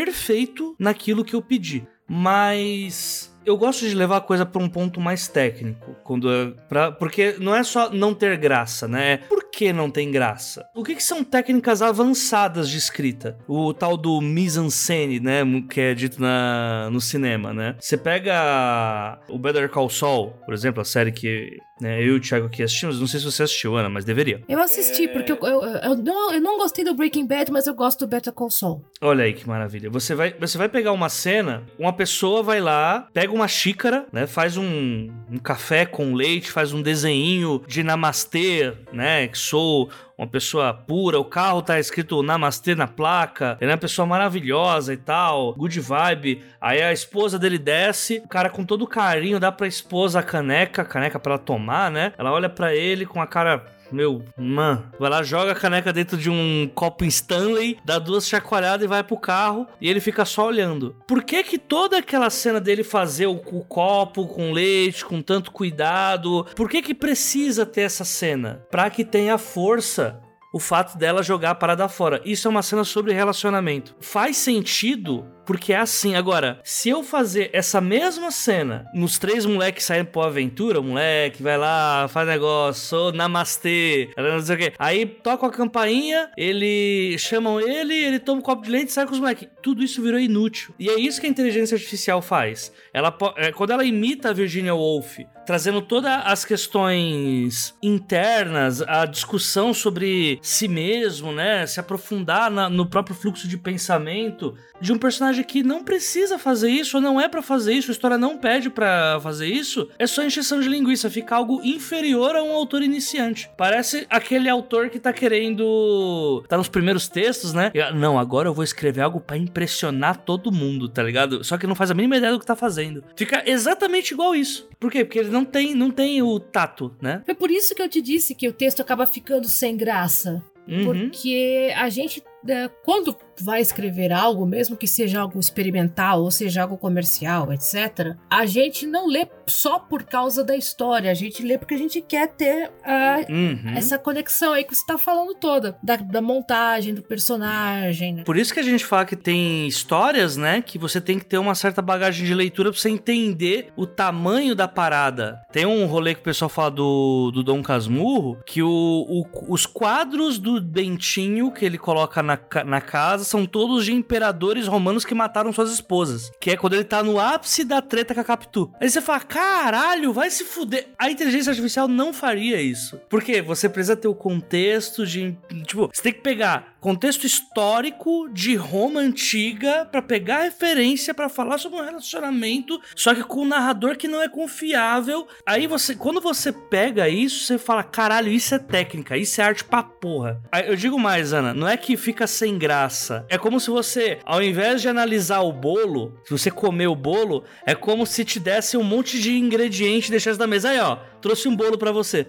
naquilo 0.78 1.24
que 1.24 1.34
eu 1.34 1.42
pedi. 1.42 1.86
Mas 2.08 3.30
eu 3.44 3.56
gosto 3.56 3.88
de 3.88 3.94
levar 3.94 4.18
a 4.18 4.20
coisa 4.20 4.44
para 4.44 4.62
um 4.62 4.68
ponto 4.68 5.00
mais 5.00 5.26
técnico, 5.28 5.96
quando 6.04 6.30
é 6.30 6.52
pra, 6.68 6.92
porque 6.92 7.36
não 7.38 7.54
é 7.54 7.62
só 7.62 7.90
não 7.90 8.14
ter 8.14 8.36
graça, 8.36 8.86
né? 8.86 9.18
Por 9.28 9.50
que 9.50 9.72
não 9.72 9.90
tem 9.90 10.10
graça? 10.10 10.64
O 10.74 10.82
que, 10.82 10.94
que 10.94 11.02
são 11.02 11.24
técnicas 11.24 11.82
avançadas 11.82 12.68
de 12.68 12.76
escrita? 12.76 13.38
O 13.48 13.72
tal 13.72 13.96
do 13.96 14.20
mise-en-scène, 14.20 15.20
né, 15.20 15.42
que 15.68 15.80
é 15.80 15.94
dito 15.94 16.20
na, 16.20 16.88
no 16.90 17.00
cinema, 17.00 17.52
né? 17.52 17.76
Você 17.80 17.96
pega 17.96 19.18
o 19.28 19.38
Better 19.38 19.68
Call 19.68 19.88
Saul, 19.88 20.30
por 20.44 20.54
exemplo, 20.54 20.80
a 20.80 20.84
série 20.84 21.12
que 21.12 21.58
né, 21.80 22.00
eu 22.00 22.14
e 22.14 22.16
o 22.16 22.20
Thiago 22.20 22.46
aqui 22.46 22.62
assistimos, 22.62 23.00
não 23.00 23.06
sei 23.06 23.20
se 23.20 23.26
você 23.26 23.42
assistiu, 23.42 23.76
Ana, 23.76 23.88
mas 23.88 24.04
deveria. 24.04 24.42
Eu 24.48 24.60
assisti, 24.60 25.04
é... 25.04 25.08
porque 25.08 25.32
eu, 25.32 25.38
eu, 25.42 25.62
eu, 25.62 25.96
não, 25.96 26.32
eu 26.32 26.40
não 26.40 26.58
gostei 26.58 26.84
do 26.84 26.94
Breaking 26.94 27.26
Bad, 27.26 27.50
mas 27.50 27.66
eu 27.66 27.74
gosto 27.74 28.00
do 28.00 28.08
Better 28.08 28.32
Call 28.32 28.50
Saul. 28.50 28.84
Olha 29.00 29.24
aí 29.24 29.32
que 29.32 29.46
maravilha. 29.48 29.90
Você 29.90 30.14
vai, 30.14 30.34
você 30.38 30.58
vai 30.58 30.68
pegar 30.68 30.92
uma 30.92 31.08
cena, 31.08 31.64
uma 31.78 31.92
pessoa 31.92 32.42
vai 32.42 32.60
lá, 32.60 33.08
pega 33.12 33.32
uma 33.32 33.48
xícara, 33.48 34.06
né, 34.12 34.26
faz 34.26 34.56
um, 34.56 35.08
um 35.30 35.38
café 35.38 35.86
com 35.86 36.14
leite, 36.14 36.50
faz 36.50 36.72
um 36.72 36.82
desenho 36.82 37.62
de 37.66 37.82
namastê, 37.82 38.72
né, 38.92 39.28
que 39.28 39.38
sou 39.38 39.90
uma 40.20 40.26
pessoa 40.26 40.74
pura, 40.74 41.18
o 41.18 41.24
carro 41.24 41.62
tá 41.62 41.80
escrito 41.80 42.22
Namastê 42.22 42.74
na 42.74 42.86
placa, 42.86 43.56
ele 43.58 43.70
é 43.70 43.74
uma 43.74 43.80
pessoa 43.80 44.04
maravilhosa 44.04 44.92
e 44.92 44.96
tal, 44.98 45.54
good 45.54 45.80
vibe. 45.80 46.42
Aí 46.60 46.82
a 46.82 46.92
esposa 46.92 47.38
dele 47.38 47.58
desce, 47.58 48.20
o 48.22 48.28
cara 48.28 48.50
com 48.50 48.62
todo 48.62 48.86
carinho 48.86 49.40
dá 49.40 49.50
pra 49.50 49.66
esposa 49.66 50.20
a 50.20 50.22
caneca, 50.22 50.82
a 50.82 50.84
caneca 50.84 51.18
pra 51.18 51.34
ela 51.34 51.42
tomar, 51.42 51.90
né? 51.90 52.12
Ela 52.18 52.32
olha 52.32 52.50
para 52.50 52.74
ele 52.74 53.06
com 53.06 53.22
a 53.22 53.26
cara 53.26 53.64
meu, 53.92 54.22
mano, 54.36 54.90
vai 54.98 55.10
lá, 55.10 55.22
joga 55.22 55.52
a 55.52 55.54
caneca 55.54 55.92
dentro 55.92 56.16
de 56.16 56.30
um 56.30 56.70
copo 56.74 57.04
Stanley, 57.04 57.78
dá 57.84 57.98
duas 57.98 58.28
chacoalhadas 58.28 58.84
e 58.84 58.88
vai 58.88 59.02
pro 59.02 59.16
carro 59.16 59.66
e 59.80 59.88
ele 59.88 60.00
fica 60.00 60.24
só 60.24 60.46
olhando. 60.46 60.96
Por 61.06 61.22
que 61.22 61.42
que 61.42 61.58
toda 61.58 61.98
aquela 61.98 62.30
cena 62.30 62.60
dele 62.60 62.84
fazer 62.84 63.26
o, 63.26 63.32
o 63.32 63.64
copo 63.64 64.26
com 64.26 64.52
leite, 64.52 65.04
com 65.04 65.20
tanto 65.22 65.50
cuidado, 65.50 66.46
por 66.54 66.68
que 66.68 66.82
que 66.82 66.94
precisa 66.94 67.66
ter 67.66 67.82
essa 67.82 68.04
cena? 68.04 68.64
Pra 68.70 68.90
que 68.90 69.04
tenha 69.04 69.38
força 69.38 70.20
o 70.52 70.58
fato 70.58 70.98
dela 70.98 71.22
jogar 71.22 71.50
a 71.50 71.54
parada 71.54 71.88
fora. 71.88 72.20
Isso 72.24 72.48
é 72.48 72.50
uma 72.50 72.62
cena 72.62 72.84
sobre 72.84 73.12
relacionamento. 73.12 73.94
Faz 74.00 74.36
sentido 74.36 75.24
porque 75.50 75.72
é 75.72 75.78
assim. 75.78 76.14
Agora, 76.14 76.60
se 76.62 76.90
eu 76.90 77.02
fazer 77.02 77.50
essa 77.52 77.80
mesma 77.80 78.30
cena 78.30 78.86
nos 78.94 79.18
três 79.18 79.44
moleques 79.44 79.84
saindo 79.84 80.06
pra 80.06 80.26
aventura, 80.26 80.78
o 80.78 80.84
moleque 80.84 81.42
vai 81.42 81.58
lá, 81.58 82.06
faz 82.06 82.28
negócio, 82.28 82.96
oh, 82.96 83.10
namastê, 83.10 84.10
não 84.16 84.40
sei 84.40 84.54
o 84.54 84.58
quê. 84.60 84.72
Aí 84.78 85.04
toca 85.04 85.48
a 85.48 85.50
campainha, 85.50 86.30
ele 86.36 87.18
chamam 87.18 87.60
ele, 87.60 87.94
ele 87.94 88.20
toma 88.20 88.38
um 88.38 88.42
copo 88.42 88.62
de 88.62 88.70
leite 88.70 88.90
e 88.90 88.92
sai 88.92 89.06
com 89.06 89.12
os 89.12 89.18
moleques. 89.18 89.48
Tudo 89.60 89.82
isso 89.82 90.00
virou 90.00 90.20
inútil. 90.20 90.72
E 90.78 90.88
é 90.88 91.00
isso 91.00 91.20
que 91.20 91.26
a 91.26 91.30
inteligência 91.30 91.74
artificial 91.74 92.22
faz. 92.22 92.72
Ela, 92.94 93.12
é, 93.36 93.50
quando 93.50 93.72
ela 93.72 93.84
imita 93.84 94.30
a 94.30 94.32
Virginia 94.32 94.72
Woolf, 94.72 95.18
trazendo 95.44 95.82
todas 95.82 96.12
as 96.26 96.44
questões 96.44 97.74
internas, 97.82 98.82
a 98.82 99.04
discussão 99.04 99.74
sobre 99.74 100.38
si 100.42 100.68
mesmo, 100.68 101.32
né? 101.32 101.66
Se 101.66 101.80
aprofundar 101.80 102.52
na, 102.52 102.70
no 102.70 102.86
próprio 102.86 103.16
fluxo 103.16 103.48
de 103.48 103.58
pensamento 103.58 104.54
de 104.80 104.92
um 104.92 104.98
personagem 104.98 105.39
que 105.44 105.62
não 105.62 105.82
precisa 105.84 106.38
fazer 106.38 106.70
isso, 106.70 106.96
ou 106.96 107.02
não 107.02 107.20
é 107.20 107.28
para 107.28 107.42
fazer 107.42 107.74
isso, 107.74 107.90
a 107.90 107.92
história 107.92 108.18
não 108.18 108.38
pede 108.38 108.70
para 108.70 109.18
fazer 109.20 109.46
isso, 109.46 109.88
é 109.98 110.06
só 110.06 110.22
encheção 110.22 110.60
de 110.60 110.68
linguiça, 110.68 111.10
fica 111.10 111.36
algo 111.36 111.60
inferior 111.62 112.36
a 112.36 112.42
um 112.42 112.52
autor 112.52 112.82
iniciante. 112.82 113.50
Parece 113.56 114.06
aquele 114.08 114.48
autor 114.48 114.88
que 114.90 114.98
tá 114.98 115.12
querendo. 115.12 116.44
tá 116.48 116.56
nos 116.56 116.68
primeiros 116.68 117.08
textos, 117.08 117.52
né? 117.52 117.70
E, 117.74 117.92
não, 117.92 118.18
agora 118.18 118.48
eu 118.48 118.54
vou 118.54 118.64
escrever 118.64 119.02
algo 119.02 119.20
para 119.20 119.36
impressionar 119.36 120.18
todo 120.18 120.52
mundo, 120.52 120.88
tá 120.88 121.02
ligado? 121.02 121.44
Só 121.44 121.56
que 121.56 121.66
não 121.66 121.74
faz 121.74 121.90
a 121.90 121.94
mínima 121.94 122.16
ideia 122.16 122.32
do 122.32 122.40
que 122.40 122.46
tá 122.46 122.56
fazendo. 122.56 123.04
Fica 123.16 123.42
exatamente 123.46 124.12
igual 124.12 124.34
isso. 124.34 124.68
Por 124.78 124.90
quê? 124.90 125.04
Porque 125.04 125.18
ele 125.18 125.30
não 125.30 125.44
tem, 125.44 125.74
não 125.74 125.90
tem 125.90 126.22
o 126.22 126.38
tato, 126.38 126.94
né? 127.00 127.22
Foi 127.24 127.34
por 127.34 127.50
isso 127.50 127.74
que 127.74 127.82
eu 127.82 127.88
te 127.88 128.00
disse 128.00 128.34
que 128.34 128.48
o 128.48 128.52
texto 128.52 128.80
acaba 128.80 129.06
ficando 129.06 129.48
sem 129.48 129.76
graça. 129.76 130.42
Uhum. 130.68 130.84
Porque 130.84 131.72
a 131.76 131.88
gente, 131.88 132.22
né, 132.44 132.70
quando 132.84 133.16
vai 133.42 133.60
escrever 133.60 134.12
algo, 134.12 134.46
mesmo 134.46 134.76
que 134.76 134.86
seja 134.86 135.20
algo 135.20 135.38
experimental 135.38 136.22
ou 136.22 136.30
seja 136.30 136.62
algo 136.62 136.76
comercial, 136.76 137.52
etc., 137.52 138.16
a 138.28 138.46
gente 138.46 138.86
não 138.86 139.06
lê 139.06 139.26
só 139.46 139.78
por 139.78 140.04
causa 140.04 140.44
da 140.44 140.56
história, 140.56 141.10
a 141.10 141.14
gente 141.14 141.42
lê 141.42 141.58
porque 141.58 141.74
a 141.74 141.78
gente 141.78 142.00
quer 142.00 142.28
ter 142.28 142.68
uh, 142.68 143.32
uhum. 143.32 143.74
essa 143.76 143.98
conexão 143.98 144.52
aí 144.52 144.64
que 144.64 144.74
você 144.74 144.84
tá 144.86 144.96
falando 144.96 145.34
toda, 145.34 145.76
da, 145.82 145.96
da 145.96 146.22
montagem, 146.22 146.94
do 146.94 147.02
personagem. 147.02 148.14
Né? 148.14 148.22
Por 148.24 148.36
isso 148.36 148.54
que 148.54 148.60
a 148.60 148.64
gente 148.64 148.84
fala 148.84 149.04
que 149.04 149.16
tem 149.16 149.66
histórias, 149.66 150.36
né, 150.36 150.62
que 150.62 150.78
você 150.78 151.00
tem 151.00 151.18
que 151.18 151.24
ter 151.24 151.38
uma 151.38 151.54
certa 151.54 151.82
bagagem 151.82 152.24
de 152.24 152.34
leitura 152.34 152.70
pra 152.70 152.80
você 152.80 152.90
entender 152.90 153.72
o 153.76 153.86
tamanho 153.86 154.54
da 154.54 154.68
parada. 154.68 155.40
Tem 155.52 155.66
um 155.66 155.86
rolê 155.86 156.14
que 156.14 156.20
o 156.20 156.24
pessoal 156.24 156.48
fala 156.48 156.70
do, 156.70 157.30
do 157.32 157.42
Dom 157.42 157.62
Casmurro, 157.62 158.38
que 158.46 158.62
o, 158.62 158.68
o 158.68 159.24
os 159.48 159.66
quadros 159.66 160.38
do 160.38 160.60
Bentinho 160.60 161.50
que 161.50 161.64
ele 161.64 161.78
coloca 161.78 162.22
na, 162.22 162.38
na 162.64 162.80
casa 162.80 163.24
são 163.30 163.46
todos 163.46 163.84
de 163.84 163.92
imperadores 163.92 164.66
romanos 164.66 165.04
que 165.04 165.14
mataram 165.14 165.52
suas 165.52 165.70
esposas. 165.70 166.32
Que 166.40 166.50
é 166.50 166.56
quando 166.56 166.74
ele 166.74 166.84
tá 166.84 167.02
no 167.02 167.18
ápice 167.18 167.64
da 167.64 167.80
treta 167.80 168.12
com 168.12 168.20
a 168.20 168.24
Capitu. 168.24 168.70
Aí 168.80 168.90
você 168.90 169.00
fala, 169.00 169.20
caralho, 169.20 170.12
vai 170.12 170.30
se 170.30 170.44
fuder. 170.44 170.88
A 170.98 171.10
inteligência 171.10 171.50
artificial 171.50 171.86
não 171.86 172.12
faria 172.12 172.60
isso. 172.60 173.00
Porque 173.08 173.40
você 173.40 173.68
precisa 173.68 173.96
ter 173.96 174.08
o 174.08 174.14
contexto 174.14 175.06
de. 175.06 175.36
Tipo, 175.64 175.88
você 175.92 176.02
tem 176.02 176.12
que 176.12 176.20
pegar 176.20 176.69
contexto 176.80 177.26
histórico 177.26 178.28
de 178.32 178.56
Roma 178.56 179.00
antiga 179.00 179.84
para 179.84 180.00
pegar 180.00 180.42
referência 180.42 181.12
para 181.12 181.28
falar 181.28 181.58
sobre 181.58 181.78
um 181.78 181.84
relacionamento, 181.84 182.80
só 182.96 183.14
que 183.14 183.22
com 183.22 183.42
um 183.42 183.48
narrador 183.48 183.96
que 183.96 184.08
não 184.08 184.22
é 184.22 184.28
confiável. 184.28 185.28
Aí 185.46 185.66
você, 185.66 185.94
quando 185.94 186.20
você 186.20 186.52
pega 186.52 187.08
isso, 187.08 187.44
você 187.44 187.58
fala, 187.58 187.82
caralho, 187.82 188.32
isso 188.32 188.54
é 188.54 188.58
técnica, 188.58 189.16
isso 189.16 189.40
é 189.40 189.44
arte 189.44 189.64
pra 189.64 189.82
porra. 189.82 190.40
Aí, 190.50 190.68
eu 190.68 190.76
digo 190.76 190.98
mais, 190.98 191.32
Ana, 191.32 191.52
não 191.52 191.68
é 191.68 191.76
que 191.76 191.96
fica 191.96 192.26
sem 192.26 192.58
graça. 192.58 193.26
É 193.28 193.36
como 193.36 193.60
se 193.60 193.70
você, 193.70 194.18
ao 194.24 194.42
invés 194.42 194.80
de 194.80 194.88
analisar 194.88 195.40
o 195.40 195.52
bolo, 195.52 196.18
se 196.24 196.30
você 196.30 196.50
comer 196.50 196.86
o 196.86 196.96
bolo, 196.96 197.44
é 197.66 197.74
como 197.74 198.06
se 198.06 198.24
te 198.24 198.40
desse 198.40 198.76
um 198.76 198.82
monte 198.82 199.20
de 199.20 199.36
ingrediente 199.36 200.08
e 200.08 200.10
deixasse 200.10 200.38
na 200.38 200.46
mesa. 200.46 200.70
Aí, 200.70 200.80
ó, 200.80 200.96
trouxe 201.20 201.48
um 201.48 201.54
bolo 201.54 201.76
para 201.76 201.92
você. 201.92 202.26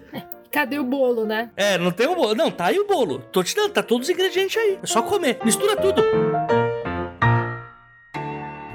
Cadê 0.52 0.78
o 0.78 0.84
bolo, 0.84 1.24
né? 1.24 1.50
É, 1.56 1.78
não 1.78 1.90
tem 1.90 2.06
o 2.06 2.14
bolo. 2.14 2.34
Não, 2.34 2.50
tá 2.50 2.66
aí 2.66 2.78
o 2.78 2.86
bolo. 2.86 3.20
Tô 3.32 3.42
te 3.42 3.56
dando, 3.56 3.72
tá 3.72 3.82
todos 3.82 4.08
os 4.08 4.14
ingredientes 4.14 4.56
aí. 4.56 4.78
É 4.82 4.86
só 4.86 5.02
comer. 5.02 5.38
Mistura 5.42 5.74
tudo. 5.76 6.02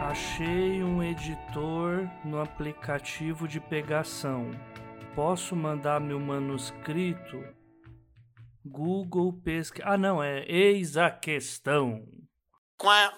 Achei 0.01 0.83
um 0.83 1.03
editor 1.03 2.09
no 2.25 2.41
aplicativo 2.41 3.47
de 3.47 3.59
pegação. 3.59 4.49
Posso 5.13 5.55
mandar 5.55 6.01
meu 6.01 6.19
manuscrito? 6.19 7.43
Google 8.65 9.31
pesquisa. 9.33 9.87
Ah, 9.87 9.97
não, 9.97 10.21
é 10.21 10.43
eis 10.47 10.97
a 10.97 11.11
questão. 11.11 12.03
Qual 12.75 13.13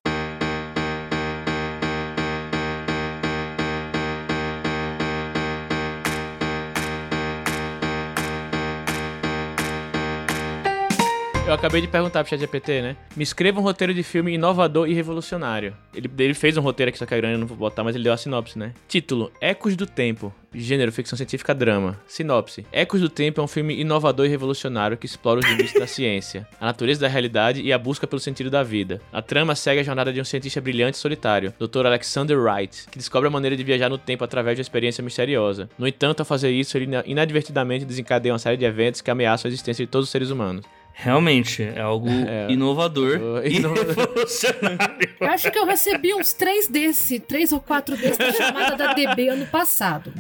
Eu 11.50 11.56
acabei 11.56 11.82
de 11.82 11.88
perguntar 11.88 12.24
pro 12.24 12.30
ChatGPT, 12.30 12.80
né? 12.80 12.96
Me 13.16 13.24
escreva 13.24 13.60
um 13.60 13.64
roteiro 13.64 13.92
de 13.92 14.04
filme 14.04 14.32
inovador 14.36 14.88
e 14.88 14.94
revolucionário. 14.94 15.76
Ele, 15.96 16.08
ele 16.20 16.36
fez 16.36 16.56
um 16.58 16.62
roteiro 16.62 16.90
aqui, 16.90 17.00
só 17.00 17.08
que 17.08 17.14
é 17.16 17.18
grande, 17.18 17.34
eu 17.34 17.40
não 17.40 17.48
vou 17.48 17.58
botar, 17.58 17.84
mas 17.84 17.96
ele 17.96 18.04
deu 18.04 18.14
a 18.14 18.18
sinopse, 18.18 18.60
né? 18.60 18.72
Título: 18.88 19.32
Ecos 19.42 19.76
do 19.76 19.88
Tempo. 19.88 20.32
Gênero, 20.54 20.92
ficção 20.92 21.18
científica, 21.18 21.54
drama. 21.56 22.00
Sinopse: 22.08 22.68
Ecos 22.72 23.02
do 23.02 23.10
Tempo 23.10 23.42
é 23.42 23.44
um 23.44 23.48
filme 23.48 23.80
inovador 23.82 24.28
e 24.28 24.30
revolucionário 24.30 24.96
que 24.96 25.08
explora 25.08 25.40
os 25.40 25.46
limites 25.48 25.74
da 25.74 25.88
ciência, 25.88 26.48
a 26.62 26.68
natureza 26.68 27.02
da 27.02 27.08
realidade 27.08 27.64
e 27.64 27.74
a 27.74 27.80
busca 27.80 28.06
pelo 28.06 28.20
sentido 28.20 28.52
da 28.52 28.62
vida. 28.62 29.02
A 29.12 29.20
trama 29.20 29.56
segue 29.56 29.80
a 29.80 29.84
jornada 29.84 30.14
de 30.14 30.22
um 30.22 30.24
cientista 30.24 30.62
brilhante 30.62 30.98
e 30.98 31.02
solitário, 31.02 31.52
Dr. 31.60 31.88
Alexander 31.88 32.40
Wright, 32.40 32.88
que 32.92 32.98
descobre 33.00 33.28
a 33.28 33.32
maneira 33.32 33.58
de 33.58 33.64
viajar 33.64 33.90
no 33.90 33.98
tempo 33.98 34.24
através 34.24 34.56
de 34.56 34.60
uma 34.60 34.66
experiência 34.66 35.04
misteriosa. 35.04 35.68
No 35.80 35.88
entanto, 35.88 36.20
ao 36.20 36.28
fazer 36.28 36.52
isso, 36.52 36.78
ele 36.78 36.90
inadvertidamente 37.08 37.86
desencadeia 37.86 38.34
uma 38.34 38.40
série 38.40 38.58
de 38.58 38.66
eventos 38.66 39.02
que 39.02 39.10
ameaçam 39.10 39.50
a 39.50 39.52
existência 39.52 39.84
de 39.84 39.90
todos 39.90 40.08
os 40.08 40.12
seres 40.12 40.30
humanos. 40.30 40.64
Realmente, 41.02 41.64
é 41.64 41.80
algo 41.80 42.10
é, 42.28 42.52
inovador 42.52 43.42
e 43.46 43.60
revolucionário. 43.60 45.10
Eu 45.20 45.28
acho 45.28 45.50
que 45.52 45.58
eu 45.58 45.66
recebi 45.66 46.14
uns 46.14 46.34
três 46.34 46.68
desse, 46.68 47.20
três 47.20 47.52
ou 47.52 47.60
quatro 47.60 47.96
desse 47.96 48.20
na 48.20 48.32
chamada 48.34 48.76
da 48.76 48.94
DB 48.94 49.30
ano 49.30 49.46
passado. 49.48 50.14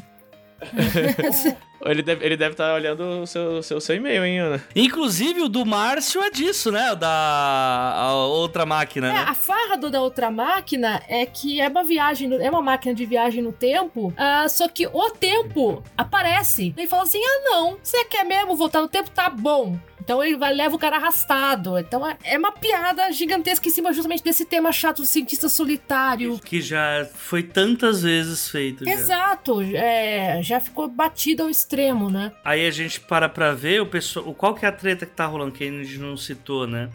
Ele 1.85 2.01
deve, 2.01 2.25
ele 2.25 2.37
deve 2.37 2.51
estar 2.51 2.69
tá 2.69 2.73
olhando 2.73 3.21
o 3.21 3.27
seu, 3.27 3.63
seu, 3.63 3.79
seu 3.79 3.95
e-mail, 3.95 4.25
hein, 4.25 4.39
Ana? 4.39 4.63
Inclusive, 4.75 5.41
o 5.41 5.49
do 5.49 5.65
Márcio 5.65 6.21
é 6.21 6.29
disso, 6.29 6.71
né? 6.71 6.91
O 6.91 6.95
da 6.95 8.13
outra 8.27 8.65
máquina. 8.65 9.07
É, 9.07 9.13
né? 9.13 9.25
a 9.27 9.33
farra 9.33 9.77
do 9.77 9.89
da 9.89 10.01
outra 10.01 10.29
máquina 10.29 11.01
é 11.07 11.25
que 11.25 11.61
é 11.61 11.67
uma 11.67 11.83
viagem, 11.83 12.33
é 12.33 12.49
uma 12.49 12.61
máquina 12.61 12.93
de 12.93 13.05
viagem 13.05 13.41
no 13.41 13.51
tempo, 13.51 14.07
uh, 14.07 14.49
só 14.49 14.67
que 14.67 14.87
o 14.87 15.09
tempo 15.11 15.83
aparece. 15.97 16.73
Ele 16.77 16.87
fala 16.87 17.03
assim: 17.03 17.21
ah, 17.23 17.41
não, 17.43 17.77
você 17.81 18.05
quer 18.05 18.23
mesmo 18.25 18.55
voltar 18.55 18.81
no 18.81 18.87
tempo? 18.87 19.09
Tá 19.09 19.29
bom. 19.29 19.77
Então 20.09 20.23
ele 20.23 20.37
vai, 20.37 20.51
leva 20.51 20.75
o 20.75 20.79
cara 20.79 20.95
arrastado. 20.95 21.77
Então 21.77 22.07
é, 22.07 22.17
é 22.23 22.35
uma 22.35 22.51
piada 22.51 23.11
gigantesca 23.11 23.67
em 23.67 23.71
cima 23.71 23.93
justamente 23.93 24.23
desse 24.23 24.43
tema 24.43 24.71
chato 24.71 25.03
do 25.03 25.05
cientista 25.05 25.47
solitário. 25.47 26.39
Que 26.39 26.59
já 26.61 27.07
foi 27.13 27.43
tantas 27.43 28.01
vezes 28.01 28.49
feito. 28.49 28.89
Exato. 28.89 29.63
Já, 29.63 29.77
é, 29.77 30.41
já 30.41 30.59
ficou 30.59 30.87
batido 30.87 31.43
ao 31.43 31.49
extremo, 31.49 31.68
né? 32.09 32.31
Aí 32.43 32.65
a 32.65 32.71
gente 32.71 32.99
para 32.99 33.29
pra 33.29 33.53
ver 33.53 33.81
o 33.81 33.85
pessoal, 33.85 34.33
qual 34.33 34.55
que 34.55 34.65
é 34.65 34.69
a 34.69 34.71
treta 34.71 35.05
que 35.05 35.15
tá 35.15 35.25
rolando, 35.25 35.51
que 35.51 35.63
a 35.63 35.67
gente 35.67 35.97
não 35.97 36.17
citou, 36.17 36.65
né? 36.67 36.89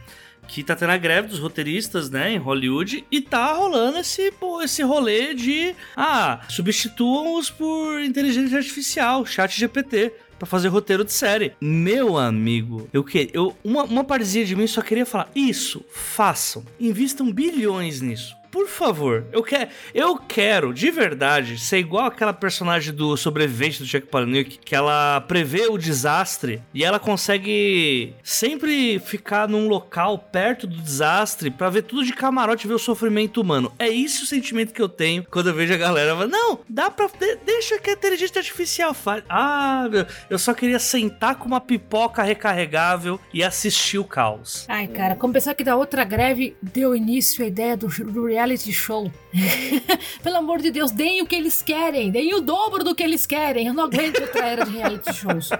que 0.46 0.62
tá 0.62 0.76
tendo 0.76 0.90
a 0.90 0.98
greve 0.98 1.28
dos 1.28 1.38
roteiristas, 1.38 2.10
né, 2.10 2.32
em 2.32 2.36
Hollywood, 2.36 3.04
e 3.10 3.20
tá 3.20 3.52
rolando 3.54 3.98
esse, 3.98 4.30
pô, 4.32 4.62
esse 4.62 4.82
rolê 4.82 5.34
de, 5.34 5.74
ah, 5.96 6.40
substituam-os 6.48 7.50
por 7.50 8.00
inteligência 8.02 8.58
artificial, 8.58 9.24
chat 9.24 9.58
GPT 9.58 10.12
para 10.38 10.46
fazer 10.46 10.68
roteiro 10.68 11.04
de 11.04 11.12
série. 11.12 11.52
Meu 11.60 12.18
amigo, 12.18 12.88
eu 12.92 13.02
que 13.02 13.30
eu 13.32 13.56
uma, 13.64 13.84
uma 13.84 14.04
de 14.18 14.56
mim 14.56 14.66
só 14.66 14.82
queria 14.82 15.06
falar: 15.06 15.30
isso, 15.34 15.84
façam, 15.90 16.64
invistam 16.78 17.32
bilhões 17.32 18.00
nisso 18.00 18.36
por 18.54 18.68
favor, 18.68 19.26
eu 19.32 19.42
quero, 19.42 19.68
eu 19.92 20.16
quero, 20.16 20.72
de 20.72 20.88
verdade, 20.88 21.58
ser 21.58 21.78
igual 21.78 22.06
aquela 22.06 22.32
personagem 22.32 22.94
do 22.94 23.16
sobrevivente 23.16 23.80
do 23.80 23.84
Jack 23.84 24.06
Palahniuk, 24.06 24.60
que 24.64 24.76
ela 24.76 25.20
prevê 25.22 25.66
o 25.66 25.76
desastre 25.76 26.62
e 26.72 26.84
ela 26.84 27.00
consegue 27.00 28.14
sempre 28.22 29.00
ficar 29.00 29.48
num 29.48 29.66
local 29.66 30.18
perto 30.18 30.68
do 30.68 30.76
desastre 30.76 31.50
para 31.50 31.68
ver 31.68 31.82
tudo 31.82 32.04
de 32.04 32.12
camarote 32.12 32.68
ver 32.68 32.74
o 32.74 32.78
sofrimento 32.78 33.40
humano. 33.40 33.72
É 33.76 33.88
isso 33.88 34.22
o 34.22 34.26
sentimento 34.26 34.72
que 34.72 34.80
eu 34.80 34.88
tenho 34.88 35.26
quando 35.28 35.48
eu 35.48 35.54
vejo 35.54 35.74
a 35.74 35.76
galera 35.76 36.14
falando, 36.14 36.30
não, 36.30 36.60
dá 36.68 36.92
pra, 36.92 37.10
deixa 37.44 37.80
que 37.80 37.90
a 37.90 37.94
inteligência 37.94 38.38
artificial 38.38 38.94
faz. 38.94 39.24
Ah, 39.28 39.86
eu 40.30 40.38
só 40.38 40.54
queria 40.54 40.78
sentar 40.78 41.34
com 41.34 41.46
uma 41.46 41.60
pipoca 41.60 42.22
recarregável 42.22 43.18
e 43.32 43.42
assistir 43.42 43.98
o 43.98 44.04
caos. 44.04 44.64
Ai, 44.68 44.86
cara, 44.86 45.16
como 45.16 45.32
pensar 45.32 45.54
que 45.54 45.64
da 45.64 45.74
outra 45.74 46.04
greve 46.04 46.56
deu 46.62 46.94
início 46.94 47.44
a 47.44 47.48
ideia 47.48 47.76
do, 47.76 47.88
do 47.88 48.26
reality 48.26 48.43
show. 48.72 49.10
Pelo 50.22 50.36
amor 50.36 50.60
de 50.60 50.70
Deus, 50.70 50.90
deem 50.90 51.22
o 51.22 51.26
que 51.26 51.34
eles 51.34 51.62
querem, 51.62 52.10
deem 52.10 52.34
o 52.34 52.40
dobro 52.40 52.84
do 52.84 52.94
que 52.94 53.02
eles 53.02 53.26
querem. 53.26 53.66
Eu 53.66 53.74
não 53.74 53.84
aguento 53.84 54.20
outra 54.20 54.46
era 54.46 54.64
de 54.64 54.70
reality 54.70 55.12
shows. 55.12 55.50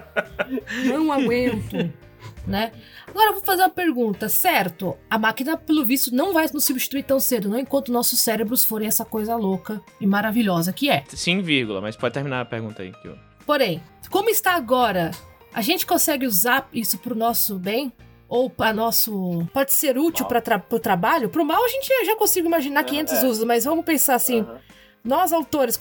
Não 0.85 1.11
aguento. 1.11 1.91
Né? 2.47 2.71
Agora 3.07 3.29
eu 3.29 3.33
vou 3.33 3.43
fazer 3.43 3.63
uma 3.63 3.69
pergunta, 3.69 4.29
certo? 4.29 4.95
A 5.09 5.17
máquina, 5.17 5.57
pelo 5.57 5.83
visto, 5.83 6.13
não 6.13 6.31
vai 6.31 6.47
nos 6.53 6.63
substituir 6.63 7.03
tão 7.03 7.19
cedo, 7.19 7.49
não 7.49 7.57
enquanto 7.57 7.91
nossos 7.91 8.19
cérebros 8.19 8.63
forem 8.63 8.87
essa 8.87 9.03
coisa 9.03 9.35
louca 9.35 9.81
e 9.99 10.05
maravilhosa 10.05 10.71
que 10.71 10.89
é. 10.89 11.03
Sim, 11.09 11.41
vírgula, 11.41 11.81
mas 11.81 11.95
pode 11.95 12.13
terminar 12.13 12.41
a 12.41 12.45
pergunta 12.45 12.83
aí. 12.83 12.91
Que 12.91 13.07
eu... 13.07 13.17
Porém, 13.45 13.81
como 14.11 14.29
está 14.29 14.53
agora, 14.53 15.11
a 15.53 15.61
gente 15.61 15.85
consegue 15.85 16.25
usar 16.25 16.69
isso 16.73 16.97
pro 16.99 17.15
nosso 17.15 17.57
bem? 17.57 17.91
Ou 18.27 18.49
para 18.49 18.73
nosso 18.73 19.47
pode 19.53 19.71
ser 19.71 19.97
útil 19.97 20.25
para 20.25 20.41
tra 20.41 20.63
o 20.69 20.79
trabalho 20.79 21.29
pro 21.29 21.45
mal 21.45 21.63
a 21.63 21.67
gente 21.67 21.87
já 22.05 22.15
consigo 22.15 22.47
imaginar 22.47 22.83
500 22.83 23.13
é. 23.13 23.25
usos 23.27 23.43
mas 23.43 23.65
vamos 23.65 23.85
pensar 23.85 24.15
assim 24.15 24.41
uhum. 24.41 24.57
nós 25.03 25.31
autores 25.31 25.77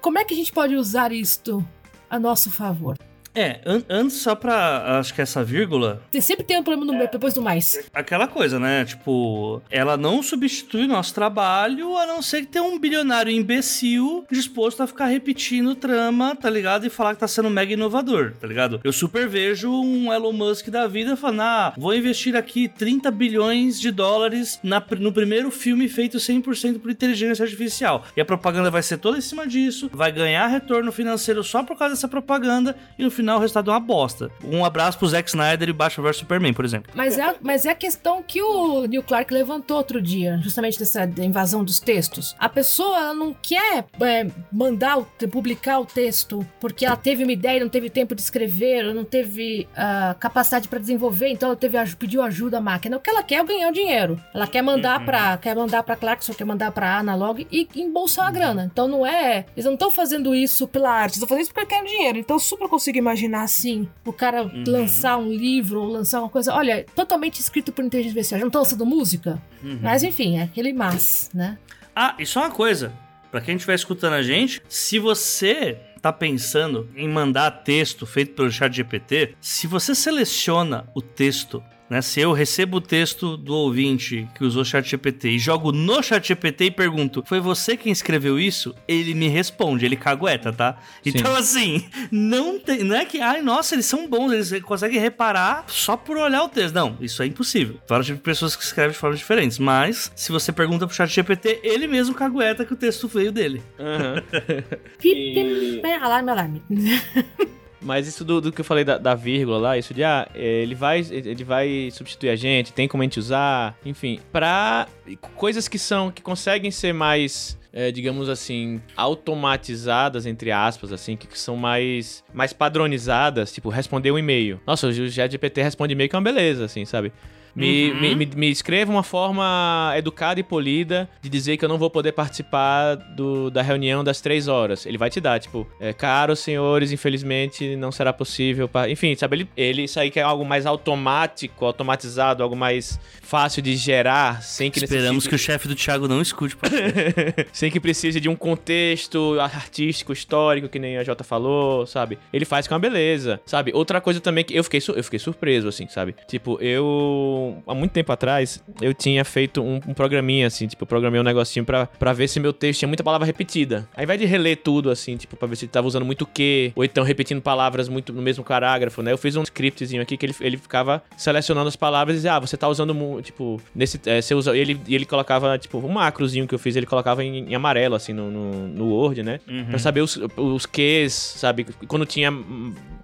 como 0.00 0.18
é 0.18 0.24
que 0.24 0.34
a 0.34 0.36
gente 0.36 0.52
pode 0.52 0.74
usar 0.74 1.12
isto 1.12 1.66
a 2.08 2.18
nosso 2.18 2.50
favor 2.50 2.96
é, 3.36 3.60
an 3.66 3.82
antes, 3.88 4.16
só 4.16 4.34
pra. 4.34 4.98
Acho 4.98 5.12
que 5.12 5.20
essa 5.20 5.44
vírgula. 5.44 6.00
Sempre 6.20 6.44
tem 6.44 6.58
um 6.58 6.62
problema 6.62 6.90
no, 6.90 7.02
é, 7.02 7.06
depois 7.06 7.34
do 7.34 7.42
mais. 7.42 7.78
Aquela 7.92 8.26
coisa, 8.26 8.58
né? 8.58 8.84
Tipo, 8.86 9.62
ela 9.70 9.96
não 9.98 10.22
substitui 10.22 10.86
nosso 10.86 11.12
trabalho, 11.12 11.96
a 11.98 12.06
não 12.06 12.22
ser 12.22 12.40
que 12.40 12.46
tenha 12.46 12.64
um 12.64 12.78
bilionário 12.78 13.30
imbecil 13.30 14.24
disposto 14.30 14.82
a 14.82 14.86
ficar 14.86 15.06
repetindo 15.06 15.74
trama, 15.74 16.34
tá 16.34 16.48
ligado? 16.48 16.86
E 16.86 16.90
falar 16.90 17.14
que 17.14 17.20
tá 17.20 17.28
sendo 17.28 17.50
mega 17.50 17.74
inovador, 17.74 18.32
tá 18.40 18.46
ligado? 18.46 18.80
Eu 18.82 18.92
super 18.92 19.28
vejo 19.28 19.70
um 19.70 20.10
Elon 20.10 20.32
Musk 20.32 20.68
da 20.68 20.86
vida 20.86 21.14
falando: 21.14 21.42
ah, 21.42 21.74
vou 21.76 21.94
investir 21.94 22.34
aqui 22.34 22.68
30 22.68 23.10
bilhões 23.10 23.78
de 23.78 23.90
dólares 23.90 24.58
na, 24.62 24.82
no 24.98 25.12
primeiro 25.12 25.50
filme 25.50 25.88
feito 25.88 26.16
100% 26.16 26.80
por 26.80 26.90
inteligência 26.90 27.42
artificial. 27.42 28.04
E 28.16 28.20
a 28.20 28.24
propaganda 28.24 28.70
vai 28.70 28.82
ser 28.82 28.96
toda 28.96 29.18
em 29.18 29.20
cima 29.20 29.46
disso, 29.46 29.90
vai 29.92 30.10
ganhar 30.10 30.46
retorno 30.46 30.90
financeiro 30.90 31.44
só 31.44 31.62
por 31.62 31.76
causa 31.76 31.94
dessa 31.94 32.08
propaganda, 32.08 32.74
e 32.98 33.02
no 33.02 33.10
final 33.10 33.25
final 33.26 33.38
o 33.38 33.40
resultado 33.40 33.70
é 33.70 33.74
uma 33.74 33.80
bosta. 33.80 34.30
Um 34.44 34.64
abraço 34.64 34.98
pro 34.98 35.08
Zack 35.08 35.28
Snyder 35.28 35.68
e 35.68 35.72
Batman 35.72 36.04
vs 36.04 36.18
Superman, 36.18 36.54
por 36.54 36.64
exemplo. 36.64 36.92
Mas 36.94 37.18
é, 37.18 37.34
mas 37.40 37.66
é 37.66 37.70
a 37.70 37.74
questão 37.74 38.22
que 38.22 38.40
o 38.40 38.86
Neil 38.86 39.02
Clark 39.02 39.32
levantou 39.34 39.76
outro 39.76 40.00
dia, 40.00 40.38
justamente 40.42 40.78
dessa 40.78 41.04
invasão 41.18 41.64
dos 41.64 41.80
textos. 41.80 42.36
A 42.38 42.48
pessoa 42.48 43.12
não 43.12 43.34
quer 43.34 43.84
é, 44.00 44.26
mandar, 44.52 44.98
publicar 45.30 45.80
o 45.80 45.84
texto 45.84 46.46
porque 46.60 46.86
ela 46.86 46.96
teve 46.96 47.24
uma 47.24 47.32
ideia 47.32 47.56
e 47.56 47.60
não 47.60 47.68
teve 47.68 47.90
tempo 47.90 48.14
de 48.14 48.20
escrever, 48.20 48.86
ou 48.86 48.94
não 48.94 49.04
teve 49.04 49.66
uh, 49.72 50.16
capacidade 50.18 50.68
para 50.68 50.78
desenvolver, 50.78 51.28
então 51.28 51.48
ela 51.48 51.56
teve, 51.56 51.78
pediu 51.96 52.22
ajuda 52.22 52.58
à 52.58 52.60
máquina. 52.60 52.96
O 52.96 53.00
que 53.00 53.10
ela 53.10 53.22
quer 53.22 53.40
é 53.40 53.44
ganhar 53.44 53.68
o 53.68 53.72
dinheiro. 53.72 54.20
Ela 54.32 54.46
quer 54.46 54.62
mandar 54.62 55.00
uhum. 55.00 55.06
para 55.06 55.36
quer 55.38 55.56
mandar 55.56 55.82
para 55.82 55.96
Clarkson, 55.96 56.32
quer 56.32 56.44
mandar 56.44 56.70
para 56.70 56.98
Analog 56.98 57.46
e 57.50 57.68
embolsar 57.74 58.28
a 58.28 58.30
grana. 58.30 58.68
Então 58.70 58.86
não 58.86 59.04
é, 59.04 59.46
eles 59.56 59.64
não 59.64 59.74
estão 59.74 59.90
fazendo 59.90 60.34
isso 60.34 60.68
pela 60.68 60.90
arte, 60.90 61.14
estão 61.14 61.28
fazendo 61.28 61.42
isso 61.42 61.52
porque 61.52 61.66
querem 61.66 61.84
dinheiro. 61.84 62.18
Então 62.18 62.38
super 62.38 62.68
consigo 62.68 62.98
imaginar 62.98 63.15
imaginar 63.16 63.42
assim, 63.42 63.88
o 64.04 64.12
cara 64.12 64.42
uhum. 64.42 64.64
lançar 64.66 65.16
um 65.16 65.32
livro 65.32 65.80
ou 65.80 65.88
lançar 65.88 66.20
uma 66.20 66.28
coisa, 66.28 66.54
olha, 66.54 66.84
totalmente 66.94 67.40
escrito 67.40 67.72
por 67.72 67.84
inteligência 67.84 68.18
artificial. 68.18 68.40
Não 68.40 68.48
estão 68.48 68.60
lançando 68.60 68.86
música? 68.86 69.42
Uhum. 69.62 69.78
Mas 69.82 70.02
enfim, 70.02 70.38
é 70.38 70.42
aquele 70.42 70.72
mas, 70.72 71.30
né? 71.34 71.58
Ah, 71.94 72.14
e 72.18 72.26
só 72.26 72.40
uma 72.40 72.50
coisa. 72.50 72.92
Pra 73.30 73.40
quem 73.40 73.56
estiver 73.56 73.74
escutando 73.74 74.12
a 74.12 74.22
gente, 74.22 74.62
se 74.68 74.98
você 74.98 75.78
tá 76.00 76.12
pensando 76.12 76.88
em 76.94 77.08
mandar 77.08 77.50
texto 77.50 78.06
feito 78.06 78.34
pelo 78.34 78.50
chat 78.50 78.72
GPT, 78.72 79.34
se 79.40 79.66
você 79.66 79.94
seleciona 79.94 80.86
o 80.94 81.02
texto 81.02 81.62
né? 81.88 82.02
Se 82.02 82.20
eu 82.20 82.32
recebo 82.32 82.78
o 82.78 82.80
texto 82.80 83.36
do 83.36 83.54
ouvinte 83.54 84.28
que 84.34 84.44
usou 84.44 84.62
o 84.62 84.64
ChatGPT 84.64 85.30
e 85.30 85.38
jogo 85.38 85.72
no 85.72 86.02
ChatGPT 86.02 86.66
e 86.66 86.70
pergunto, 86.70 87.22
foi 87.26 87.40
você 87.40 87.76
quem 87.76 87.92
escreveu 87.92 88.38
isso? 88.38 88.74
Ele 88.86 89.14
me 89.14 89.28
responde, 89.28 89.84
ele 89.84 89.96
cagueta, 89.96 90.52
tá? 90.52 90.78
Sim. 91.02 91.10
Então, 91.10 91.34
assim, 91.36 91.84
não, 92.10 92.58
tem, 92.58 92.82
não 92.82 92.96
é 92.96 93.04
que, 93.04 93.20
ai, 93.20 93.42
nossa, 93.42 93.74
eles 93.74 93.86
são 93.86 94.08
bons, 94.08 94.32
eles 94.32 94.62
conseguem 94.62 95.00
reparar 95.00 95.64
só 95.68 95.96
por 95.96 96.16
olhar 96.16 96.42
o 96.42 96.48
texto. 96.48 96.74
Não, 96.74 96.96
isso 97.00 97.22
é 97.22 97.26
impossível. 97.26 97.80
Vários 97.88 98.06
tipos 98.06 98.20
de 98.20 98.24
pessoas 98.24 98.56
que 98.56 98.64
escrevem 98.64 98.92
de 98.92 98.98
formas 98.98 99.18
diferentes. 99.18 99.58
Mas, 99.58 100.10
se 100.14 100.32
você 100.32 100.52
pergunta 100.52 100.86
pro 100.86 100.94
ChatGPT, 100.94 101.60
ele 101.62 101.86
mesmo 101.86 102.14
cagueta 102.14 102.64
que 102.64 102.72
o 102.72 102.76
texto 102.76 103.08
veio 103.08 103.32
dele. 103.32 103.62
Uhum. 103.78 104.22
e... 105.04 105.82
alarme, 106.00 106.30
alarme. 106.30 106.62
Mas 107.80 108.08
isso 108.08 108.24
do, 108.24 108.40
do, 108.40 108.52
que 108.52 108.60
eu 108.60 108.64
falei 108.64 108.84
da, 108.84 108.96
da, 108.96 109.14
vírgula 109.14 109.58
lá, 109.58 109.78
isso 109.78 109.92
de 109.92 110.02
ah, 110.02 110.26
é, 110.34 110.62
ele 110.62 110.74
vai, 110.74 111.00
ele 111.10 111.44
vai 111.44 111.90
substituir 111.92 112.30
a 112.30 112.36
gente, 112.36 112.72
tem 112.72 112.88
como 112.88 113.02
a 113.02 113.04
gente 113.04 113.18
usar, 113.18 113.76
enfim, 113.84 114.18
para 114.32 114.88
coisas 115.34 115.68
que 115.68 115.78
são 115.78 116.10
que 116.10 116.22
conseguem 116.22 116.70
ser 116.70 116.94
mais 116.94 117.58
é, 117.76 117.92
digamos 117.92 118.30
assim, 118.30 118.80
automatizadas, 118.96 120.24
entre 120.24 120.50
aspas, 120.50 120.92
assim, 120.92 121.14
que, 121.14 121.38
são 121.38 121.58
mais, 121.58 122.24
mais 122.32 122.54
padronizadas, 122.54 123.52
tipo, 123.52 123.68
responder 123.68 124.10
um 124.10 124.18
e-mail. 124.18 124.58
Nossa, 124.66 124.86
o 124.86 125.10
ChatGPT 125.10 125.62
responde 125.62 125.92
e-mail 125.92 126.08
que 126.08 126.16
é 126.16 126.18
uma 126.18 126.24
beleza, 126.24 126.64
assim, 126.64 126.86
sabe? 126.86 127.12
Me, 127.56 127.90
uhum. 127.90 128.00
me, 128.00 128.14
me, 128.14 128.26
me, 128.36 128.50
escreva 128.50 128.92
uma 128.92 129.02
forma 129.02 129.92
educada 129.96 130.38
e 130.38 130.42
polida 130.42 131.08
de 131.22 131.30
dizer 131.30 131.56
que 131.56 131.64
eu 131.64 131.68
não 131.68 131.78
vou 131.78 131.88
poder 131.88 132.12
participar 132.12 132.94
do, 132.94 133.50
da 133.50 133.62
reunião 133.62 134.04
das 134.04 134.20
três 134.20 134.46
horas. 134.46 134.84
Ele 134.84 134.98
vai 134.98 135.08
te 135.08 135.20
dar, 135.20 135.40
tipo, 135.40 135.66
é, 135.80 135.92
caros 135.92 136.40
senhores, 136.40 136.92
infelizmente 136.92 137.74
não 137.76 137.90
será 137.90 138.12
possível. 138.12 138.68
Pra... 138.68 138.90
Enfim, 138.90 139.14
sabe, 139.16 139.36
ele, 139.36 139.48
ele 139.56 139.82
isso 139.84 139.98
aí 139.98 140.10
que 140.10 140.20
é 140.20 140.22
algo 140.22 140.44
mais 140.44 140.66
automático, 140.66 141.64
automatizado, 141.64 142.42
algo 142.42 142.54
mais 142.54 143.00
fácil 143.22 143.62
de 143.62 143.74
gerar, 143.74 144.42
sem 144.42 144.70
que 144.70 144.78
Esperamos 144.78 145.24
necessite... 145.24 145.28
que 145.30 145.34
o 145.34 145.38
chefe 145.38 145.66
do 145.66 145.74
Thiago 145.74 146.06
não 146.06 146.20
escute. 146.20 146.56
sem 147.52 147.70
que 147.70 147.80
precise 147.80 148.20
de 148.20 148.28
um 148.28 148.36
contexto 148.36 149.38
artístico, 149.40 150.12
histórico, 150.12 150.68
que 150.68 150.78
nem 150.78 150.98
a 150.98 151.04
Jota 151.04 151.24
falou, 151.24 151.86
sabe? 151.86 152.18
Ele 152.32 152.44
faz 152.44 152.68
com 152.68 152.74
a 152.74 152.78
beleza, 152.78 153.40
sabe? 153.46 153.72
Outra 153.74 153.98
coisa 153.98 154.20
também 154.20 154.44
que 154.44 154.54
eu 154.54 154.62
fiquei, 154.62 154.80
eu 154.94 155.02
fiquei 155.02 155.18
surpreso, 155.18 155.68
assim, 155.68 155.88
sabe? 155.88 156.14
Tipo, 156.28 156.60
eu 156.60 157.45
há 157.66 157.74
muito 157.74 157.92
tempo 157.92 158.12
atrás, 158.12 158.62
eu 158.80 158.92
tinha 158.94 159.24
feito 159.24 159.62
um, 159.62 159.76
um 159.86 159.94
programinha, 159.94 160.46
assim, 160.46 160.66
tipo, 160.66 160.84
eu 160.84 160.86
programei 160.86 161.20
um 161.20 161.24
negocinho 161.24 161.64
pra, 161.64 161.86
pra 161.86 162.12
ver 162.12 162.28
se 162.28 162.40
meu 162.40 162.52
texto 162.52 162.80
tinha 162.80 162.88
muita 162.88 163.04
palavra 163.04 163.26
repetida. 163.26 163.88
Aí 163.96 164.06
vai 164.06 164.16
de 164.16 164.24
reler 164.24 164.58
tudo, 164.58 164.90
assim, 164.90 165.16
tipo, 165.16 165.36
pra 165.36 165.48
ver 165.48 165.56
se 165.56 165.64
ele 165.64 165.72
tava 165.72 165.86
usando 165.86 166.04
muito 166.04 166.26
que, 166.26 166.72
ou 166.74 166.84
então 166.84 167.04
repetindo 167.04 167.40
palavras 167.40 167.88
muito 167.88 168.12
no 168.12 168.22
mesmo 168.22 168.44
parágrafo, 168.44 169.02
né? 169.02 169.12
Eu 169.12 169.18
fiz 169.18 169.36
um 169.36 169.42
scriptzinho 169.42 170.02
aqui 170.02 170.16
que 170.16 170.26
ele, 170.26 170.34
ele 170.40 170.56
ficava 170.56 171.02
selecionando 171.16 171.68
as 171.68 171.76
palavras 171.76 172.14
e 172.14 172.18
dizia, 172.18 172.34
ah, 172.34 172.40
você 172.40 172.56
tá 172.56 172.68
usando, 172.68 172.94
tipo, 173.22 173.60
nesse. 173.74 174.00
É, 174.06 174.20
você 174.20 174.34
usa. 174.34 174.56
Ele, 174.56 174.80
ele 174.88 175.04
colocava, 175.04 175.58
tipo, 175.58 175.78
um 175.78 175.88
macrozinho 175.88 176.46
que 176.46 176.54
eu 176.54 176.58
fiz, 176.58 176.76
ele 176.76 176.86
colocava 176.86 177.24
em, 177.24 177.50
em 177.50 177.54
amarelo, 177.54 177.94
assim, 177.94 178.12
no, 178.12 178.30
no, 178.30 178.68
no 178.68 178.86
Word, 178.86 179.22
né? 179.22 179.40
Uhum. 179.48 179.66
Pra 179.66 179.78
saber 179.78 180.00
os, 180.00 180.18
os 180.36 180.66
ques, 180.66 181.12
sabe? 181.12 181.66
Quando 181.86 182.06
tinha 182.06 182.30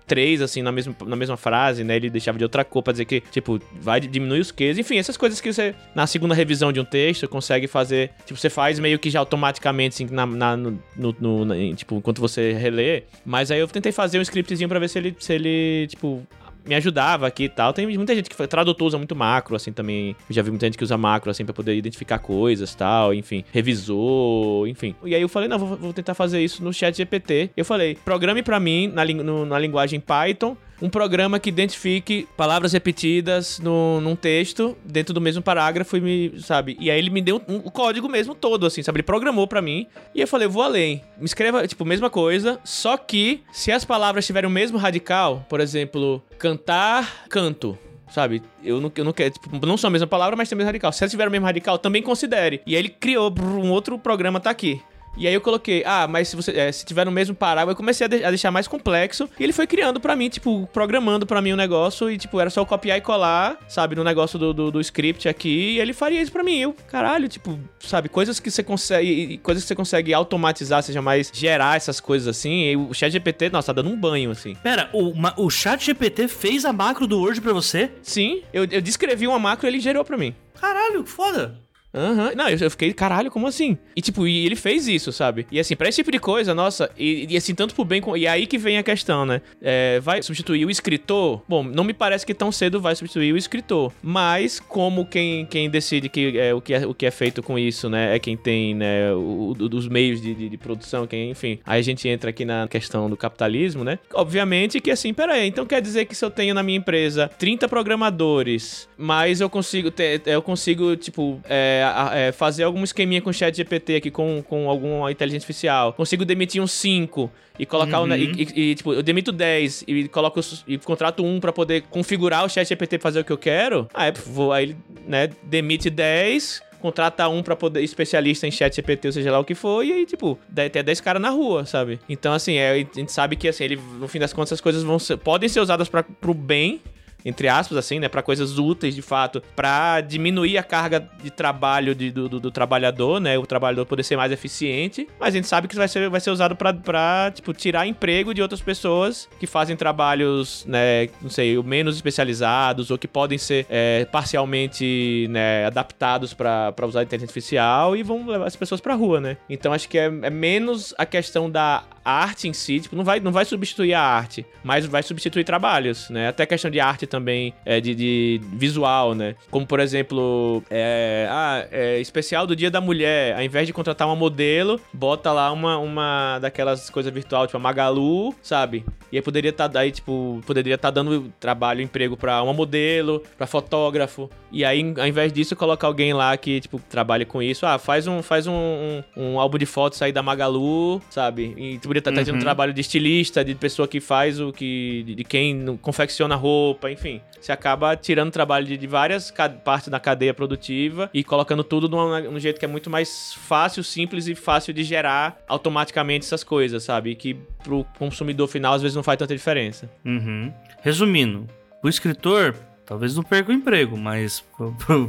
três, 0.07 0.41
assim, 0.43 0.63
na 0.63 0.73
mesma, 0.73 0.95
na 1.07 1.17
mesma 1.17 1.37
frase, 1.37 1.85
né? 1.85 1.97
Ele 1.97 2.11
deixava 2.11 2.39
de 2.39 2.45
outra 2.45 2.65
cor 2.65 2.83
pra 2.83 2.93
dizer 2.93 3.05
que, 3.05 3.21
tipo, 3.21 3.61
vai 3.81 4.01
diminuir 4.01 4.41
os 4.41 4.51
Qs. 4.51 4.79
Enfim, 4.79 4.99
essas 4.99 5.17
coisas 5.17 5.41
que 5.41 5.53
você, 5.53 5.75
na 5.95 6.07
segunda 6.07 6.35
revisão 6.35 6.73
de 6.73 6.81
um 6.81 6.85
texto, 6.85 7.29
consegue 7.29 7.67
fazer. 7.67 8.11
Tipo, 8.27 8.39
você 8.39 8.51
faz 8.51 8.79
meio 8.79 8.99
que 8.99 9.11
já 9.11 9.19
automaticamente, 9.21 9.95
assim, 9.95 10.15
na, 10.15 10.27
na 10.27 10.57
no, 10.57 10.77
no, 10.97 11.75
tipo, 11.75 11.97
enquanto 11.97 12.21
você 12.21 12.53
relê. 12.53 13.05
Mas 13.25 13.51
aí 13.51 13.61
eu 13.61 13.69
tentei 13.69 13.93
fazer 13.93 14.19
um 14.19 14.23
scriptzinho 14.23 14.69
pra 14.69 14.79
ver 14.79 14.89
se 14.89 14.99
ele, 14.99 15.17
se 15.19 15.33
ele 15.33 15.87
tipo, 15.89 16.27
me 16.65 16.75
ajudava 16.75 17.27
aqui 17.27 17.45
e 17.45 17.49
tal. 17.49 17.73
Tem 17.73 17.87
muita 17.97 18.15
gente 18.15 18.29
que 18.29 18.37
foi, 18.37 18.47
tradutor 18.47 18.87
usa 18.87 18.99
muito 18.99 19.15
macro, 19.15 19.57
assim, 19.57 19.73
também. 19.73 20.17
Já 20.31 20.43
vi 20.43 20.51
muita 20.51 20.67
gente 20.67 20.79
que 20.79 20.85
usa 20.85 20.97
macro, 20.97 21.31
assim, 21.31 21.45
pra 21.45 21.55
poder 21.55 21.75
identificar 21.75 22.19
coisas 22.19 22.75
tal, 22.75 23.15
enfim, 23.15 23.45
revisor, 23.53 24.67
enfim. 24.69 24.95
E 25.05 25.15
aí 25.15 25.23
eu 25.23 25.29
falei, 25.29 25.49
não, 25.49 25.59
vou, 25.59 25.77
vou 25.77 25.93
tentar 25.93 26.15
fazer 26.15 26.43
isso 26.43 26.63
no 26.63 26.73
chat 26.73 26.97
GPT. 26.97 27.51
Eu 27.57 27.65
falei, 27.65 27.97
programe 28.05 28.43
para 28.43 28.59
mim 28.61 28.89
na, 28.89 29.05
no, 29.05 29.45
na 29.45 29.59
linguagem 29.59 30.01
Python 30.01 30.57
um 30.83 30.91
programa 30.91 31.39
que 31.39 31.49
identifique 31.49 32.27
palavras 32.37 32.73
repetidas 32.73 33.61
no, 33.61 34.01
num 34.01 34.17
texto 34.17 34.77
dentro 34.85 35.15
do 35.15 35.21
mesmo 35.21 35.41
parágrafo 35.41 35.97
e 35.97 36.01
me, 36.01 36.41
sabe? 36.41 36.77
E 36.81 36.91
aí 36.91 36.99
ele 36.99 37.09
me 37.09 37.23
deu 37.23 37.41
um, 37.49 37.55
um, 37.55 37.57
o 37.59 37.71
código 37.71 38.09
mesmo 38.09 38.35
todo, 38.35 38.67
assim, 38.67 38.83
sabe? 38.83 38.97
Ele 38.97 39.05
programou 39.05 39.47
para 39.47 39.63
mim 39.63 39.87
e 40.13 40.21
eu 40.21 40.27
falei, 40.27 40.49
vou 40.49 40.63
além. 40.63 41.01
Me 41.17 41.25
escreva, 41.25 41.67
tipo, 41.69 41.85
mesma 41.85 42.11
coisa, 42.11 42.59
só 42.65 42.97
que 42.97 43.43
se 43.53 43.71
as 43.71 43.85
palavras 43.85 44.27
tiverem 44.27 44.51
o 44.51 44.53
mesmo 44.53 44.77
radical, 44.77 45.47
por 45.49 45.61
exemplo, 45.61 46.21
cantar, 46.37 47.27
canto 47.29 47.79
sabe? 48.13 48.43
Eu 48.63 48.79
não, 48.79 48.93
eu 48.95 49.05
não 49.05 49.13
quero, 49.13 49.31
tipo, 49.31 49.67
não 49.67 49.77
são 49.79 49.89
a 49.89 49.91
mesma 49.91 50.07
palavra, 50.07 50.37
mas 50.37 50.47
tem 50.47 50.55
o 50.55 50.59
mesmo 50.59 50.67
radical. 50.67 50.93
Se 50.93 51.03
elas 51.03 51.11
tiverem 51.11 51.29
o 51.29 51.33
mesmo 51.33 51.47
radical, 51.47 51.79
também 51.79 52.03
considere. 52.03 52.61
E 52.67 52.75
aí 52.75 52.83
ele 52.83 52.91
criou 52.91 53.33
um 53.41 53.71
outro 53.71 53.99
programa, 53.99 54.39
tá 54.39 54.51
aqui. 54.51 54.83
E 55.17 55.27
aí 55.27 55.35
eu 55.35 55.41
coloquei, 55.41 55.83
ah, 55.85 56.07
mas 56.09 56.29
se 56.29 56.37
você 56.37 56.53
é, 56.53 56.73
se 56.73 56.85
tiver 56.85 57.05
no 57.05 57.11
mesmo 57.11 57.35
parágrafo, 57.35 57.73
eu 57.73 57.77
comecei 57.77 58.07
a, 58.07 58.09
de 58.09 58.25
a, 58.25 58.31
deixar 58.31 58.51
mais 58.51 58.67
complexo. 58.67 59.29
E 59.39 59.43
ele 59.43 59.53
foi 59.53 59.67
criando 59.67 60.01
para 60.01 60.17
mim, 60.17 60.29
tipo, 60.29 60.69
programando 60.73 61.27
para 61.27 61.43
mim 61.43 61.51
o 61.51 61.55
um 61.55 61.57
negócio. 61.57 62.11
E, 62.11 62.17
tipo, 62.17 62.41
era 62.41 62.51
só 62.51 62.65
copiar 62.65 62.99
e 62.99 63.01
colar, 63.01 63.59
sabe, 63.69 63.95
no 63.95 64.05
negócio 64.05 64.39
do, 64.39 64.53
do, 64.53 64.71
do, 64.71 64.81
script 64.81 65.29
aqui. 65.29 65.75
E 65.75 65.81
ele 65.81 65.93
faria 65.93 66.21
isso 66.21 66.33
pra 66.33 66.43
mim. 66.43 66.59
Eu, 66.59 66.75
caralho, 66.89 67.29
tipo, 67.29 67.59
sabe, 67.81 68.09
coisas 68.09 68.41
que 68.41 68.51
você 68.51 68.63
consegue. 68.63 69.39
Coisas 69.39 69.65
que 69.65 69.69
você 69.69 69.75
consegue 69.75 70.15
automatizar, 70.15 70.83
seja 70.83 71.03
mais 71.03 71.31
gerar 71.33 71.77
essas 71.77 72.01
coisas 72.01 72.29
assim. 72.29 72.65
E 72.65 72.77
o 72.77 72.95
chat 72.95 73.13
GPT, 73.13 73.51
nossa, 73.51 73.73
tá 73.75 73.83
dando 73.83 73.95
um 73.95 73.99
banho, 73.99 74.31
assim. 74.31 74.55
Pera, 74.63 74.89
o, 74.93 75.13
o 75.37 75.51
chat 75.51 75.85
GPT 75.85 76.29
fez 76.29 76.65
a 76.65 76.73
macro 76.73 77.07
do 77.07 77.21
Word 77.21 77.41
pra 77.41 77.53
você? 77.53 77.91
Sim, 78.03 78.43
eu, 78.53 78.67
eu 78.71 78.81
descrevi 78.81 79.27
uma 79.27 79.39
macro 79.39 79.67
e 79.67 79.71
ele 79.71 79.81
gerou 79.81 80.05
pra 80.05 80.17
mim. 80.17 80.35
Caralho, 80.59 81.05
que 81.05 81.11
foda. 81.11 81.59
Aham. 81.95 82.29
Uhum. 82.29 82.35
Não, 82.35 82.49
eu, 82.49 82.59
eu, 82.59 82.71
fiquei, 82.71 82.93
caralho, 82.93 83.31
como 83.31 83.47
assim? 83.47 83.77
E 83.95 84.01
tipo, 84.01 84.27
e 84.27 84.47
ele 84.47 84.57
fez 84.57 84.89
isso, 84.89 85.13
sabe? 85.13 85.47
E 85.51 85.61
assim, 85.61 85.77
pra 85.77 85.89
esse 85.89 85.97
tipo 85.97 86.11
de 86.11 86.19
coisa, 86.19 86.55
nossa, 86.55 86.91
e, 86.99 87.27
e 87.29 87.37
assim, 87.37 87.55
tanto 87.55 87.75
pro 87.75 87.85
bem 87.85 88.01
como. 88.01 88.17
E 88.17 88.27
aí 88.27 88.47
que 88.47 88.59
vem 88.59 88.79
a 88.79 88.83
questão, 88.83 89.27
né? 89.27 89.43
É, 89.61 90.01
vai 90.01 90.23
substituir 90.23 90.65
o 90.65 90.71
escritor? 90.71 91.43
Bom, 91.49 91.63
não 91.63 91.85
me 91.85 91.93
parece 91.93 92.25
que 92.25 92.35
tão 92.35 92.51
cedo 92.51 92.81
vai 92.81 92.95
substituir 92.95 93.33
o 93.33 93.37
escritor. 93.37 93.93
Mas, 94.03 94.59
como 94.59 95.05
quem, 95.05 95.45
quem 95.47 95.69
decide 95.69 96.09
que, 96.09 96.39
é, 96.39 96.55
o, 96.55 96.61
que 96.61 96.75
é, 96.75 96.87
o 96.87 96.95
que 96.95 97.07
é 97.07 97.11
feito 97.11 97.43
com 97.43 97.59
isso, 97.59 97.89
né? 97.91 98.17
É 98.17 98.19
quem 98.19 98.37
tem, 98.37 98.75
né? 98.75 99.13
O, 99.13 99.51
o 99.51 99.69
dos 99.69 99.89
meios 99.89 100.21
de, 100.21 100.35
de, 100.35 100.49
de, 100.49 100.57
produção, 100.57 101.07
quem, 101.07 101.31
enfim. 101.31 101.59
Aí 101.67 101.81
a 101.81 101.83
gente 101.83 102.09
entra 102.09 102.31
aqui 102.31 102.45
na 102.45 102.67
questão 102.69 103.09
do 103.11 103.17
capitalismo, 103.17 103.85
né? 103.85 103.99
Obviamente 104.15 104.81
que 104.81 104.91
assim, 104.91 105.13
pera 105.13 105.35
aí, 105.35 105.49
então 105.49 105.67
quer 105.67 105.81
dizer 105.81 106.07
que 106.07 106.15
se 106.15 106.25
eu 106.25 106.31
tenho 106.31 106.55
na 106.55 106.63
minha 106.63 106.79
empresa 106.79 107.31
30 107.39 107.69
programadores, 107.69 108.89
mas 108.97 109.41
eu 109.41 109.51
consigo 109.51 109.91
ter. 109.91 110.23
Eu 110.27 110.41
consigo, 110.41 110.97
tipo. 110.97 111.41
É, 111.49 111.82
é, 111.83 112.33
fazer 112.33 112.65
algum 112.65 112.83
esqueminha 112.85 113.21
com 113.21 113.31
o 113.31 113.33
chat 113.33 113.57
GPT 113.57 113.97
aqui, 113.97 114.11
com, 114.11 114.43
com 114.43 114.69
alguma 114.69 115.11
inteligência 115.11 115.45
artificial. 115.45 115.93
Consigo 115.93 116.25
demitir 116.25 116.63
uns 116.63 116.73
5 116.73 117.31
e 117.59 117.67
colocar 117.67 118.01
uhum. 118.01 118.09
o, 118.09 118.15
e, 118.15 118.33
e, 118.33 118.61
e, 118.71 118.75
tipo, 118.75 118.93
eu 118.93 119.03
demito 119.03 119.33
10 119.33 119.85
e 119.87 120.09
coloco 120.09 120.41
e 120.67 120.79
contrato 120.79 121.25
um 121.25 121.41
para 121.41 121.53
poder 121.53 121.83
configurar 121.91 122.45
o 122.45 122.49
chat 122.49 122.69
GPT 122.69 122.99
pra 122.99 123.03
fazer 123.03 123.21
o 123.21 123.25
que 123.25 123.33
eu 123.33 123.39
quero. 123.39 123.89
Aí, 123.93 124.13
vou, 124.27 124.53
aí 124.53 124.65
ele, 124.65 124.77
né, 125.07 125.29
demite 125.43 125.91
10 125.91 126.63
contrata 126.83 127.29
um 127.29 127.45
para 127.45 127.55
poder 127.55 127.81
especialista 127.81 128.45
em 128.45 128.51
chat 128.51 128.75
GPT, 128.75 129.07
ou 129.07 129.13
seja 129.13 129.31
lá 129.31 129.39
o 129.39 129.45
que 129.45 129.55
for, 129.55 129.85
e 129.85 129.93
aí, 129.93 130.05
tipo, 130.05 130.37
tem 130.53 130.83
10 130.83 131.01
caras 131.01 131.23
na 131.23 131.31
rua, 131.31 131.65
sabe? 131.65 132.01
Então, 132.09 132.33
assim, 132.33 132.57
é, 132.57 132.73
a 132.73 132.77
gente 132.77 133.13
sabe 133.13 133.37
que, 133.37 133.47
assim, 133.47 133.63
ele, 133.63 133.81
no 134.01 134.09
fim 134.09 134.19
das 134.19 134.33
contas, 134.33 134.55
as 134.55 134.61
coisas 134.61 134.83
vão 134.83 134.99
ser, 134.99 135.17
podem 135.17 135.49
ser 135.49 135.61
usadas 135.61 135.89
para 135.89 136.03
pro 136.03 136.35
bem, 136.35 136.83
entre 137.25 137.49
aspas, 137.49 137.79
assim, 137.79 137.99
né, 137.99 138.09
para 138.09 138.23
coisas 138.23 138.59
úteis 138.59 138.95
de 138.95 139.03
fato, 139.03 139.43
para 139.55 140.01
diminuir 140.01 140.59
a 140.59 140.63
carga 140.63 141.09
de 141.23 141.31
trabalho 141.31 141.95
de, 141.95 142.11
do, 142.11 142.29
do, 142.29 142.41
do, 142.41 142.51
trabalhador, 142.51 143.21
né, 143.21 143.39
o 143.39 143.47
trabalhador 143.47 143.87
poder 143.87 144.03
ser 144.03 144.17
mais 144.17 144.33
eficiente, 144.33 145.09
mas 145.19 145.35
a 145.35 145.37
gente 145.37 145.47
sabe 145.47 145.69
que 145.69 145.77
vai 145.77 145.89
ser, 145.89 146.09
vai 146.09 146.21
ser 146.21 146.31
usado 146.31 146.57
para 146.57 147.31
tipo, 147.33 147.53
tirar 147.53 147.87
emprego 147.87 148.35
de 148.35 148.43
outras 148.43 148.61
pessoas 148.61 149.29
que 149.39 149.47
fazem 149.47 149.77
trabalhos, 149.77 150.65
né, 150.67 151.09
não 151.21 151.31
sei, 151.31 151.61
menos 151.63 151.97
especializados 151.97 152.91
ou 152.91 152.99
que 152.99 153.09
podem 153.09 153.39
ser 153.39 153.67
é, 153.69 154.05
parcialmente, 154.11 155.27
né, 155.31 155.67
adaptados 155.67 156.35
para 156.35 156.75
usar 156.87 157.01
a 157.01 157.03
inteligência 157.03 157.31
artificial 157.31 157.97
e 157.97 158.03
vão 158.03 158.27
levar 158.27 158.47
as 158.47 158.57
pessoas 158.57 158.81
pra 158.81 158.95
rua, 158.95 159.21
né. 159.21 159.37
Então 159.49 159.73
acho 159.73 159.89
que 159.89 159.99
é, 159.99 160.07
é 160.07 160.31
menos 160.31 160.95
a 160.99 161.07
questão 161.07 161.51
da 161.51 161.85
arte 162.05 162.49
em 162.49 162.53
si, 162.53 162.81
tipo, 162.81 162.97
não 162.97 163.05
vai, 163.05 163.21
não 163.21 163.33
vai 163.33 163.45
substituir 163.45 163.95
a 163.95 164.01
arte, 164.01 164.45
mas 164.63 164.87
vai 164.87 165.03
substituir 165.03 165.45
trabalhos, 165.45 166.11
né, 166.11 166.29
até 166.29 166.43
a 166.43 166.47
questão 166.47 166.71
de 166.71 166.81
arte 166.81 167.07
também 167.07 167.55
é, 167.65 167.81
de, 167.81 167.95
de, 167.95 168.41
visual, 168.53 169.15
né? 169.15 169.35
Como, 169.51 169.67
por 169.67 169.81
exemplo, 169.81 170.63
é, 170.71 171.27
ah, 171.31 171.67
é, 171.71 172.01
especial 172.01 172.47
do 172.47 172.57
Dia 172.57 172.71
da 172.71 172.81
Mulher, 172.81 173.37
ao 173.37 173.43
invés 173.43 173.67
de 173.67 173.73
contratar 173.73 174.07
uma 174.07 174.17
modelo, 174.17 174.81
bota 174.93 175.33
lá 175.33 175.53
uma, 175.53 175.79
uma 175.79 176.39
daquelas 176.41 176.91
coisas 176.91 177.13
virtual, 177.13 177.47
tipo 177.47 177.57
a 177.57 177.61
Magalu, 177.61 178.35
sabe? 178.43 178.85
E 179.11 179.17
aí 179.17 179.23
poderia 179.23 179.51
estar 179.51 179.69
tá, 179.69 179.81
aí, 179.81 179.91
tipo, 179.91 180.41
poderia 180.47 180.75
estar 180.75 180.89
tá 180.89 181.03
dando 181.03 181.31
trabalho, 181.39 181.83
emprego 181.83 182.17
para 182.17 182.43
uma 182.43 182.55
modelo, 182.55 183.23
para 183.37 183.47
fotógrafo. 183.47 184.31
E 184.51 184.65
aí, 184.65 184.95
ao 184.99 185.07
invés 185.07 185.33
disso, 185.33 185.55
colocar 185.55 185.87
alguém 185.87 186.15
lá 186.15 186.35
que, 186.37 186.61
tipo, 186.61 186.81
trabalhe 186.89 187.27
com 187.27 187.43
isso. 187.43 187.67
Ah, 187.67 187.79
faz 187.79 188.07
um, 188.07 188.23
faz 188.23 188.47
um, 188.47 188.55
um, 188.55 189.03
um 189.17 189.41
álbum 189.41 189.59
de 189.59 189.67
fotos 189.67 190.01
aí 190.01 190.13
da 190.13 190.23
Magalu, 190.23 191.01
sabe? 191.11 191.55
E 191.59 191.79
poderia 192.01 192.11
estar 192.11 192.25
tá, 192.25 192.31
uhum. 192.31 192.39
um 192.39 192.41
trabalho 192.41 192.73
de 192.73 192.81
estilista, 192.81 193.45
de 193.45 193.55
pessoa 193.55 193.87
que 193.87 194.01
faz 194.01 194.41
o 194.41 194.53
que. 194.53 195.03
de, 195.05 195.25
quem 195.25 195.77
confecciona 195.79 196.35
roupa, 196.35 196.91
enfim 196.91 197.21
você 197.43 197.51
acaba 197.51 197.97
tirando 197.97 198.31
trabalho 198.31 198.65
de, 198.65 198.77
de 198.77 198.87
várias 198.87 199.33
partes 199.65 199.89
da 199.89 199.99
cadeia 199.99 200.33
produtiva 200.33 201.11
e 201.13 201.25
colocando 201.25 201.65
tudo 201.65 201.89
num, 201.89 202.31
num 202.31 202.39
jeito 202.39 202.59
que 202.59 202.65
é 202.65 202.69
muito 202.69 202.89
mais 202.89 203.35
fácil, 203.35 203.83
simples 203.83 204.29
e 204.29 204.35
fácil 204.35 204.73
de 204.73 204.85
gerar 204.85 205.43
automaticamente 205.49 206.25
essas 206.25 206.45
coisas, 206.45 206.85
sabe? 206.85 207.11
E 207.11 207.15
que 207.17 207.35
pro 207.65 207.85
consumidor 207.99 208.47
final 208.47 208.75
às 208.75 208.83
vezes 208.83 208.95
não 208.95 209.03
faz 209.03 209.19
tanta 209.19 209.35
diferença. 209.35 209.91
Uhum. 210.05 210.53
Resumindo, 210.83 211.49
o 211.83 211.89
escritor 211.89 212.55
Talvez 212.85 213.15
não 213.15 213.23
perca 213.23 213.51
o 213.51 213.55
emprego, 213.55 213.97
mas 213.97 214.45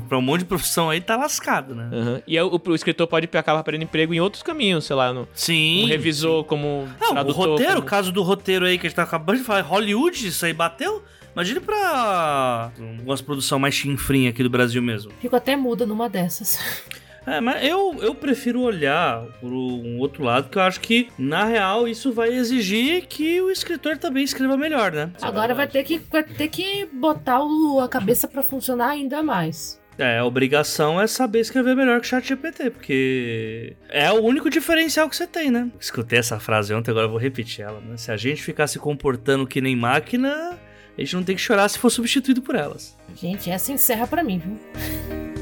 pra 0.08 0.18
um 0.18 0.22
monte 0.22 0.42
de 0.42 0.46
profissão 0.46 0.90
aí 0.90 1.02
tá 1.02 1.16
lascado, 1.16 1.74
né? 1.74 1.90
Uhum. 1.92 2.22
E 2.28 2.40
o, 2.40 2.62
o, 2.64 2.76
escritor 2.76 3.08
pode 3.08 3.28
acabar 3.36 3.64
perdendo 3.64 3.84
emprego 3.84 4.14
em 4.14 4.20
outros 4.20 4.44
caminhos, 4.44 4.86
sei 4.86 4.96
lá, 4.96 5.12
no, 5.12 5.28
sim, 5.34 5.80
como 5.82 5.88
revisor, 5.88 6.42
sim. 6.44 6.48
como 6.48 6.88
não, 7.02 7.12
tradutor. 7.12 7.48
O 7.48 7.52
roteiro, 7.52 7.74
como... 7.74 7.84
o 7.84 7.90
caso 7.90 8.12
do 8.12 8.22
roteiro 8.22 8.66
aí 8.66 8.78
que 8.78 8.86
a 8.86 8.90
gente 8.90 8.96
tá 8.96 9.04
acabando 9.04 9.40
de 9.40 9.44
falar, 9.44 9.62
Hollywood, 9.62 10.28
isso 10.28 10.46
aí 10.46 10.54
bateu? 10.54 11.04
Imagine 11.34 11.60
pra 11.62 12.72
algumas 12.80 13.22
produção 13.22 13.58
mais 13.58 13.74
chinfrinha 13.74 14.30
aqui 14.30 14.44
do 14.44 14.50
Brasil 14.50 14.82
mesmo. 14.82 15.12
Fico 15.20 15.36
até 15.36 15.56
muda 15.56 15.86
numa 15.86 16.08
dessas. 16.08 16.60
É, 17.26 17.40
mas 17.40 17.66
eu, 17.66 17.98
eu 18.02 18.14
prefiro 18.14 18.62
olhar 18.62 19.24
por 19.40 19.52
um 19.52 19.98
outro 20.00 20.24
lado, 20.24 20.50
que 20.50 20.58
eu 20.58 20.62
acho 20.62 20.80
que, 20.80 21.10
na 21.18 21.46
real, 21.46 21.88
isso 21.88 22.12
vai 22.12 22.30
exigir 22.34 23.06
que 23.08 23.42
o 23.42 23.50
escritor 23.50 23.98
também 23.98 24.24
escreva 24.24 24.58
melhor, 24.58 24.92
né? 24.92 25.12
Agora 25.22 25.56
vai 25.56 25.68
ter 25.68 25.84
que, 25.84 26.00
vai 26.12 26.24
ter 26.24 26.48
que 26.50 26.86
botar 26.86 27.42
o, 27.42 27.80
a 27.80 27.88
cabeça 27.88 28.28
para 28.28 28.44
funcionar 28.44 28.90
ainda 28.90 29.24
mais. 29.24 29.82
É, 29.98 30.18
a 30.18 30.26
obrigação 30.26 31.00
é 31.00 31.06
saber 31.06 31.40
escrever 31.40 31.76
melhor 31.76 32.00
que 32.02 32.08
o 32.08 32.10
chat 32.10 32.28
GPT, 32.28 32.72
porque 32.72 33.76
é 33.90 34.12
o 34.12 34.22
único 34.22 34.50
diferencial 34.50 35.08
que 35.08 35.16
você 35.16 35.28
tem, 35.28 35.52
né? 35.52 35.70
Escutei 35.80 36.20
essa 36.20 36.40
frase 36.40 36.74
ontem, 36.74 36.92
agora 36.92 37.06
eu 37.06 37.12
vou 37.12 37.20
repetir 37.20 37.64
ela, 37.64 37.80
né? 37.80 37.96
Se 37.96 38.12
a 38.12 38.18
gente 38.18 38.42
ficar 38.42 38.68
se 38.68 38.80
comportando 38.80 39.46
que 39.46 39.62
nem 39.62 39.76
máquina, 39.76 40.58
a 40.98 41.02
gente 41.02 41.16
não 41.16 41.24
tem 41.24 41.36
que 41.36 41.42
chorar 41.42 41.70
se 41.70 41.78
for 41.78 41.90
substituído 41.90 42.42
por 42.42 42.56
elas. 42.56 42.98
Gente, 43.16 43.50
essa 43.50 43.72
encerra 43.72 44.08
para 44.08 44.24
mim, 44.24 44.40
viu? 44.40 45.33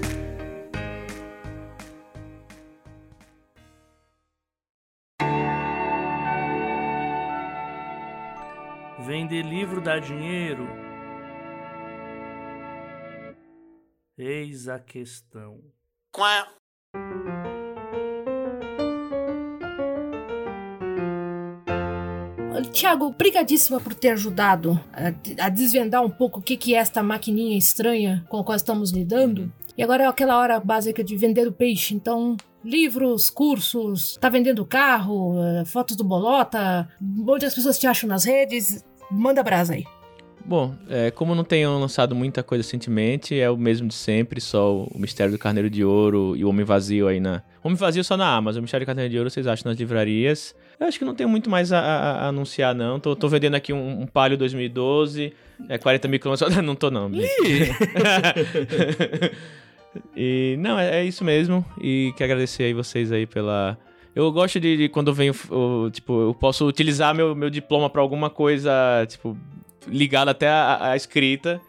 Vender 9.12 9.42
livro 9.42 9.82
dá 9.82 10.00
dinheiro? 10.00 10.66
Eis 14.18 14.70
a 14.70 14.80
questão. 14.80 15.60
Qual 16.14 16.30
é? 16.30 16.46
Tiago, 22.72 23.08
obrigadíssima 23.08 23.82
por 23.82 23.94
ter 23.94 24.12
ajudado 24.12 24.80
a, 24.94 25.46
a, 25.46 25.50
desvendar 25.50 26.06
um 26.06 26.10
pouco 26.10 26.40
o 26.40 26.42
que, 26.42 26.56
que 26.56 26.74
é 26.74 26.78
esta 26.78 27.04
maquininha 27.04 27.58
estranha 27.58 28.26
com 28.30 28.40
a 28.40 28.46
qual 28.46 28.56
estamos 28.56 28.92
lidando. 28.92 29.52
E 29.78 29.84
agora 29.84 30.06
é 30.06 30.08
aquela 30.08 30.38
hora 30.38 30.58
básica 30.58 31.04
de 31.04 31.18
vender 31.18 31.46
o 31.50 31.52
peixe. 31.52 31.94
Então, 31.94 32.38
livros, 32.64 33.30
cursos, 33.30 34.18
tá 34.22 34.30
vendendo 34.30 34.66
carro, 34.66 35.34
eh, 35.44 35.66
fotos 35.66 35.98
do 35.98 36.04
Bolota, 36.06 36.88
onde 37.28 37.46
as 37.46 37.54
pessoas 37.54 37.78
te 37.78 37.88
acham 37.88 38.08
nas 38.08 38.24
redes. 38.24 38.86
Manda 39.12 39.44
brasa 39.44 39.74
aí. 39.74 39.86
Bom, 40.44 40.74
é, 40.90 41.12
como 41.12 41.36
não 41.36 41.44
tenho 41.44 41.78
lançado 41.78 42.16
muita 42.16 42.42
coisa 42.42 42.64
recentemente, 42.64 43.40
é 43.40 43.50
o 43.50 43.56
mesmo 43.56 43.88
de 43.88 43.94
sempre, 43.94 44.42
só 44.42 44.84
o 44.84 44.98
Mistério 44.98 45.32
do 45.32 45.38
Carneiro 45.38 45.70
de 45.70 45.84
Ouro 45.84 46.36
e 46.36 46.44
o 46.44 46.50
Homem 46.50 46.66
Vazio 46.66 47.08
aí 47.08 47.20
na. 47.20 47.44
Homem 47.64 47.78
Vazio 47.78 48.04
só 48.04 48.18
na 48.18 48.28
Amazon, 48.28 48.60
o 48.60 48.64
Mistério 48.64 48.84
do 48.86 48.88
Carneiro 48.88 49.12
de 49.12 49.18
Ouro 49.18 49.30
vocês 49.30 49.46
acham 49.46 49.70
nas 49.70 49.80
livrarias. 49.80 50.56
Eu 50.80 50.88
acho 50.88 50.98
que 50.98 51.06
não 51.06 51.14
tem 51.14 51.28
muito 51.28 51.48
mais 51.48 51.72
a, 51.72 51.80
a, 51.80 52.12
a 52.24 52.28
anunciar, 52.30 52.74
não. 52.74 53.00
Tô, 53.00 53.16
tô, 53.16 53.30
vendendo 53.30 53.54
aqui 53.54 53.72
um, 53.72 54.02
um 54.02 54.08
Palio 54.08 54.36
2012, 54.36 55.32
é 55.70 55.78
40 55.78 56.08
mil 56.08 56.20
quilômetros. 56.20 56.56
Não 56.58 56.76
tô, 56.76 56.90
não. 56.90 57.12
e 60.18 60.56
não, 60.58 60.80
é, 60.80 61.02
é, 61.02 61.06
isso 61.06 61.24
mesmo. 61.24 61.64
E 61.80 62.12
quero 62.18 62.32
agradecer 62.32 62.64
aí 62.64 62.74
vocês 62.74 63.12
aí 63.12 63.28
pela. 63.28 63.78
Eu 64.16 64.32
gosto 64.32 64.60
de, 64.60 64.76
de 64.78 64.90
quando 64.90 65.14
venho, 65.14 65.34
tipo, 65.92 66.22
eu 66.22 66.34
posso 66.34 66.68
utilizar 66.68 67.16
meu, 67.16 67.34
meu 67.36 67.50
diploma 67.50 67.90
para 67.90 68.02
alguma 68.02 68.30
coisa, 68.30 68.72
tipo, 69.08 69.38
ligada 69.88 70.32
até 70.32 70.48
a, 70.50 70.92
a 70.92 70.96
escrita. 70.96 71.62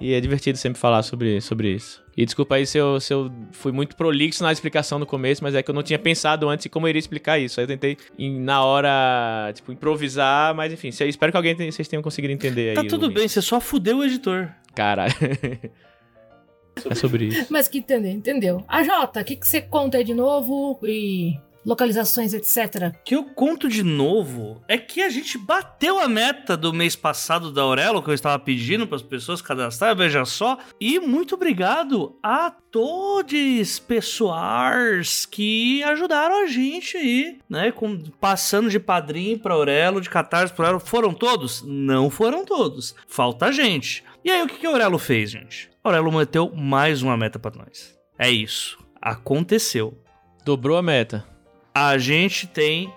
E 0.00 0.12
é 0.12 0.20
divertido 0.20 0.58
sempre 0.58 0.78
falar 0.80 1.04
sobre, 1.04 1.40
sobre 1.40 1.70
isso. 1.72 2.02
E 2.16 2.24
desculpa 2.24 2.56
aí 2.56 2.66
se 2.66 2.76
eu, 2.76 2.98
se 3.00 3.14
eu 3.14 3.30
fui 3.52 3.70
muito 3.70 3.94
prolixo 3.94 4.42
na 4.42 4.50
explicação 4.50 4.98
no 4.98 5.06
começo, 5.06 5.42
mas 5.42 5.54
é 5.54 5.62
que 5.62 5.70
eu 5.70 5.74
não 5.74 5.84
tinha 5.84 5.98
pensado 5.98 6.48
antes 6.48 6.66
como 6.66 6.86
eu 6.86 6.90
iria 6.90 6.98
explicar 6.98 7.38
isso. 7.38 7.60
Aí 7.60 7.64
eu 7.64 7.68
tentei, 7.68 7.96
em- 8.18 8.40
na 8.40 8.64
hora, 8.64 9.52
tipo, 9.54 9.70
improvisar, 9.72 10.52
mas 10.52 10.72
enfim, 10.72 10.90
cê- 10.90 11.06
espero 11.06 11.30
que 11.32 11.36
alguém 11.36 11.54
tenha- 11.54 11.70
vocês 11.70 11.86
tenham 11.86 12.02
conseguido 12.02 12.32
entender 12.32 12.70
aí. 12.70 12.74
Tá 12.74 12.84
tudo 12.84 13.08
bem, 13.08 13.28
você 13.28 13.40
só 13.40 13.60
fudeu 13.60 13.98
o 13.98 14.04
editor. 14.04 14.50
Cara. 14.74 15.06
é 16.90 16.94
sobre 16.96 17.26
isso. 17.26 17.46
Mas 17.52 17.68
que 17.68 17.78
entendeu, 17.78 18.10
entendeu. 18.12 18.64
A 18.68 18.82
Jota, 18.82 19.20
o 19.20 19.24
que, 19.24 19.36
que 19.36 19.46
você 19.46 19.60
conta 19.60 19.98
aí 19.98 20.04
de 20.04 20.12
novo? 20.14 20.78
E 20.82 21.38
localizações, 21.64 22.34
etc. 22.34 22.92
O 22.94 23.04
que 23.04 23.14
eu 23.14 23.24
conto 23.24 23.68
de 23.68 23.82
novo 23.82 24.62
é 24.68 24.78
que 24.78 25.02
a 25.02 25.08
gente 25.08 25.38
bateu 25.38 25.98
a 25.98 26.08
meta 26.08 26.56
do 26.56 26.72
mês 26.72 26.94
passado 26.94 27.52
da 27.52 27.62
Aurelo, 27.62 28.02
que 28.02 28.10
eu 28.10 28.14
estava 28.14 28.38
pedindo 28.38 28.86
para 28.86 28.96
as 28.96 29.02
pessoas 29.02 29.40
cadastrar, 29.40 29.96
veja 29.96 30.24
só. 30.24 30.58
E 30.80 30.98
muito 31.00 31.34
obrigado 31.34 32.16
a 32.22 32.50
todos 32.50 33.78
pessoais 33.78 35.26
que 35.26 35.82
ajudaram 35.84 36.42
a 36.42 36.46
gente 36.46 36.96
aí, 36.96 37.38
né? 37.48 37.72
Com, 37.72 37.98
passando 38.20 38.68
de 38.68 38.78
padrinho 38.78 39.38
para 39.38 39.54
Aurelo, 39.54 40.00
de 40.00 40.10
catarse 40.10 40.52
para 40.52 40.66
Aurelo. 40.66 40.84
Foram 40.84 41.14
todos? 41.14 41.62
Não 41.62 42.10
foram 42.10 42.44
todos. 42.44 42.94
Falta 43.06 43.52
gente. 43.52 44.04
E 44.24 44.30
aí, 44.30 44.42
o 44.42 44.46
que, 44.46 44.58
que 44.58 44.66
a 44.66 44.70
Aurelo 44.70 44.98
fez, 44.98 45.30
gente? 45.30 45.70
A 45.82 45.88
Aurelo 45.88 46.10
meteu 46.10 46.50
mais 46.54 47.02
uma 47.02 47.16
meta 47.16 47.38
para 47.38 47.56
nós. 47.56 47.94
É 48.18 48.30
isso. 48.30 48.78
Aconteceu 49.02 49.98
Dobrou 50.44 50.76
a 50.76 50.82
meta. 50.82 51.24
A 51.76 51.98
gente 51.98 52.46
tem 52.46 52.92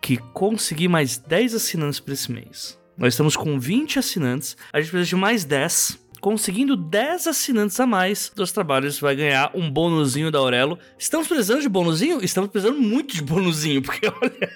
que 0.00 0.16
conseguir 0.16 0.86
mais 0.86 1.18
10 1.18 1.54
assinantes 1.54 1.98
para 1.98 2.14
esse 2.14 2.30
mês. 2.30 2.78
Nós 2.96 3.14
estamos 3.14 3.36
com 3.36 3.58
20 3.58 3.98
assinantes, 3.98 4.56
a 4.72 4.80
gente 4.80 4.90
precisa 4.90 5.08
de 5.08 5.16
mais 5.16 5.44
10. 5.44 5.98
Conseguindo 6.22 6.76
10 6.76 7.26
assinantes 7.26 7.78
a 7.80 7.84
mais 7.84 8.30
dos 8.34 8.52
trabalhos, 8.52 9.00
vai 9.00 9.16
ganhar 9.16 9.50
um 9.54 9.68
bonuzinho 9.68 10.30
da 10.30 10.38
Aurelo. 10.38 10.78
Estamos 10.96 11.26
precisando 11.26 11.60
de 11.62 11.68
bonuzinho? 11.68 12.22
Estamos 12.22 12.48
precisando 12.48 12.80
muito 12.80 13.12
de 13.16 13.22
bonuzinho, 13.22 13.82
porque 13.82 14.06
olha. 14.06 14.50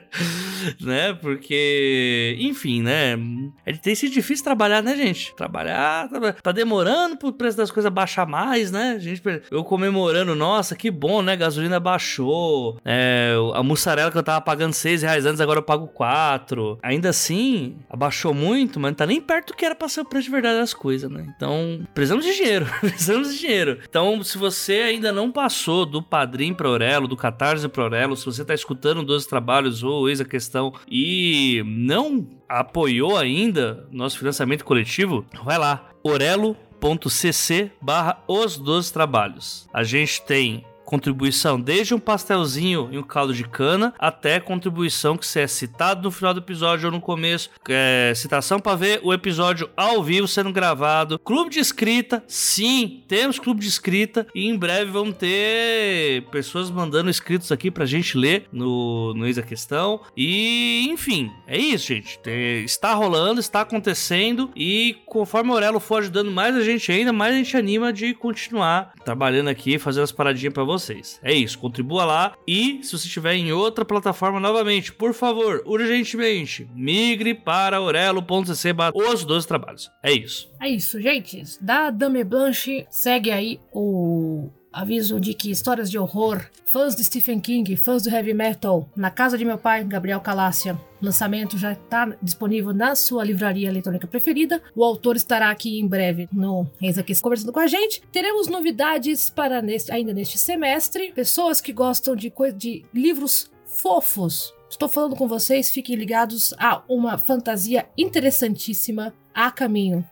né? 0.80 1.12
Porque, 1.12 2.36
enfim, 2.40 2.82
né? 2.82 3.18
É, 3.66 3.72
tem 3.74 3.94
sido 3.94 4.10
difícil 4.12 4.42
trabalhar, 4.42 4.82
né, 4.82 4.96
gente? 4.96 5.34
Trabalhar, 5.36 6.08
traba- 6.08 6.32
tá 6.32 6.50
demorando 6.50 7.16
pro 7.18 7.30
preço 7.30 7.58
das 7.58 7.70
coisas 7.70 7.92
baixar 7.92 8.26
mais, 8.26 8.70
né? 8.72 8.96
Gente, 8.98 9.22
eu 9.50 9.62
comemorando, 9.64 10.34
nossa, 10.34 10.74
que 10.74 10.90
bom, 10.90 11.20
né? 11.20 11.36
Gasolina 11.36 11.78
baixou. 11.78 12.78
É, 12.86 13.34
a 13.54 13.62
mussarela 13.62 14.10
que 14.10 14.16
eu 14.16 14.22
tava 14.22 14.40
pagando 14.40 14.72
6 14.72 15.02
reais 15.02 15.26
antes, 15.26 15.42
agora 15.42 15.58
eu 15.58 15.62
pago 15.62 15.88
4. 15.88 16.78
Ainda 16.82 17.10
assim, 17.10 17.76
abaixou 17.90 18.32
muito, 18.32 18.80
mas 18.80 18.92
não 18.92 18.96
tá 18.96 19.04
nem 19.06 19.20
perto 19.20 19.48
do 19.48 19.56
que 19.56 19.64
era 19.66 19.74
pra 19.74 19.90
ser 19.90 20.00
o 20.00 20.04
preço 20.06 20.24
de 20.24 20.30
verdade 20.30 20.58
das 20.58 20.72
coisas, 20.72 21.01
né? 21.08 21.32
Então, 21.36 21.86
precisamos 21.94 22.24
de 22.24 22.34
dinheiro. 22.34 22.66
precisamos 22.80 23.32
de 23.32 23.38
dinheiro. 23.38 23.78
Então, 23.88 24.22
se 24.22 24.38
você 24.38 24.74
ainda 24.74 25.12
não 25.12 25.30
passou 25.30 25.84
do 25.86 26.02
Padrim 26.02 26.54
pro 26.54 26.68
Aurelo, 26.68 27.08
do 27.08 27.16
Catarse 27.16 27.68
pro 27.68 27.82
Aurelo, 27.82 28.16
se 28.16 28.24
você 28.24 28.44
tá 28.44 28.54
escutando 28.54 29.02
12 29.02 29.28
Trabalhos 29.28 29.82
ou 29.82 30.08
Eis 30.08 30.20
a 30.20 30.24
Questão 30.24 30.72
e 30.90 31.62
não 31.66 32.26
apoiou 32.48 33.16
ainda 33.16 33.86
nosso 33.90 34.18
financiamento 34.18 34.64
coletivo, 34.64 35.24
vai 35.44 35.58
lá, 35.58 35.88
orelo.cc 36.02 37.70
barra 37.80 38.22
os 38.26 38.58
12 38.58 38.92
trabalhos. 38.92 39.68
A 39.72 39.82
gente 39.82 40.22
tem 40.22 40.64
contribuição 40.92 41.58
desde 41.58 41.94
um 41.94 41.98
pastelzinho 41.98 42.90
e 42.92 42.98
um 42.98 43.02
caldo 43.02 43.32
de 43.32 43.44
cana 43.44 43.94
até 43.98 44.38
contribuição 44.38 45.16
que 45.16 45.26
você 45.26 45.40
é 45.40 45.46
citado 45.46 46.02
no 46.02 46.10
final 46.10 46.34
do 46.34 46.40
episódio 46.40 46.84
ou 46.88 46.92
no 46.92 47.00
começo, 47.00 47.48
é, 47.66 48.12
citação 48.14 48.60
para 48.60 48.76
ver 48.76 49.00
o 49.02 49.10
episódio 49.10 49.70
ao 49.74 50.02
vivo 50.02 50.28
sendo 50.28 50.52
gravado, 50.52 51.18
clube 51.18 51.48
de 51.48 51.60
escrita, 51.60 52.22
sim, 52.28 53.02
temos 53.08 53.38
clube 53.38 53.62
de 53.62 53.68
escrita 53.68 54.26
e 54.34 54.46
em 54.46 54.54
breve 54.58 54.90
vão 54.90 55.10
ter 55.10 56.26
pessoas 56.30 56.70
mandando 56.70 57.08
escritos 57.08 57.50
aqui 57.50 57.70
pra 57.70 57.86
gente 57.86 58.18
ler 58.18 58.44
no, 58.52 59.14
no 59.14 59.26
Eis 59.26 59.38
a 59.38 59.42
Questão. 59.42 60.02
E 60.14 60.88
enfim, 60.90 61.30
é 61.46 61.56
isso 61.56 61.86
gente, 61.86 62.18
Tem- 62.18 62.64
está 62.64 62.92
rolando, 62.92 63.40
está 63.40 63.62
acontecendo 63.62 64.50
e 64.54 64.98
conforme 65.06 65.48
o 65.48 65.54
Aurelo 65.54 65.80
for 65.80 66.00
ajudando 66.00 66.30
mais 66.30 66.54
a 66.54 66.60
gente 66.62 66.92
ainda, 66.92 67.14
mais 67.14 67.34
a 67.34 67.38
gente 67.38 67.56
anima 67.56 67.90
de 67.94 68.12
continuar 68.12 68.92
trabalhando 69.02 69.48
aqui, 69.48 69.78
fazendo 69.78 70.04
as 70.04 70.12
paradinhas 70.12 70.52
pra 70.52 70.64
vocês. 70.64 70.81
É 71.22 71.32
isso, 71.32 71.58
contribua 71.58 72.04
lá 72.04 72.36
e 72.46 72.82
se 72.82 72.96
você 72.96 73.06
estiver 73.06 73.34
em 73.34 73.52
outra 73.52 73.84
plataforma 73.84 74.40
novamente, 74.40 74.92
por 74.92 75.12
favor, 75.14 75.62
urgentemente, 75.66 76.68
migre 76.74 77.34
para 77.34 77.80
orelo.cc 77.80 78.72
os 78.94 79.24
12 79.24 79.46
trabalhos. 79.46 79.90
É 80.02 80.12
isso. 80.12 80.50
É 80.60 80.68
isso, 80.68 81.00
gente. 81.00 81.42
Da 81.60 81.90
Dame 81.90 82.24
Blanche, 82.24 82.86
segue 82.90 83.30
aí 83.30 83.60
o 83.72 84.50
aviso 84.72 85.20
de 85.20 85.34
que 85.34 85.50
histórias 85.50 85.90
de 85.90 85.98
horror, 85.98 86.44
fãs 86.64 86.96
de 86.96 87.04
Stephen 87.04 87.40
King, 87.40 87.76
fãs 87.76 88.02
do 88.02 88.10
heavy 88.10 88.32
metal, 88.32 88.88
na 88.96 89.10
casa 89.10 89.36
de 89.36 89.44
meu 89.44 89.58
pai, 89.58 89.84
Gabriel 89.84 90.20
Calácia. 90.20 90.78
Lançamento 91.00 91.58
já 91.58 91.72
está 91.72 92.16
disponível 92.22 92.72
na 92.72 92.94
sua 92.94 93.24
livraria 93.24 93.68
eletrônica 93.68 94.06
preferida. 94.06 94.62
O 94.74 94.84
autor 94.84 95.16
estará 95.16 95.50
aqui 95.50 95.80
em 95.80 95.86
breve 95.86 96.28
no 96.32 96.66
Reis 96.80 96.96
aqui 96.96 97.18
conversando 97.20 97.52
com 97.52 97.60
a 97.60 97.66
gente. 97.66 98.02
Teremos 98.12 98.46
novidades 98.46 99.28
para 99.28 99.60
neste, 99.60 99.92
ainda 99.92 100.14
neste 100.14 100.38
semestre. 100.38 101.12
Pessoas 101.12 101.60
que 101.60 101.72
gostam 101.72 102.14
de, 102.14 102.32
de 102.56 102.84
livros 102.94 103.50
fofos. 103.66 104.54
Estou 104.70 104.88
falando 104.88 105.16
com 105.16 105.28
vocês, 105.28 105.70
fiquem 105.70 105.96
ligados 105.96 106.54
a 106.58 106.82
uma 106.88 107.18
fantasia 107.18 107.86
interessantíssima 107.98 109.12
a 109.34 109.50
caminho. 109.50 110.04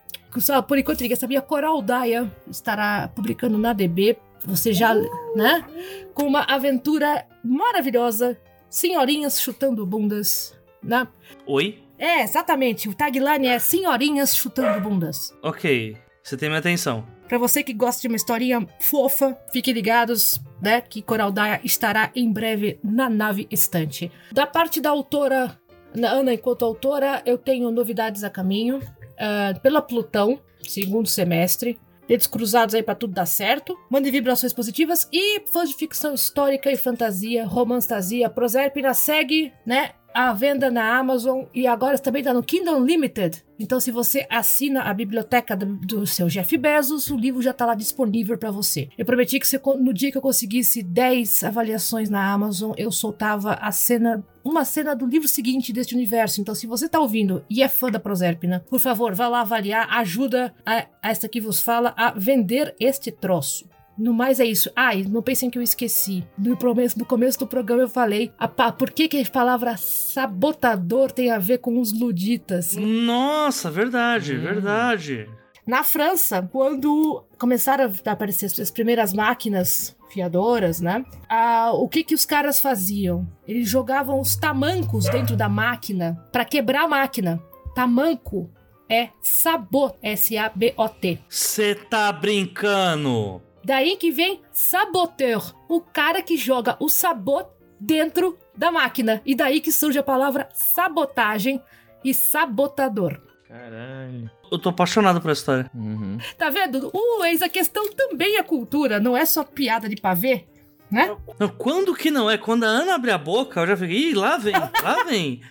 Por 0.67 0.77
enquanto 0.77 1.01
ninguém 1.01 1.17
sabia, 1.17 1.41
Coral 1.41 1.81
Daya 1.81 2.31
estará 2.49 3.07
publicando 3.07 3.57
na 3.57 3.73
DB. 3.73 4.17
Você 4.45 4.73
já, 4.73 4.93
né? 5.35 5.65
Com 6.13 6.23
uma 6.23 6.41
aventura 6.41 7.25
maravilhosa. 7.43 8.37
Senhorinhas 8.69 9.39
chutando 9.41 9.85
bundas, 9.85 10.57
né? 10.81 11.07
Oi? 11.45 11.83
É, 11.97 12.23
exatamente. 12.23 12.89
O 12.89 12.93
tagline 12.93 13.47
é 13.47 13.59
Senhorinhas 13.59 14.35
chutando 14.35 14.81
bundas. 14.81 15.33
Ok, 15.43 15.95
você 16.23 16.37
tem 16.37 16.49
minha 16.49 16.59
atenção. 16.59 17.05
Pra 17.27 17.37
você 17.37 17.63
que 17.63 17.73
gosta 17.73 18.01
de 18.01 18.07
uma 18.07 18.17
historinha 18.17 18.67
fofa, 18.79 19.37
fiquem 19.53 19.73
ligados, 19.73 20.41
né? 20.61 20.81
Que 20.81 21.01
Coral 21.01 21.31
Daya 21.31 21.61
estará 21.63 22.11
em 22.15 22.31
breve 22.31 22.79
na 22.83 23.09
nave 23.09 23.47
estante. 23.51 24.11
Da 24.31 24.47
parte 24.47 24.81
da 24.81 24.89
autora, 24.89 25.57
na 25.95 26.09
Ana, 26.09 26.33
enquanto 26.33 26.65
autora, 26.65 27.21
eu 27.25 27.37
tenho 27.37 27.71
novidades 27.71 28.23
a 28.23 28.29
caminho. 28.29 28.81
Ah, 29.17 29.53
pela 29.61 29.81
Plutão, 29.81 30.39
segundo 30.61 31.07
semestre. 31.07 31.79
Dedos 32.11 32.27
cruzados 32.27 32.75
aí 32.75 32.83
pra 32.83 32.93
tudo 32.93 33.13
dar 33.13 33.25
certo. 33.25 33.79
Mandem 33.89 34.11
vibrações 34.11 34.51
positivas. 34.51 35.07
E 35.13 35.39
fãs 35.47 35.69
de 35.69 35.75
ficção 35.77 36.13
histórica 36.13 36.69
e 36.69 36.75
fantasia, 36.75 37.45
romantasia, 37.45 38.29
Proserpina 38.29 38.93
segue, 38.93 39.53
né? 39.65 39.91
A 40.13 40.33
venda 40.33 40.69
na 40.69 40.97
Amazon 40.97 41.45
e 41.53 41.65
agora 41.65 41.97
também 41.97 42.21
tá 42.23 42.33
no 42.33 42.43
Kindle 42.43 42.77
Unlimited. 42.77 43.43
Então, 43.57 43.79
se 43.79 43.91
você 43.91 44.25
assina 44.29 44.81
a 44.81 44.93
biblioteca 44.93 45.55
do, 45.55 45.65
do 45.65 46.05
seu 46.05 46.27
Jeff 46.27 46.57
Bezos, 46.57 47.09
o 47.09 47.15
livro 47.15 47.41
já 47.41 47.53
tá 47.53 47.65
lá 47.65 47.75
disponível 47.75 48.37
pra 48.37 48.51
você. 48.51 48.89
Eu 48.97 49.05
prometi 49.05 49.39
que 49.39 49.47
se 49.47 49.59
no 49.79 49.93
dia 49.93 50.11
que 50.11 50.17
eu 50.17 50.21
conseguisse 50.21 50.83
10 50.83 51.43
avaliações 51.45 52.09
na 52.09 52.31
Amazon, 52.31 52.73
eu 52.75 52.91
soltava 52.91 53.53
a 53.53 53.71
cena 53.71 54.23
uma 54.43 54.65
cena 54.65 54.95
do 54.95 55.05
livro 55.05 55.27
seguinte 55.27 55.71
deste 55.71 55.93
universo. 55.93 56.41
Então, 56.41 56.55
se 56.55 56.65
você 56.65 56.89
tá 56.89 56.99
ouvindo 56.99 57.45
e 57.49 57.61
é 57.61 57.67
fã 57.67 57.91
da 57.91 57.99
Proserpina, 57.99 58.65
por 58.69 58.79
favor, 58.79 59.13
vá 59.13 59.27
lá 59.27 59.41
avaliar, 59.41 59.87
ajuda 59.91 60.53
a, 60.65 60.87
a 61.01 61.09
esta 61.09 61.29
que 61.29 61.39
vos 61.39 61.61
fala 61.61 61.93
a 61.95 62.11
vender 62.11 62.75
este 62.79 63.11
troço. 63.11 63.69
No 64.01 64.13
mais 64.13 64.39
é 64.39 64.45
isso. 64.45 64.71
Ai, 64.75 65.05
não 65.07 65.21
pensem 65.21 65.49
que 65.49 65.59
eu 65.59 65.61
esqueci. 65.61 66.23
No 66.35 66.57
começo, 66.57 66.97
no 66.97 67.05
começo 67.05 67.37
do 67.37 67.45
programa 67.45 67.83
eu 67.83 67.89
falei 67.89 68.31
por 68.79 68.89
que, 68.89 69.07
que 69.07 69.21
a 69.21 69.25
palavra 69.29 69.77
sabotador 69.77 71.11
tem 71.11 71.29
a 71.29 71.37
ver 71.37 71.59
com 71.59 71.79
os 71.79 71.93
luditas. 71.97 72.75
Nossa, 72.75 73.69
verdade, 73.69 74.35
Hum. 74.35 74.41
verdade. 74.41 75.29
Na 75.67 75.83
França, 75.83 76.41
quando 76.51 77.23
começaram 77.37 77.85
a 78.05 78.11
aparecer 78.11 78.47
as 78.47 78.71
primeiras 78.71 79.13
máquinas 79.13 79.95
fiadoras, 80.11 80.81
né? 80.81 81.05
Ah, 81.29 81.71
o 81.73 81.87
que 81.87 82.03
que 82.03 82.15
os 82.15 82.25
caras 82.25 82.59
faziam? 82.59 83.27
Eles 83.47 83.69
jogavam 83.69 84.19
os 84.19 84.35
tamancos 84.35 85.07
dentro 85.09 85.35
da 85.37 85.47
máquina 85.47 86.17
para 86.31 86.43
quebrar 86.43 86.85
a 86.85 86.87
máquina. 86.87 87.39
Tamanco 87.75 88.49
é 88.89 89.09
sabot, 89.21 89.93
S-A-B-O-T. 90.01 91.19
Você 91.29 91.75
tá 91.75 92.11
brincando? 92.11 93.41
Daí 93.63 93.95
que 93.95 94.11
vem 94.11 94.41
saboteur, 94.51 95.53
o 95.69 95.81
cara 95.81 96.21
que 96.21 96.35
joga 96.35 96.75
o 96.79 96.89
sabot 96.89 97.47
dentro 97.79 98.37
da 98.55 98.71
máquina. 98.71 99.21
E 99.25 99.35
daí 99.35 99.61
que 99.61 99.71
surge 99.71 99.99
a 99.99 100.03
palavra 100.03 100.49
sabotagem 100.53 101.61
e 102.03 102.13
sabotador. 102.13 103.21
Caralho. 103.47 104.29
Eu 104.51 104.57
tô 104.57 104.69
apaixonado 104.69 105.21
por 105.21 105.31
essa 105.31 105.41
história. 105.41 105.71
Uhum. 105.75 106.17
Tá 106.37 106.49
vendo? 106.49 106.89
O 106.93 107.23
eis 107.25 107.41
a 107.41 107.49
questão 107.49 107.89
também 107.91 108.37
é 108.37 108.43
cultura, 108.43 108.99
não 108.99 109.15
é 109.15 109.25
só 109.25 109.43
piada 109.43 109.89
de 109.89 109.95
pavê, 109.95 110.45
né? 110.89 111.15
Não, 111.39 111.49
quando 111.49 111.93
que 111.93 112.09
não 112.09 112.29
é? 112.29 112.37
Quando 112.37 112.63
a 112.63 112.67
Ana 112.67 112.95
abre 112.95 113.11
a 113.11 113.17
boca, 113.17 113.59
eu 113.59 113.67
já 113.67 113.77
fiquei, 113.77 114.09
ih, 114.09 114.13
lá 114.13 114.37
vem, 114.37 114.53
lá 114.53 115.03
vem. 115.05 115.41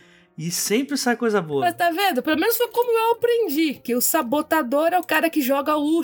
E 0.41 0.51
sempre 0.51 0.97
sai 0.97 1.17
coisa 1.17 1.43
boa. 1.43 1.67
Mas 1.67 1.77
tá 1.77 1.91
vendo? 1.91 2.23
Pelo 2.23 2.41
menos 2.41 2.57
foi 2.57 2.69
como 2.69 2.91
eu 2.91 3.13
aprendi. 3.13 3.75
Que 3.75 3.95
o 3.95 4.01
sabotador 4.01 4.89
é 4.95 4.99
o 4.99 5.05
cara 5.05 5.29
que 5.29 5.43
joga 5.43 5.77
o 5.77 6.01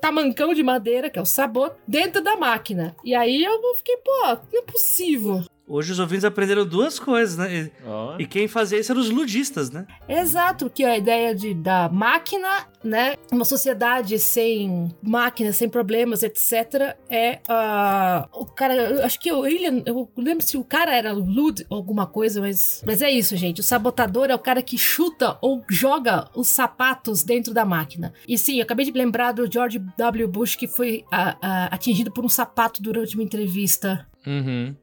tamancão 0.00 0.52
de 0.52 0.64
madeira, 0.64 1.08
que 1.08 1.16
é 1.16 1.22
o 1.22 1.24
sabot, 1.24 1.72
dentro 1.86 2.20
da 2.20 2.36
máquina. 2.36 2.96
E 3.04 3.14
aí 3.14 3.44
eu 3.44 3.60
fiquei, 3.76 3.98
pô, 3.98 4.36
não 4.52 4.58
é 4.58 4.62
possível. 4.62 5.44
Hoje 5.70 5.92
os 5.92 6.00
ouvintes 6.00 6.24
aprenderam 6.24 6.66
duas 6.66 6.98
coisas, 6.98 7.36
né? 7.36 7.54
E, 7.54 7.72
Ó. 7.86 8.16
e 8.18 8.26
quem 8.26 8.48
fazia 8.48 8.80
isso 8.80 8.90
eram 8.90 9.00
os 9.00 9.08
ludistas, 9.08 9.70
né? 9.70 9.86
Exato, 10.08 10.68
que 10.68 10.84
a 10.84 10.98
ideia 10.98 11.32
de, 11.32 11.54
da 11.54 11.88
máquina, 11.88 12.66
né? 12.82 13.14
Uma 13.30 13.44
sociedade 13.44 14.18
sem 14.18 14.88
máquinas, 15.00 15.54
sem 15.54 15.68
problemas, 15.68 16.24
etc. 16.24 16.96
É 17.08 17.38
ah, 17.48 18.28
o 18.32 18.44
cara. 18.46 18.74
Eu 18.74 19.04
acho 19.04 19.20
que 19.20 19.30
o 19.30 19.42
William. 19.42 19.80
Eu 19.86 20.10
lembro 20.16 20.44
se 20.44 20.56
o 20.56 20.64
cara 20.64 20.92
era 20.92 21.12
Lud 21.12 21.64
ou 21.70 21.76
alguma 21.76 22.04
coisa, 22.04 22.40
mas. 22.40 22.82
Mas 22.84 23.00
é 23.00 23.08
isso, 23.08 23.36
gente. 23.36 23.60
O 23.60 23.64
sabotador 23.64 24.28
é 24.28 24.34
o 24.34 24.40
cara 24.40 24.62
que 24.62 24.76
chuta 24.76 25.38
ou 25.40 25.62
joga 25.70 26.28
os 26.34 26.48
sapatos 26.48 27.22
dentro 27.22 27.54
da 27.54 27.64
máquina. 27.64 28.12
E 28.26 28.36
sim, 28.36 28.56
eu 28.56 28.64
acabei 28.64 28.84
de 28.84 28.90
lembrar 28.90 29.30
do 29.30 29.48
George 29.48 29.78
W. 29.96 30.26
Bush 30.26 30.56
que 30.56 30.66
foi 30.66 31.04
ah, 31.12 31.36
ah, 31.40 31.68
atingido 31.70 32.10
por 32.10 32.24
um 32.24 32.28
sapato 32.28 32.82
durante 32.82 33.14
uma 33.14 33.22
entrevista. 33.22 34.04
Uhum. 34.26 34.74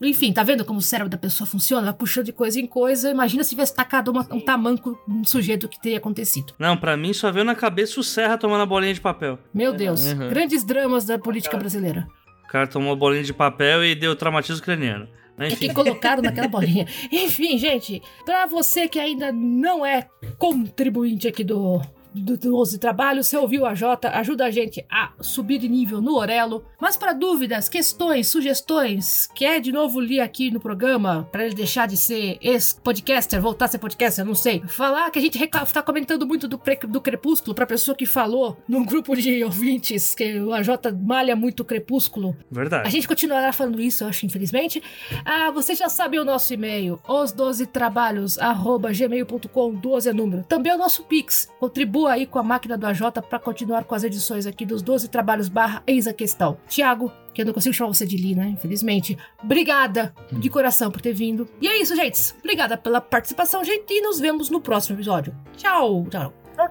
Enfim, 0.00 0.32
tá 0.32 0.42
vendo 0.42 0.64
como 0.64 0.78
o 0.78 0.82
cérebro 0.82 1.10
da 1.10 1.18
pessoa 1.18 1.46
funciona? 1.46 1.82
Vai 1.86 1.92
puxando 1.92 2.24
de 2.26 2.32
coisa 2.32 2.58
em 2.58 2.66
coisa. 2.66 3.10
Imagina 3.10 3.44
se 3.44 3.50
tivesse 3.50 3.74
tacado 3.74 4.10
uma- 4.10 4.26
um 4.30 4.40
tamanco 4.40 4.98
no 5.06 5.26
sujeito 5.26 5.68
que 5.68 5.78
teria 5.80 5.98
acontecido. 5.98 6.54
Não, 6.58 6.76
pra 6.76 6.96
mim 6.96 7.12
só 7.12 7.30
veio 7.30 7.44
na 7.44 7.54
cabeça 7.54 8.00
o 8.00 8.02
Serra 8.02 8.38
tomando 8.38 8.62
a 8.62 8.66
bolinha 8.66 8.94
de 8.94 9.00
papel. 9.00 9.38
Meu 9.52 9.72
Deus. 9.74 10.04
Uhum. 10.06 10.28
Grandes 10.30 10.64
dramas 10.64 11.04
da 11.04 11.18
política 11.18 11.56
brasileira. 11.58 12.06
O 12.44 12.48
cara 12.48 12.66
tomou 12.66 12.92
a 12.92 12.96
bolinha 12.96 13.22
de 13.22 13.34
papel 13.34 13.84
e 13.84 13.94
deu 13.94 14.16
traumatismo 14.16 14.62
craniano. 14.64 15.06
Mas, 15.36 15.52
É 15.52 15.56
que 15.56 15.64
Enfim, 15.66 15.74
colocaram 15.74 16.22
naquela 16.22 16.48
bolinha. 16.48 16.86
Enfim, 17.12 17.56
gente, 17.58 18.02
pra 18.24 18.46
você 18.46 18.88
que 18.88 18.98
ainda 18.98 19.30
não 19.32 19.84
é 19.86 20.06
contribuinte 20.38 21.28
aqui 21.28 21.44
do. 21.44 21.80
Do 22.12 22.36
12 22.36 22.78
Trabalho, 22.78 23.22
você 23.22 23.36
ouviu 23.36 23.64
a 23.64 23.74
Jota, 23.74 24.10
ajuda 24.10 24.44
a 24.46 24.50
gente 24.50 24.84
a 24.90 25.12
subir 25.20 25.58
de 25.58 25.68
nível 25.68 26.00
no 26.00 26.16
Orelo. 26.16 26.64
Mas 26.80 26.96
para 26.96 27.12
dúvidas, 27.12 27.68
questões, 27.68 28.26
sugestões, 28.28 29.28
quer 29.34 29.60
de 29.60 29.70
novo 29.70 30.00
ler 30.00 30.20
aqui 30.20 30.50
no 30.50 30.58
programa, 30.58 31.28
para 31.30 31.44
ele 31.46 31.54
deixar 31.54 31.86
de 31.86 31.96
ser 31.96 32.36
ex-podcaster, 32.40 33.40
voltar 33.40 33.66
a 33.66 33.68
ser 33.68 33.78
podcaster, 33.78 34.24
não 34.24 34.34
sei. 34.34 34.60
Falar 34.66 35.10
que 35.10 35.18
a 35.18 35.22
gente 35.22 35.38
reca- 35.38 35.64
tá 35.66 35.82
comentando 35.82 36.26
muito 36.26 36.48
do, 36.48 36.60
do 36.88 37.00
Crepúsculo, 37.00 37.54
pra 37.54 37.66
pessoa 37.66 37.96
que 37.96 38.06
falou 38.06 38.56
num 38.68 38.84
grupo 38.84 39.14
de 39.14 39.44
ouvintes 39.44 40.14
que 40.14 40.40
o 40.40 40.52
AJ 40.52 40.68
malha 41.00 41.36
muito 41.36 41.60
o 41.60 41.64
Crepúsculo. 41.64 42.36
A 42.50 42.54
verdade. 42.54 42.90
gente 42.90 43.06
continuará 43.06 43.52
falando 43.52 43.80
isso, 43.80 44.02
eu 44.04 44.08
acho, 44.08 44.26
infelizmente. 44.26 44.82
Ah, 45.24 45.50
você 45.52 45.74
já 45.74 45.88
sabe 45.88 46.18
o 46.18 46.24
nosso 46.24 46.52
e-mail, 46.52 46.98
os12trabalhos, 47.08 48.38
arroba 48.38 48.92
gmail.com, 48.92 49.74
12 49.74 50.08
é 50.08 50.12
número. 50.12 50.44
Também 50.44 50.72
o 50.72 50.78
nosso 50.78 51.04
Pix. 51.04 51.48
Contribua 51.60 51.99
aí 52.06 52.26
com 52.26 52.38
a 52.38 52.42
máquina 52.42 52.76
do 52.76 52.86
AJ 52.86 53.02
para 53.28 53.38
continuar 53.38 53.84
com 53.84 53.94
as 53.94 54.04
edições 54.04 54.46
aqui 54.46 54.66
dos 54.66 54.82
12 54.82 55.08
trabalhos 55.08 55.48
barra 55.48 55.82
eis 55.86 56.06
a 56.06 56.12
questão. 56.12 56.58
Tiago, 56.68 57.12
que 57.32 57.42
eu 57.42 57.46
não 57.46 57.52
consigo 57.52 57.74
chamar 57.74 57.94
você 57.94 58.06
de 58.06 58.16
Li, 58.16 58.34
né? 58.34 58.48
Infelizmente. 58.48 59.16
Obrigada 59.42 60.14
de 60.32 60.50
coração 60.50 60.90
por 60.90 61.00
ter 61.00 61.12
vindo. 61.12 61.48
E 61.60 61.68
é 61.68 61.80
isso, 61.80 61.94
gente. 61.96 62.34
Obrigada 62.38 62.76
pela 62.76 63.00
participação, 63.00 63.64
gente. 63.64 63.92
E 63.92 64.00
nos 64.00 64.18
vemos 64.18 64.50
no 64.50 64.60
próximo 64.60 64.96
episódio. 64.96 65.34
Tchau. 65.56 66.06
Tchau. 66.10 66.32
Tchau. 66.56 66.70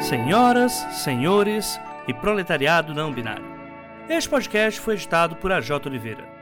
Senhoras, 0.00 0.72
senhores 0.92 1.78
e 2.06 2.14
proletariado 2.14 2.94
não 2.94 3.12
binário. 3.12 3.57
Este 4.08 4.30
podcast 4.30 4.80
foi 4.80 4.94
editado 4.94 5.36
por 5.36 5.52
AJ 5.52 5.86
Oliveira. 5.86 6.37